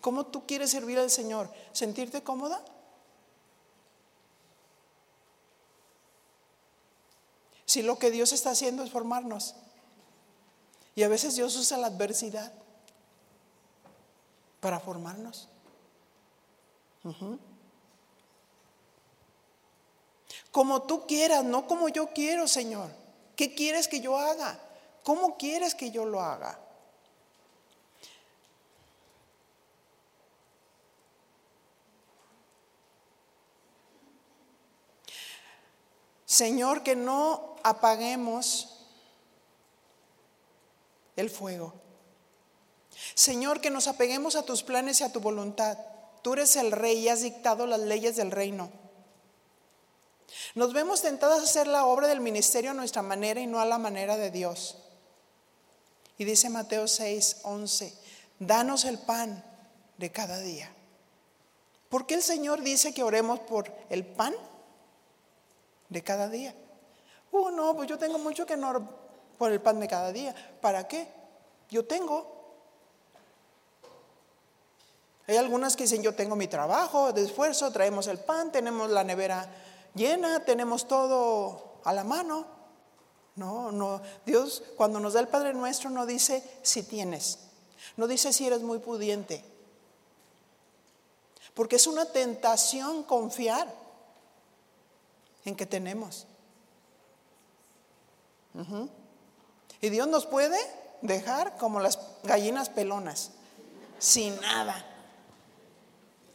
¿Cómo 0.00 0.26
tú 0.26 0.46
quieres 0.46 0.70
servir 0.70 0.98
al 0.98 1.10
Señor? 1.10 1.52
¿Sentirte 1.72 2.22
cómoda? 2.22 2.64
Si 7.64 7.82
lo 7.82 7.98
que 7.98 8.10
Dios 8.10 8.32
está 8.32 8.50
haciendo 8.50 8.84
es 8.84 8.90
formarnos. 8.90 9.54
Y 10.94 11.02
a 11.02 11.08
veces 11.08 11.34
Dios 11.36 11.56
usa 11.56 11.76
la 11.76 11.88
adversidad 11.88 12.52
para 14.60 14.80
formarnos. 14.80 15.48
Como 20.56 20.84
tú 20.84 21.06
quieras, 21.06 21.44
no 21.44 21.66
como 21.66 21.90
yo 21.90 22.14
quiero, 22.14 22.48
Señor. 22.48 22.88
¿Qué 23.36 23.54
quieres 23.54 23.88
que 23.88 24.00
yo 24.00 24.16
haga? 24.16 24.58
¿Cómo 25.04 25.36
quieres 25.36 25.74
que 25.74 25.90
yo 25.90 26.06
lo 26.06 26.18
haga? 26.22 26.58
Señor, 36.24 36.82
que 36.82 36.96
no 36.96 37.56
apaguemos 37.62 38.78
el 41.16 41.28
fuego. 41.28 41.74
Señor, 43.14 43.60
que 43.60 43.68
nos 43.68 43.88
apeguemos 43.88 44.36
a 44.36 44.46
tus 44.46 44.62
planes 44.62 45.02
y 45.02 45.04
a 45.04 45.12
tu 45.12 45.20
voluntad. 45.20 45.76
Tú 46.22 46.32
eres 46.32 46.56
el 46.56 46.72
rey 46.72 47.00
y 47.00 47.08
has 47.10 47.20
dictado 47.20 47.66
las 47.66 47.80
leyes 47.80 48.16
del 48.16 48.30
reino. 48.30 48.85
Nos 50.54 50.72
vemos 50.72 51.02
tentadas 51.02 51.40
a 51.40 51.44
hacer 51.44 51.66
la 51.66 51.86
obra 51.86 52.08
del 52.08 52.20
ministerio 52.20 52.70
a 52.70 52.74
nuestra 52.74 53.02
manera 53.02 53.40
y 53.40 53.46
no 53.46 53.60
a 53.60 53.64
la 53.64 53.78
manera 53.78 54.16
de 54.16 54.30
Dios. 54.30 54.76
Y 56.18 56.24
dice 56.24 56.48
Mateo 56.48 56.88
6, 56.88 57.38
11, 57.42 57.92
danos 58.38 58.84
el 58.84 58.98
pan 58.98 59.44
de 59.98 60.10
cada 60.10 60.38
día. 60.40 60.72
¿Por 61.88 62.06
qué 62.06 62.14
el 62.14 62.22
Señor 62.22 62.62
dice 62.62 62.92
que 62.92 63.02
oremos 63.02 63.40
por 63.40 63.72
el 63.90 64.04
pan 64.04 64.34
de 65.88 66.02
cada 66.02 66.28
día? 66.28 66.54
Uh, 67.30 67.50
no, 67.50 67.76
pues 67.76 67.88
yo 67.88 67.98
tengo 67.98 68.18
mucho 68.18 68.46
que 68.46 68.56
no 68.56 68.88
por 69.38 69.52
el 69.52 69.60
pan 69.60 69.78
de 69.78 69.88
cada 69.88 70.12
día. 70.12 70.34
¿Para 70.60 70.88
qué? 70.88 71.06
Yo 71.70 71.84
tengo. 71.84 72.34
Hay 75.26 75.36
algunas 75.36 75.76
que 75.76 75.84
dicen, 75.84 76.02
yo 76.02 76.14
tengo 76.14 76.36
mi 76.36 76.46
trabajo 76.46 77.12
de 77.12 77.24
esfuerzo, 77.24 77.70
traemos 77.72 78.06
el 78.06 78.18
pan, 78.18 78.52
tenemos 78.52 78.90
la 78.90 79.02
nevera 79.04 79.48
llena, 79.96 80.44
tenemos 80.44 80.86
todo 80.86 81.80
a 81.84 81.92
la 81.92 82.04
mano. 82.04 82.46
No, 83.34 83.70
no, 83.70 84.00
Dios 84.24 84.62
cuando 84.76 84.98
nos 85.00 85.12
da 85.12 85.20
el 85.20 85.28
Padre 85.28 85.52
nuestro 85.52 85.90
no 85.90 86.06
dice 86.06 86.42
si 86.62 86.82
tienes, 86.82 87.38
no 87.96 88.06
dice 88.06 88.32
si 88.32 88.46
eres 88.46 88.62
muy 88.62 88.78
pudiente, 88.78 89.44
porque 91.52 91.76
es 91.76 91.86
una 91.86 92.06
tentación 92.06 93.02
confiar 93.02 93.72
en 95.44 95.54
que 95.54 95.66
tenemos. 95.66 96.26
Y 99.82 99.90
Dios 99.90 100.08
nos 100.08 100.24
puede 100.24 100.58
dejar 101.02 101.58
como 101.58 101.78
las 101.78 101.98
gallinas 102.22 102.70
pelonas, 102.70 103.32
sin 103.98 104.40
nada, 104.40 104.82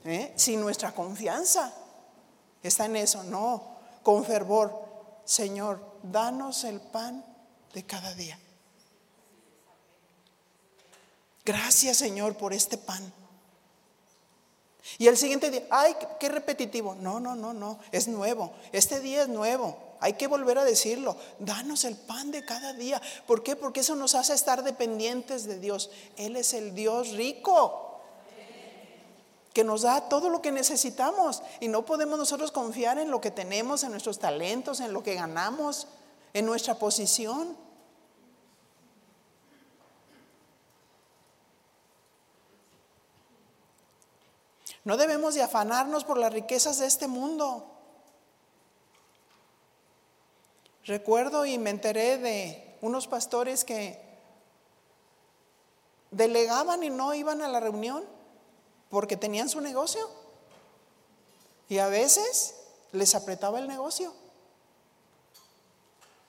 ¿eh? 0.06 0.34
sin 0.36 0.62
nuestra 0.62 0.94
confianza. 0.94 1.74
Está 2.64 2.86
en 2.86 2.96
eso, 2.96 3.24
no, 3.24 3.76
con 4.04 4.24
fervor. 4.26 4.86
Señor, 5.26 5.80
danos 6.04 6.64
el 6.64 6.80
pan 6.80 7.26
de 7.74 7.84
cada 7.84 8.14
día. 8.14 8.38
Gracias, 11.44 11.98
Señor, 11.98 12.38
por 12.38 12.54
este 12.54 12.78
pan. 12.78 13.14
Y 14.98 15.08
el 15.08 15.18
siguiente 15.18 15.50
día, 15.50 15.64
ay, 15.70 15.96
qué 16.20 16.30
repetitivo. 16.30 16.96
No, 16.96 17.20
no, 17.20 17.36
no, 17.36 17.54
no, 17.54 17.80
es 17.92 18.08
nuevo. 18.08 18.52
Este 18.72 19.00
día 19.00 19.24
es 19.24 19.28
nuevo. 19.30 19.78
Hay 20.00 20.14
que 20.14 20.28
volver 20.28 20.58
a 20.58 20.64
decirlo. 20.64 21.16
Danos 21.40 21.86
el 21.86 21.96
pan 21.96 22.32
de 22.32 22.44
cada 22.44 22.74
día. 22.74 23.02
¿Por 23.28 23.44
qué? 23.44 23.56
Porque 23.56 23.82
eso 23.82 23.96
nos 23.96 24.16
hace 24.16 24.34
estar 24.34 24.64
dependientes 24.64 25.46
de 25.46 25.60
Dios. 25.60 25.92
Él 26.18 26.36
es 26.36 26.54
el 26.54 26.76
Dios 26.76 27.12
rico 27.12 27.91
que 29.54 29.64
nos 29.64 29.82
da 29.82 30.08
todo 30.08 30.30
lo 30.30 30.42
que 30.42 30.52
necesitamos. 30.52 31.44
Y 31.60 31.68
no 31.68 31.86
podemos 31.86 32.18
nosotros 32.18 32.52
confiar 32.52 32.98
en 32.98 33.12
lo 33.12 33.20
que 33.22 33.32
tenemos, 33.32 33.84
en 33.84 33.92
nuestros 33.92 34.20
talentos, 34.20 34.80
en 34.80 34.94
lo 34.94 35.04
que 35.04 35.16
ganamos, 35.16 35.88
en 36.34 36.46
nuestra 36.46 36.76
posición. 36.76 37.58
No 44.84 44.98
debemos 44.98 45.36
de 45.36 45.44
afanarnos 45.44 46.06
por 46.06 46.18
las 46.18 46.34
riquezas 46.34 46.80
de 46.80 46.88
este 46.88 47.08
mundo. 47.08 47.68
Recuerdo 50.86 51.46
y 51.46 51.60
me 51.60 51.70
enteré 51.70 52.18
de 52.18 52.78
unos 52.82 53.08
pastores 53.08 53.64
que 53.64 54.02
delegaban 56.10 56.84
y 56.84 56.90
no 56.90 57.14
iban 57.14 57.42
a 57.42 57.48
la 57.48 57.60
reunión 57.60 58.04
porque 58.92 59.18
tenían 59.18 59.50
su 59.50 59.62
negocio. 59.62 60.08
Y 61.70 61.80
a 61.80 61.88
veces 61.88 62.54
les 62.92 63.16
apretaba 63.16 63.58
el 63.58 63.68
negocio. 63.68 64.14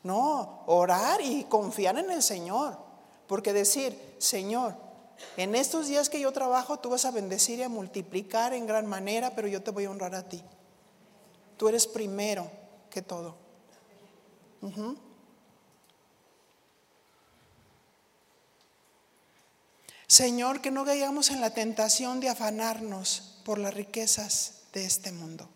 No, 0.04 0.62
orar 0.66 1.20
y 1.20 1.44
confiar 1.44 1.98
en 1.98 2.10
el 2.10 2.22
Señor. 2.22 2.78
Porque 3.26 3.52
decir, 3.52 3.98
Señor, 4.18 4.76
en 5.36 5.54
estos 5.54 5.88
días 5.88 6.08
que 6.08 6.20
yo 6.20 6.32
trabajo, 6.32 6.78
tú 6.78 6.90
vas 6.90 7.04
a 7.04 7.10
bendecir 7.10 7.58
y 7.58 7.62
a 7.64 7.68
multiplicar 7.68 8.54
en 8.54 8.66
gran 8.66 8.86
manera, 8.86 9.34
pero 9.34 9.48
yo 9.48 9.62
te 9.62 9.70
voy 9.70 9.84
a 9.84 9.90
honrar 9.90 10.14
a 10.14 10.28
ti. 10.28 10.42
Tú 11.56 11.68
eres 11.68 11.86
primero 11.86 12.50
que 12.90 13.02
todo. 13.02 13.36
Señor, 20.12 20.60
que 20.60 20.70
no 20.70 20.84
caigamos 20.84 21.30
en 21.30 21.40
la 21.40 21.54
tentación 21.54 22.20
de 22.20 22.28
afanarnos 22.28 23.38
por 23.46 23.56
las 23.56 23.72
riquezas 23.72 24.64
de 24.74 24.84
este 24.84 25.10
mundo. 25.10 25.48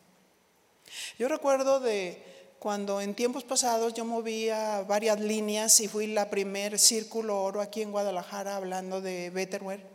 Yo 1.18 1.28
recuerdo 1.28 1.78
de 1.78 2.54
cuando 2.58 3.02
en 3.02 3.14
tiempos 3.14 3.44
pasados 3.44 3.92
yo 3.92 4.06
movía 4.06 4.80
varias 4.88 5.20
líneas 5.20 5.78
y 5.80 5.88
fui 5.88 6.06
la 6.06 6.30
primer 6.30 6.78
círculo 6.78 7.42
oro 7.42 7.60
aquí 7.60 7.82
en 7.82 7.92
Guadalajara 7.92 8.56
hablando 8.56 9.02
de 9.02 9.28
Betterware 9.28 9.86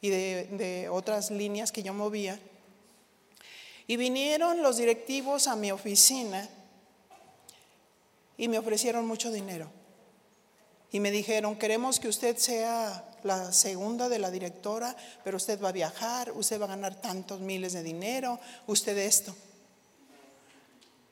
y 0.00 0.08
de, 0.08 0.48
de 0.50 0.88
otras 0.88 1.30
líneas 1.30 1.70
que 1.70 1.84
yo 1.84 1.94
movía. 1.94 2.40
Y 3.86 3.96
vinieron 3.96 4.62
los 4.62 4.78
directivos 4.78 5.46
a 5.46 5.54
mi 5.54 5.70
oficina 5.70 6.48
y 8.36 8.48
me 8.48 8.58
ofrecieron 8.58 9.06
mucho 9.06 9.30
dinero. 9.30 9.70
Y 10.90 10.98
me 10.98 11.12
dijeron, 11.12 11.56
queremos 11.56 12.00
que 12.00 12.08
usted 12.08 12.36
sea 12.36 13.06
la 13.22 13.52
segunda 13.52 14.08
de 14.08 14.18
la 14.18 14.30
directora, 14.30 14.96
pero 15.24 15.36
usted 15.36 15.60
va 15.60 15.70
a 15.70 15.72
viajar, 15.72 16.32
usted 16.32 16.60
va 16.60 16.64
a 16.64 16.68
ganar 16.68 17.00
tantos 17.00 17.40
miles 17.40 17.72
de 17.72 17.82
dinero, 17.82 18.38
usted 18.66 18.96
esto. 18.98 19.34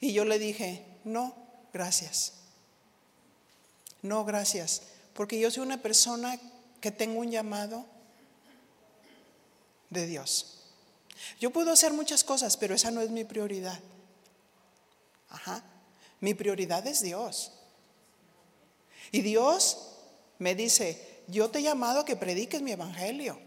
Y 0.01 0.13
yo 0.13 0.25
le 0.25 0.39
dije, 0.39 0.85
no, 1.05 1.35
gracias. 1.73 2.35
No, 4.03 4.25
gracias. 4.25 4.83
Porque 5.13 5.41
yo 5.41 5.51
soy 5.51 5.65
una 5.65 5.83
persona 5.83 6.39
que 6.81 6.91
tengo 6.91 7.21
un 7.21 7.31
llamado 7.31 7.85
de 9.91 10.07
Dios. 10.07 10.59
Yo 11.41 11.51
puedo 11.51 11.73
hacer 11.73 11.93
muchas 11.93 12.25
cosas, 12.25 12.57
pero 12.57 12.75
esa 12.75 12.91
no 12.91 13.01
es 13.01 13.11
mi 13.11 13.25
prioridad. 13.25 13.81
Ajá. 15.29 15.65
Mi 16.21 16.35
prioridad 16.35 16.87
es 16.87 17.03
Dios. 17.03 17.53
Y 19.11 19.23
Dios 19.23 19.89
me 20.39 20.55
dice, 20.55 21.08
yo 21.29 21.51
te 21.51 21.59
he 21.59 21.63
llamado 21.63 22.01
a 22.01 22.05
que 22.05 22.17
prediques 22.17 22.63
mi 22.63 22.73
evangelio. 22.73 23.39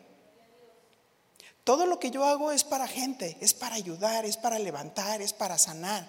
Todo 1.63 1.86
lo 1.86 1.99
que 1.99 2.11
yo 2.11 2.23
hago 2.23 2.51
es 2.51 2.63
para 2.63 2.88
gente, 2.88 3.38
es 3.41 3.53
para 3.53 3.75
ayudar, 3.75 4.25
es 4.25 4.38
para 4.38 4.57
levantar, 4.59 5.21
es 5.21 5.34
para 5.34 5.57
sanar. 5.57 6.07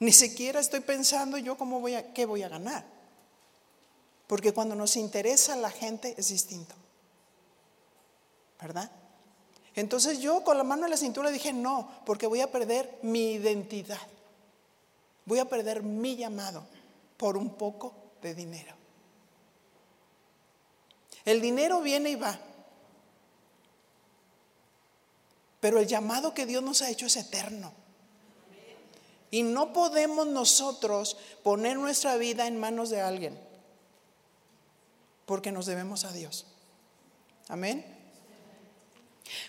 Ni 0.00 0.12
siquiera 0.12 0.60
estoy 0.60 0.80
pensando 0.80 1.38
yo 1.38 1.56
cómo 1.56 1.80
voy 1.80 1.94
a, 1.94 2.12
qué 2.12 2.26
voy 2.26 2.42
a 2.42 2.48
ganar. 2.48 2.84
Porque 4.26 4.52
cuando 4.52 4.74
nos 4.74 4.96
interesa 4.96 5.56
la 5.56 5.70
gente 5.70 6.14
es 6.16 6.28
distinto. 6.28 6.74
¿Verdad? 8.60 8.90
Entonces 9.74 10.20
yo 10.20 10.42
con 10.44 10.58
la 10.58 10.64
mano 10.64 10.84
en 10.84 10.90
la 10.90 10.96
cintura 10.96 11.30
dije, 11.30 11.52
no, 11.52 11.90
porque 12.06 12.26
voy 12.26 12.40
a 12.40 12.50
perder 12.50 12.98
mi 13.02 13.32
identidad. 13.32 14.00
Voy 15.26 15.38
a 15.38 15.48
perder 15.48 15.82
mi 15.82 16.16
llamado 16.16 16.66
por 17.16 17.36
un 17.36 17.54
poco 17.54 17.94
de 18.22 18.34
dinero. 18.34 18.83
El 21.24 21.40
dinero 21.40 21.80
viene 21.80 22.10
y 22.10 22.16
va. 22.16 22.38
Pero 25.60 25.78
el 25.78 25.86
llamado 25.86 26.34
que 26.34 26.44
Dios 26.44 26.62
nos 26.62 26.82
ha 26.82 26.90
hecho 26.90 27.06
es 27.06 27.16
eterno. 27.16 27.72
Y 29.30 29.42
no 29.42 29.72
podemos 29.72 30.26
nosotros 30.26 31.16
poner 31.42 31.76
nuestra 31.76 32.16
vida 32.16 32.46
en 32.46 32.60
manos 32.60 32.90
de 32.90 33.00
alguien, 33.00 33.36
porque 35.26 35.50
nos 35.50 35.66
debemos 35.66 36.04
a 36.04 36.12
Dios. 36.12 36.46
Amén. 37.48 37.84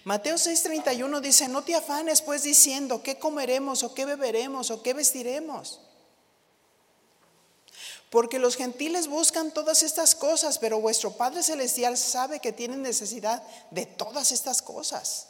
Mateo 0.04 0.36
6:31 0.36 1.20
dice, 1.22 1.48
no 1.48 1.64
te 1.64 1.76
afanes 1.76 2.22
pues 2.22 2.44
diciendo, 2.44 3.04
¿qué 3.04 3.20
comeremos 3.20 3.84
o 3.84 3.94
qué 3.94 4.06
beberemos 4.06 4.72
o 4.72 4.82
qué 4.82 4.94
vestiremos? 4.94 5.82
Porque 8.10 8.40
los 8.40 8.56
gentiles 8.56 9.08
buscan 9.08 9.52
todas 9.52 9.84
estas 9.84 10.16
cosas, 10.16 10.58
pero 10.58 10.80
vuestro 10.80 11.12
Padre 11.12 11.44
Celestial 11.44 11.98
sabe 11.98 12.40
que 12.40 12.54
tienen 12.54 12.82
necesidad 12.82 13.44
de 13.72 13.86
todas 13.86 14.32
estas 14.32 14.62
cosas. 14.62 15.28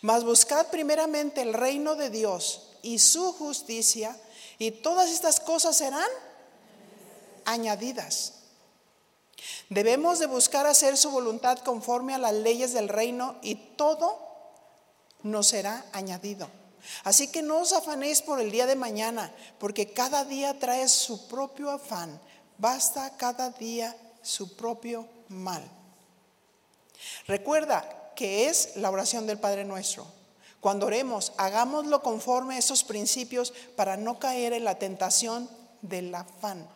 Mas 0.00 0.24
buscad 0.24 0.68
primeramente 0.68 1.42
el 1.42 1.52
reino 1.52 1.94
de 1.94 2.10
Dios 2.10 2.68
y 2.82 2.98
su 2.98 3.32
justicia, 3.32 4.16
y 4.58 4.70
todas 4.70 5.10
estas 5.10 5.40
cosas 5.40 5.76
serán 5.76 6.08
añadidas. 7.44 8.34
Debemos 9.68 10.18
de 10.18 10.26
buscar 10.26 10.66
hacer 10.66 10.96
su 10.96 11.10
voluntad 11.10 11.58
conforme 11.58 12.14
a 12.14 12.18
las 12.18 12.32
leyes 12.32 12.72
del 12.72 12.88
reino 12.88 13.36
y 13.42 13.54
todo 13.54 14.18
nos 15.22 15.48
será 15.48 15.84
añadido. 15.92 16.48
Así 17.04 17.28
que 17.28 17.42
no 17.42 17.58
os 17.58 17.72
afanéis 17.72 18.22
por 18.22 18.40
el 18.40 18.50
día 18.50 18.66
de 18.66 18.76
mañana, 18.76 19.32
porque 19.58 19.92
cada 19.92 20.24
día 20.24 20.58
trae 20.58 20.88
su 20.88 21.28
propio 21.28 21.70
afán. 21.70 22.20
Basta 22.58 23.16
cada 23.16 23.50
día 23.50 23.96
su 24.22 24.56
propio 24.56 25.06
mal. 25.28 25.62
Recuerda 27.26 28.12
que 28.16 28.48
es 28.48 28.76
la 28.76 28.90
oración 28.90 29.26
del 29.26 29.38
Padre 29.38 29.64
nuestro. 29.64 30.06
Cuando 30.60 30.86
oremos, 30.86 31.32
hagámoslo 31.36 32.02
conforme 32.02 32.56
a 32.56 32.58
esos 32.58 32.82
principios 32.82 33.52
para 33.76 33.96
no 33.96 34.18
caer 34.18 34.52
en 34.52 34.64
la 34.64 34.78
tentación 34.78 35.48
del 35.82 36.12
afán 36.14 36.68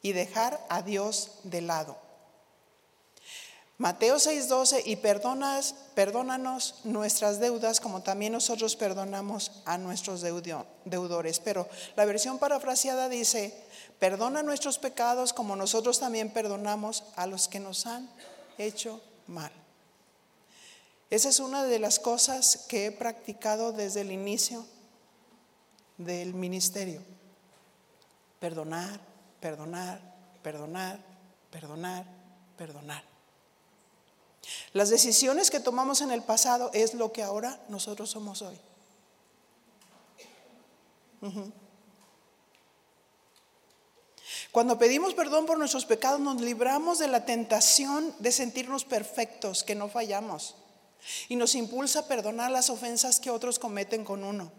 y 0.00 0.12
dejar 0.12 0.64
a 0.70 0.80
Dios 0.82 1.32
de 1.42 1.60
lado. 1.60 2.07
Mateo 3.78 4.16
6:12, 4.18 4.82
y 4.84 4.96
perdónanos 4.96 6.74
nuestras 6.82 7.38
deudas 7.38 7.78
como 7.78 8.02
también 8.02 8.32
nosotros 8.32 8.74
perdonamos 8.74 9.52
a 9.64 9.78
nuestros 9.78 10.20
deudores. 10.20 11.38
Pero 11.38 11.68
la 11.94 12.04
versión 12.04 12.40
parafraseada 12.40 13.08
dice, 13.08 13.54
perdona 14.00 14.42
nuestros 14.42 14.78
pecados 14.78 15.32
como 15.32 15.54
nosotros 15.54 16.00
también 16.00 16.32
perdonamos 16.32 17.04
a 17.14 17.28
los 17.28 17.46
que 17.46 17.60
nos 17.60 17.86
han 17.86 18.10
hecho 18.58 19.00
mal. 19.28 19.52
Esa 21.10 21.28
es 21.28 21.38
una 21.38 21.62
de 21.62 21.78
las 21.78 22.00
cosas 22.00 22.66
que 22.68 22.86
he 22.86 22.92
practicado 22.92 23.70
desde 23.70 24.00
el 24.00 24.10
inicio 24.10 24.66
del 25.98 26.34
ministerio. 26.34 27.00
Perdonar, 28.40 28.98
perdonar, 29.40 30.00
perdonar, 30.42 30.98
perdonar, 31.52 32.04
perdonar. 32.56 33.17
Las 34.72 34.90
decisiones 34.90 35.50
que 35.50 35.60
tomamos 35.60 36.00
en 36.00 36.10
el 36.10 36.22
pasado 36.22 36.70
es 36.72 36.94
lo 36.94 37.12
que 37.12 37.22
ahora 37.22 37.60
nosotros 37.68 38.10
somos 38.10 38.42
hoy. 38.42 38.58
Cuando 44.52 44.78
pedimos 44.78 45.14
perdón 45.14 45.46
por 45.46 45.58
nuestros 45.58 45.84
pecados, 45.84 46.20
nos 46.20 46.40
libramos 46.40 46.98
de 46.98 47.08
la 47.08 47.24
tentación 47.24 48.14
de 48.18 48.32
sentirnos 48.32 48.84
perfectos, 48.84 49.62
que 49.64 49.74
no 49.74 49.88
fallamos 49.88 50.54
y 51.28 51.36
nos 51.36 51.54
impulsa 51.54 52.00
a 52.00 52.06
perdonar 52.06 52.50
las 52.50 52.70
ofensas 52.70 53.20
que 53.20 53.30
otros 53.30 53.58
cometen 53.58 54.04
con 54.04 54.24
uno. 54.24 54.50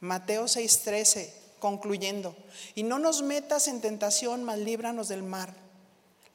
Mateo 0.00 0.44
6:13, 0.44 1.32
concluyendo, 1.58 2.36
y 2.74 2.82
no 2.82 2.98
nos 2.98 3.22
metas 3.22 3.68
en 3.68 3.80
tentación, 3.80 4.44
mas 4.44 4.58
líbranos 4.58 5.08
del 5.08 5.22
mar. 5.22 5.65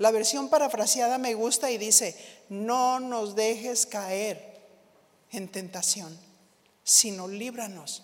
La 0.01 0.09
versión 0.09 0.49
parafraseada 0.49 1.19
me 1.19 1.35
gusta 1.35 1.69
y 1.69 1.77
dice, 1.77 2.17
no 2.49 2.99
nos 2.99 3.35
dejes 3.35 3.85
caer 3.85 4.59
en 5.31 5.47
tentación, 5.47 6.19
sino 6.83 7.27
líbranos 7.27 8.01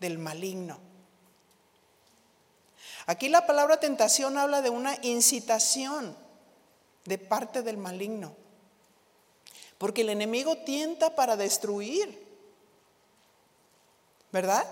del 0.00 0.18
maligno. 0.18 0.80
Aquí 3.06 3.28
la 3.28 3.46
palabra 3.46 3.78
tentación 3.78 4.38
habla 4.38 4.60
de 4.60 4.70
una 4.70 4.98
incitación 5.02 6.16
de 7.04 7.18
parte 7.18 7.62
del 7.62 7.76
maligno. 7.76 8.34
Porque 9.78 10.00
el 10.00 10.08
enemigo 10.08 10.58
tienta 10.64 11.14
para 11.14 11.36
destruir. 11.36 12.26
¿Verdad? 14.32 14.66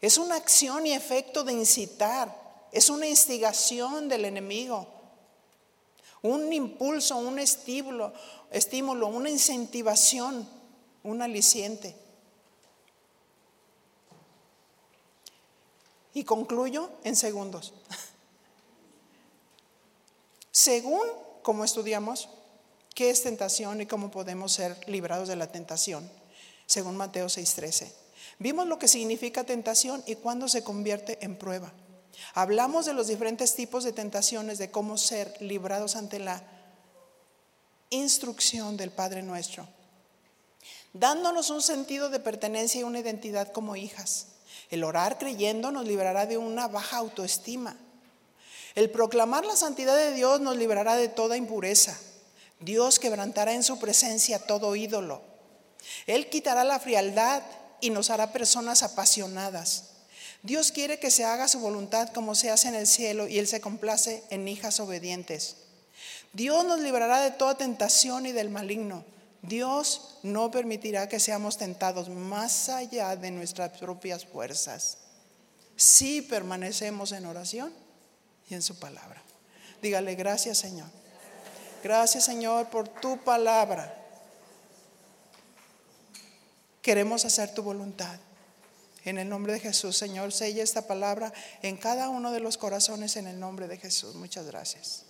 Es 0.00 0.16
una 0.16 0.36
acción 0.36 0.86
y 0.86 0.94
efecto 0.94 1.44
de 1.44 1.52
incitar. 1.52 2.43
Es 2.74 2.90
una 2.90 3.06
instigación 3.06 4.08
del 4.08 4.26
enemigo. 4.26 4.86
Un 6.20 6.52
impulso, 6.52 7.16
un 7.16 7.38
estímulo, 7.38 8.12
estímulo 8.50 9.06
una 9.06 9.30
incentivación, 9.30 10.48
un 11.02 11.22
aliciente. 11.22 11.96
Y 16.12 16.24
concluyo 16.24 16.90
en 17.04 17.16
segundos. 17.16 17.72
Según 20.52 21.02
como 21.42 21.64
estudiamos, 21.64 22.28
¿Qué 22.94 23.10
es 23.10 23.22
tentación 23.22 23.80
y 23.80 23.86
cómo 23.86 24.12
podemos 24.12 24.52
ser 24.52 24.78
librados 24.88 25.26
de 25.26 25.34
la 25.34 25.50
tentación? 25.50 26.08
Según 26.66 26.96
Mateo 26.96 27.26
6:13. 27.26 27.90
Vimos 28.38 28.68
lo 28.68 28.78
que 28.78 28.86
significa 28.86 29.42
tentación 29.42 30.02
y 30.06 30.14
cuándo 30.14 30.46
se 30.48 30.62
convierte 30.62 31.18
en 31.20 31.36
prueba. 31.36 31.72
Hablamos 32.34 32.86
de 32.86 32.94
los 32.94 33.06
diferentes 33.06 33.54
tipos 33.54 33.84
de 33.84 33.92
tentaciones, 33.92 34.58
de 34.58 34.70
cómo 34.70 34.98
ser 34.98 35.34
librados 35.40 35.96
ante 35.96 36.18
la 36.18 36.42
instrucción 37.90 38.76
del 38.76 38.90
Padre 38.90 39.22
nuestro, 39.22 39.68
dándonos 40.92 41.50
un 41.50 41.62
sentido 41.62 42.08
de 42.08 42.20
pertenencia 42.20 42.80
y 42.80 42.84
una 42.84 43.00
identidad 43.00 43.52
como 43.52 43.76
hijas. 43.76 44.28
El 44.70 44.84
orar 44.84 45.18
creyendo 45.18 45.70
nos 45.70 45.86
librará 45.86 46.26
de 46.26 46.38
una 46.38 46.68
baja 46.68 46.96
autoestima. 46.96 47.76
El 48.74 48.90
proclamar 48.90 49.44
la 49.44 49.56
santidad 49.56 49.96
de 49.96 50.12
Dios 50.12 50.40
nos 50.40 50.56
librará 50.56 50.96
de 50.96 51.08
toda 51.08 51.36
impureza. 51.36 51.96
Dios 52.60 52.98
quebrantará 52.98 53.52
en 53.52 53.62
su 53.62 53.78
presencia 53.78 54.38
todo 54.38 54.74
ídolo. 54.74 55.22
Él 56.06 56.28
quitará 56.28 56.64
la 56.64 56.80
frialdad 56.80 57.42
y 57.80 57.90
nos 57.90 58.10
hará 58.10 58.32
personas 58.32 58.82
apasionadas. 58.82 59.93
Dios 60.44 60.72
quiere 60.72 60.98
que 60.98 61.10
se 61.10 61.24
haga 61.24 61.48
su 61.48 61.58
voluntad 61.58 62.10
como 62.10 62.34
se 62.34 62.50
hace 62.50 62.68
en 62.68 62.74
el 62.74 62.86
cielo 62.86 63.26
y 63.26 63.38
Él 63.38 63.48
se 63.48 63.62
complace 63.62 64.22
en 64.28 64.46
hijas 64.46 64.78
obedientes. 64.78 65.56
Dios 66.34 66.66
nos 66.66 66.80
librará 66.80 67.22
de 67.22 67.30
toda 67.30 67.56
tentación 67.56 68.26
y 68.26 68.32
del 68.32 68.50
maligno. 68.50 69.06
Dios 69.40 70.18
no 70.22 70.50
permitirá 70.50 71.08
que 71.08 71.18
seamos 71.18 71.56
tentados 71.56 72.10
más 72.10 72.68
allá 72.68 73.16
de 73.16 73.30
nuestras 73.30 73.78
propias 73.78 74.26
fuerzas. 74.26 74.98
Si 75.76 76.20
permanecemos 76.20 77.12
en 77.12 77.24
oración 77.24 77.72
y 78.50 78.54
en 78.54 78.60
su 78.60 78.78
palabra. 78.78 79.22
Dígale 79.80 80.14
gracias 80.14 80.58
Señor. 80.58 80.88
Gracias 81.82 82.22
Señor 82.22 82.68
por 82.68 82.86
tu 82.86 83.16
palabra. 83.16 83.94
Queremos 86.82 87.24
hacer 87.24 87.54
tu 87.54 87.62
voluntad. 87.62 88.18
En 89.04 89.18
el 89.18 89.28
nombre 89.28 89.52
de 89.52 89.60
Jesús, 89.60 89.96
Señor, 89.96 90.32
sella 90.32 90.62
esta 90.62 90.86
palabra 90.86 91.32
en 91.62 91.76
cada 91.76 92.08
uno 92.08 92.32
de 92.32 92.40
los 92.40 92.56
corazones 92.56 93.16
en 93.16 93.26
el 93.26 93.38
nombre 93.38 93.68
de 93.68 93.76
Jesús. 93.76 94.14
Muchas 94.14 94.46
gracias. 94.46 95.04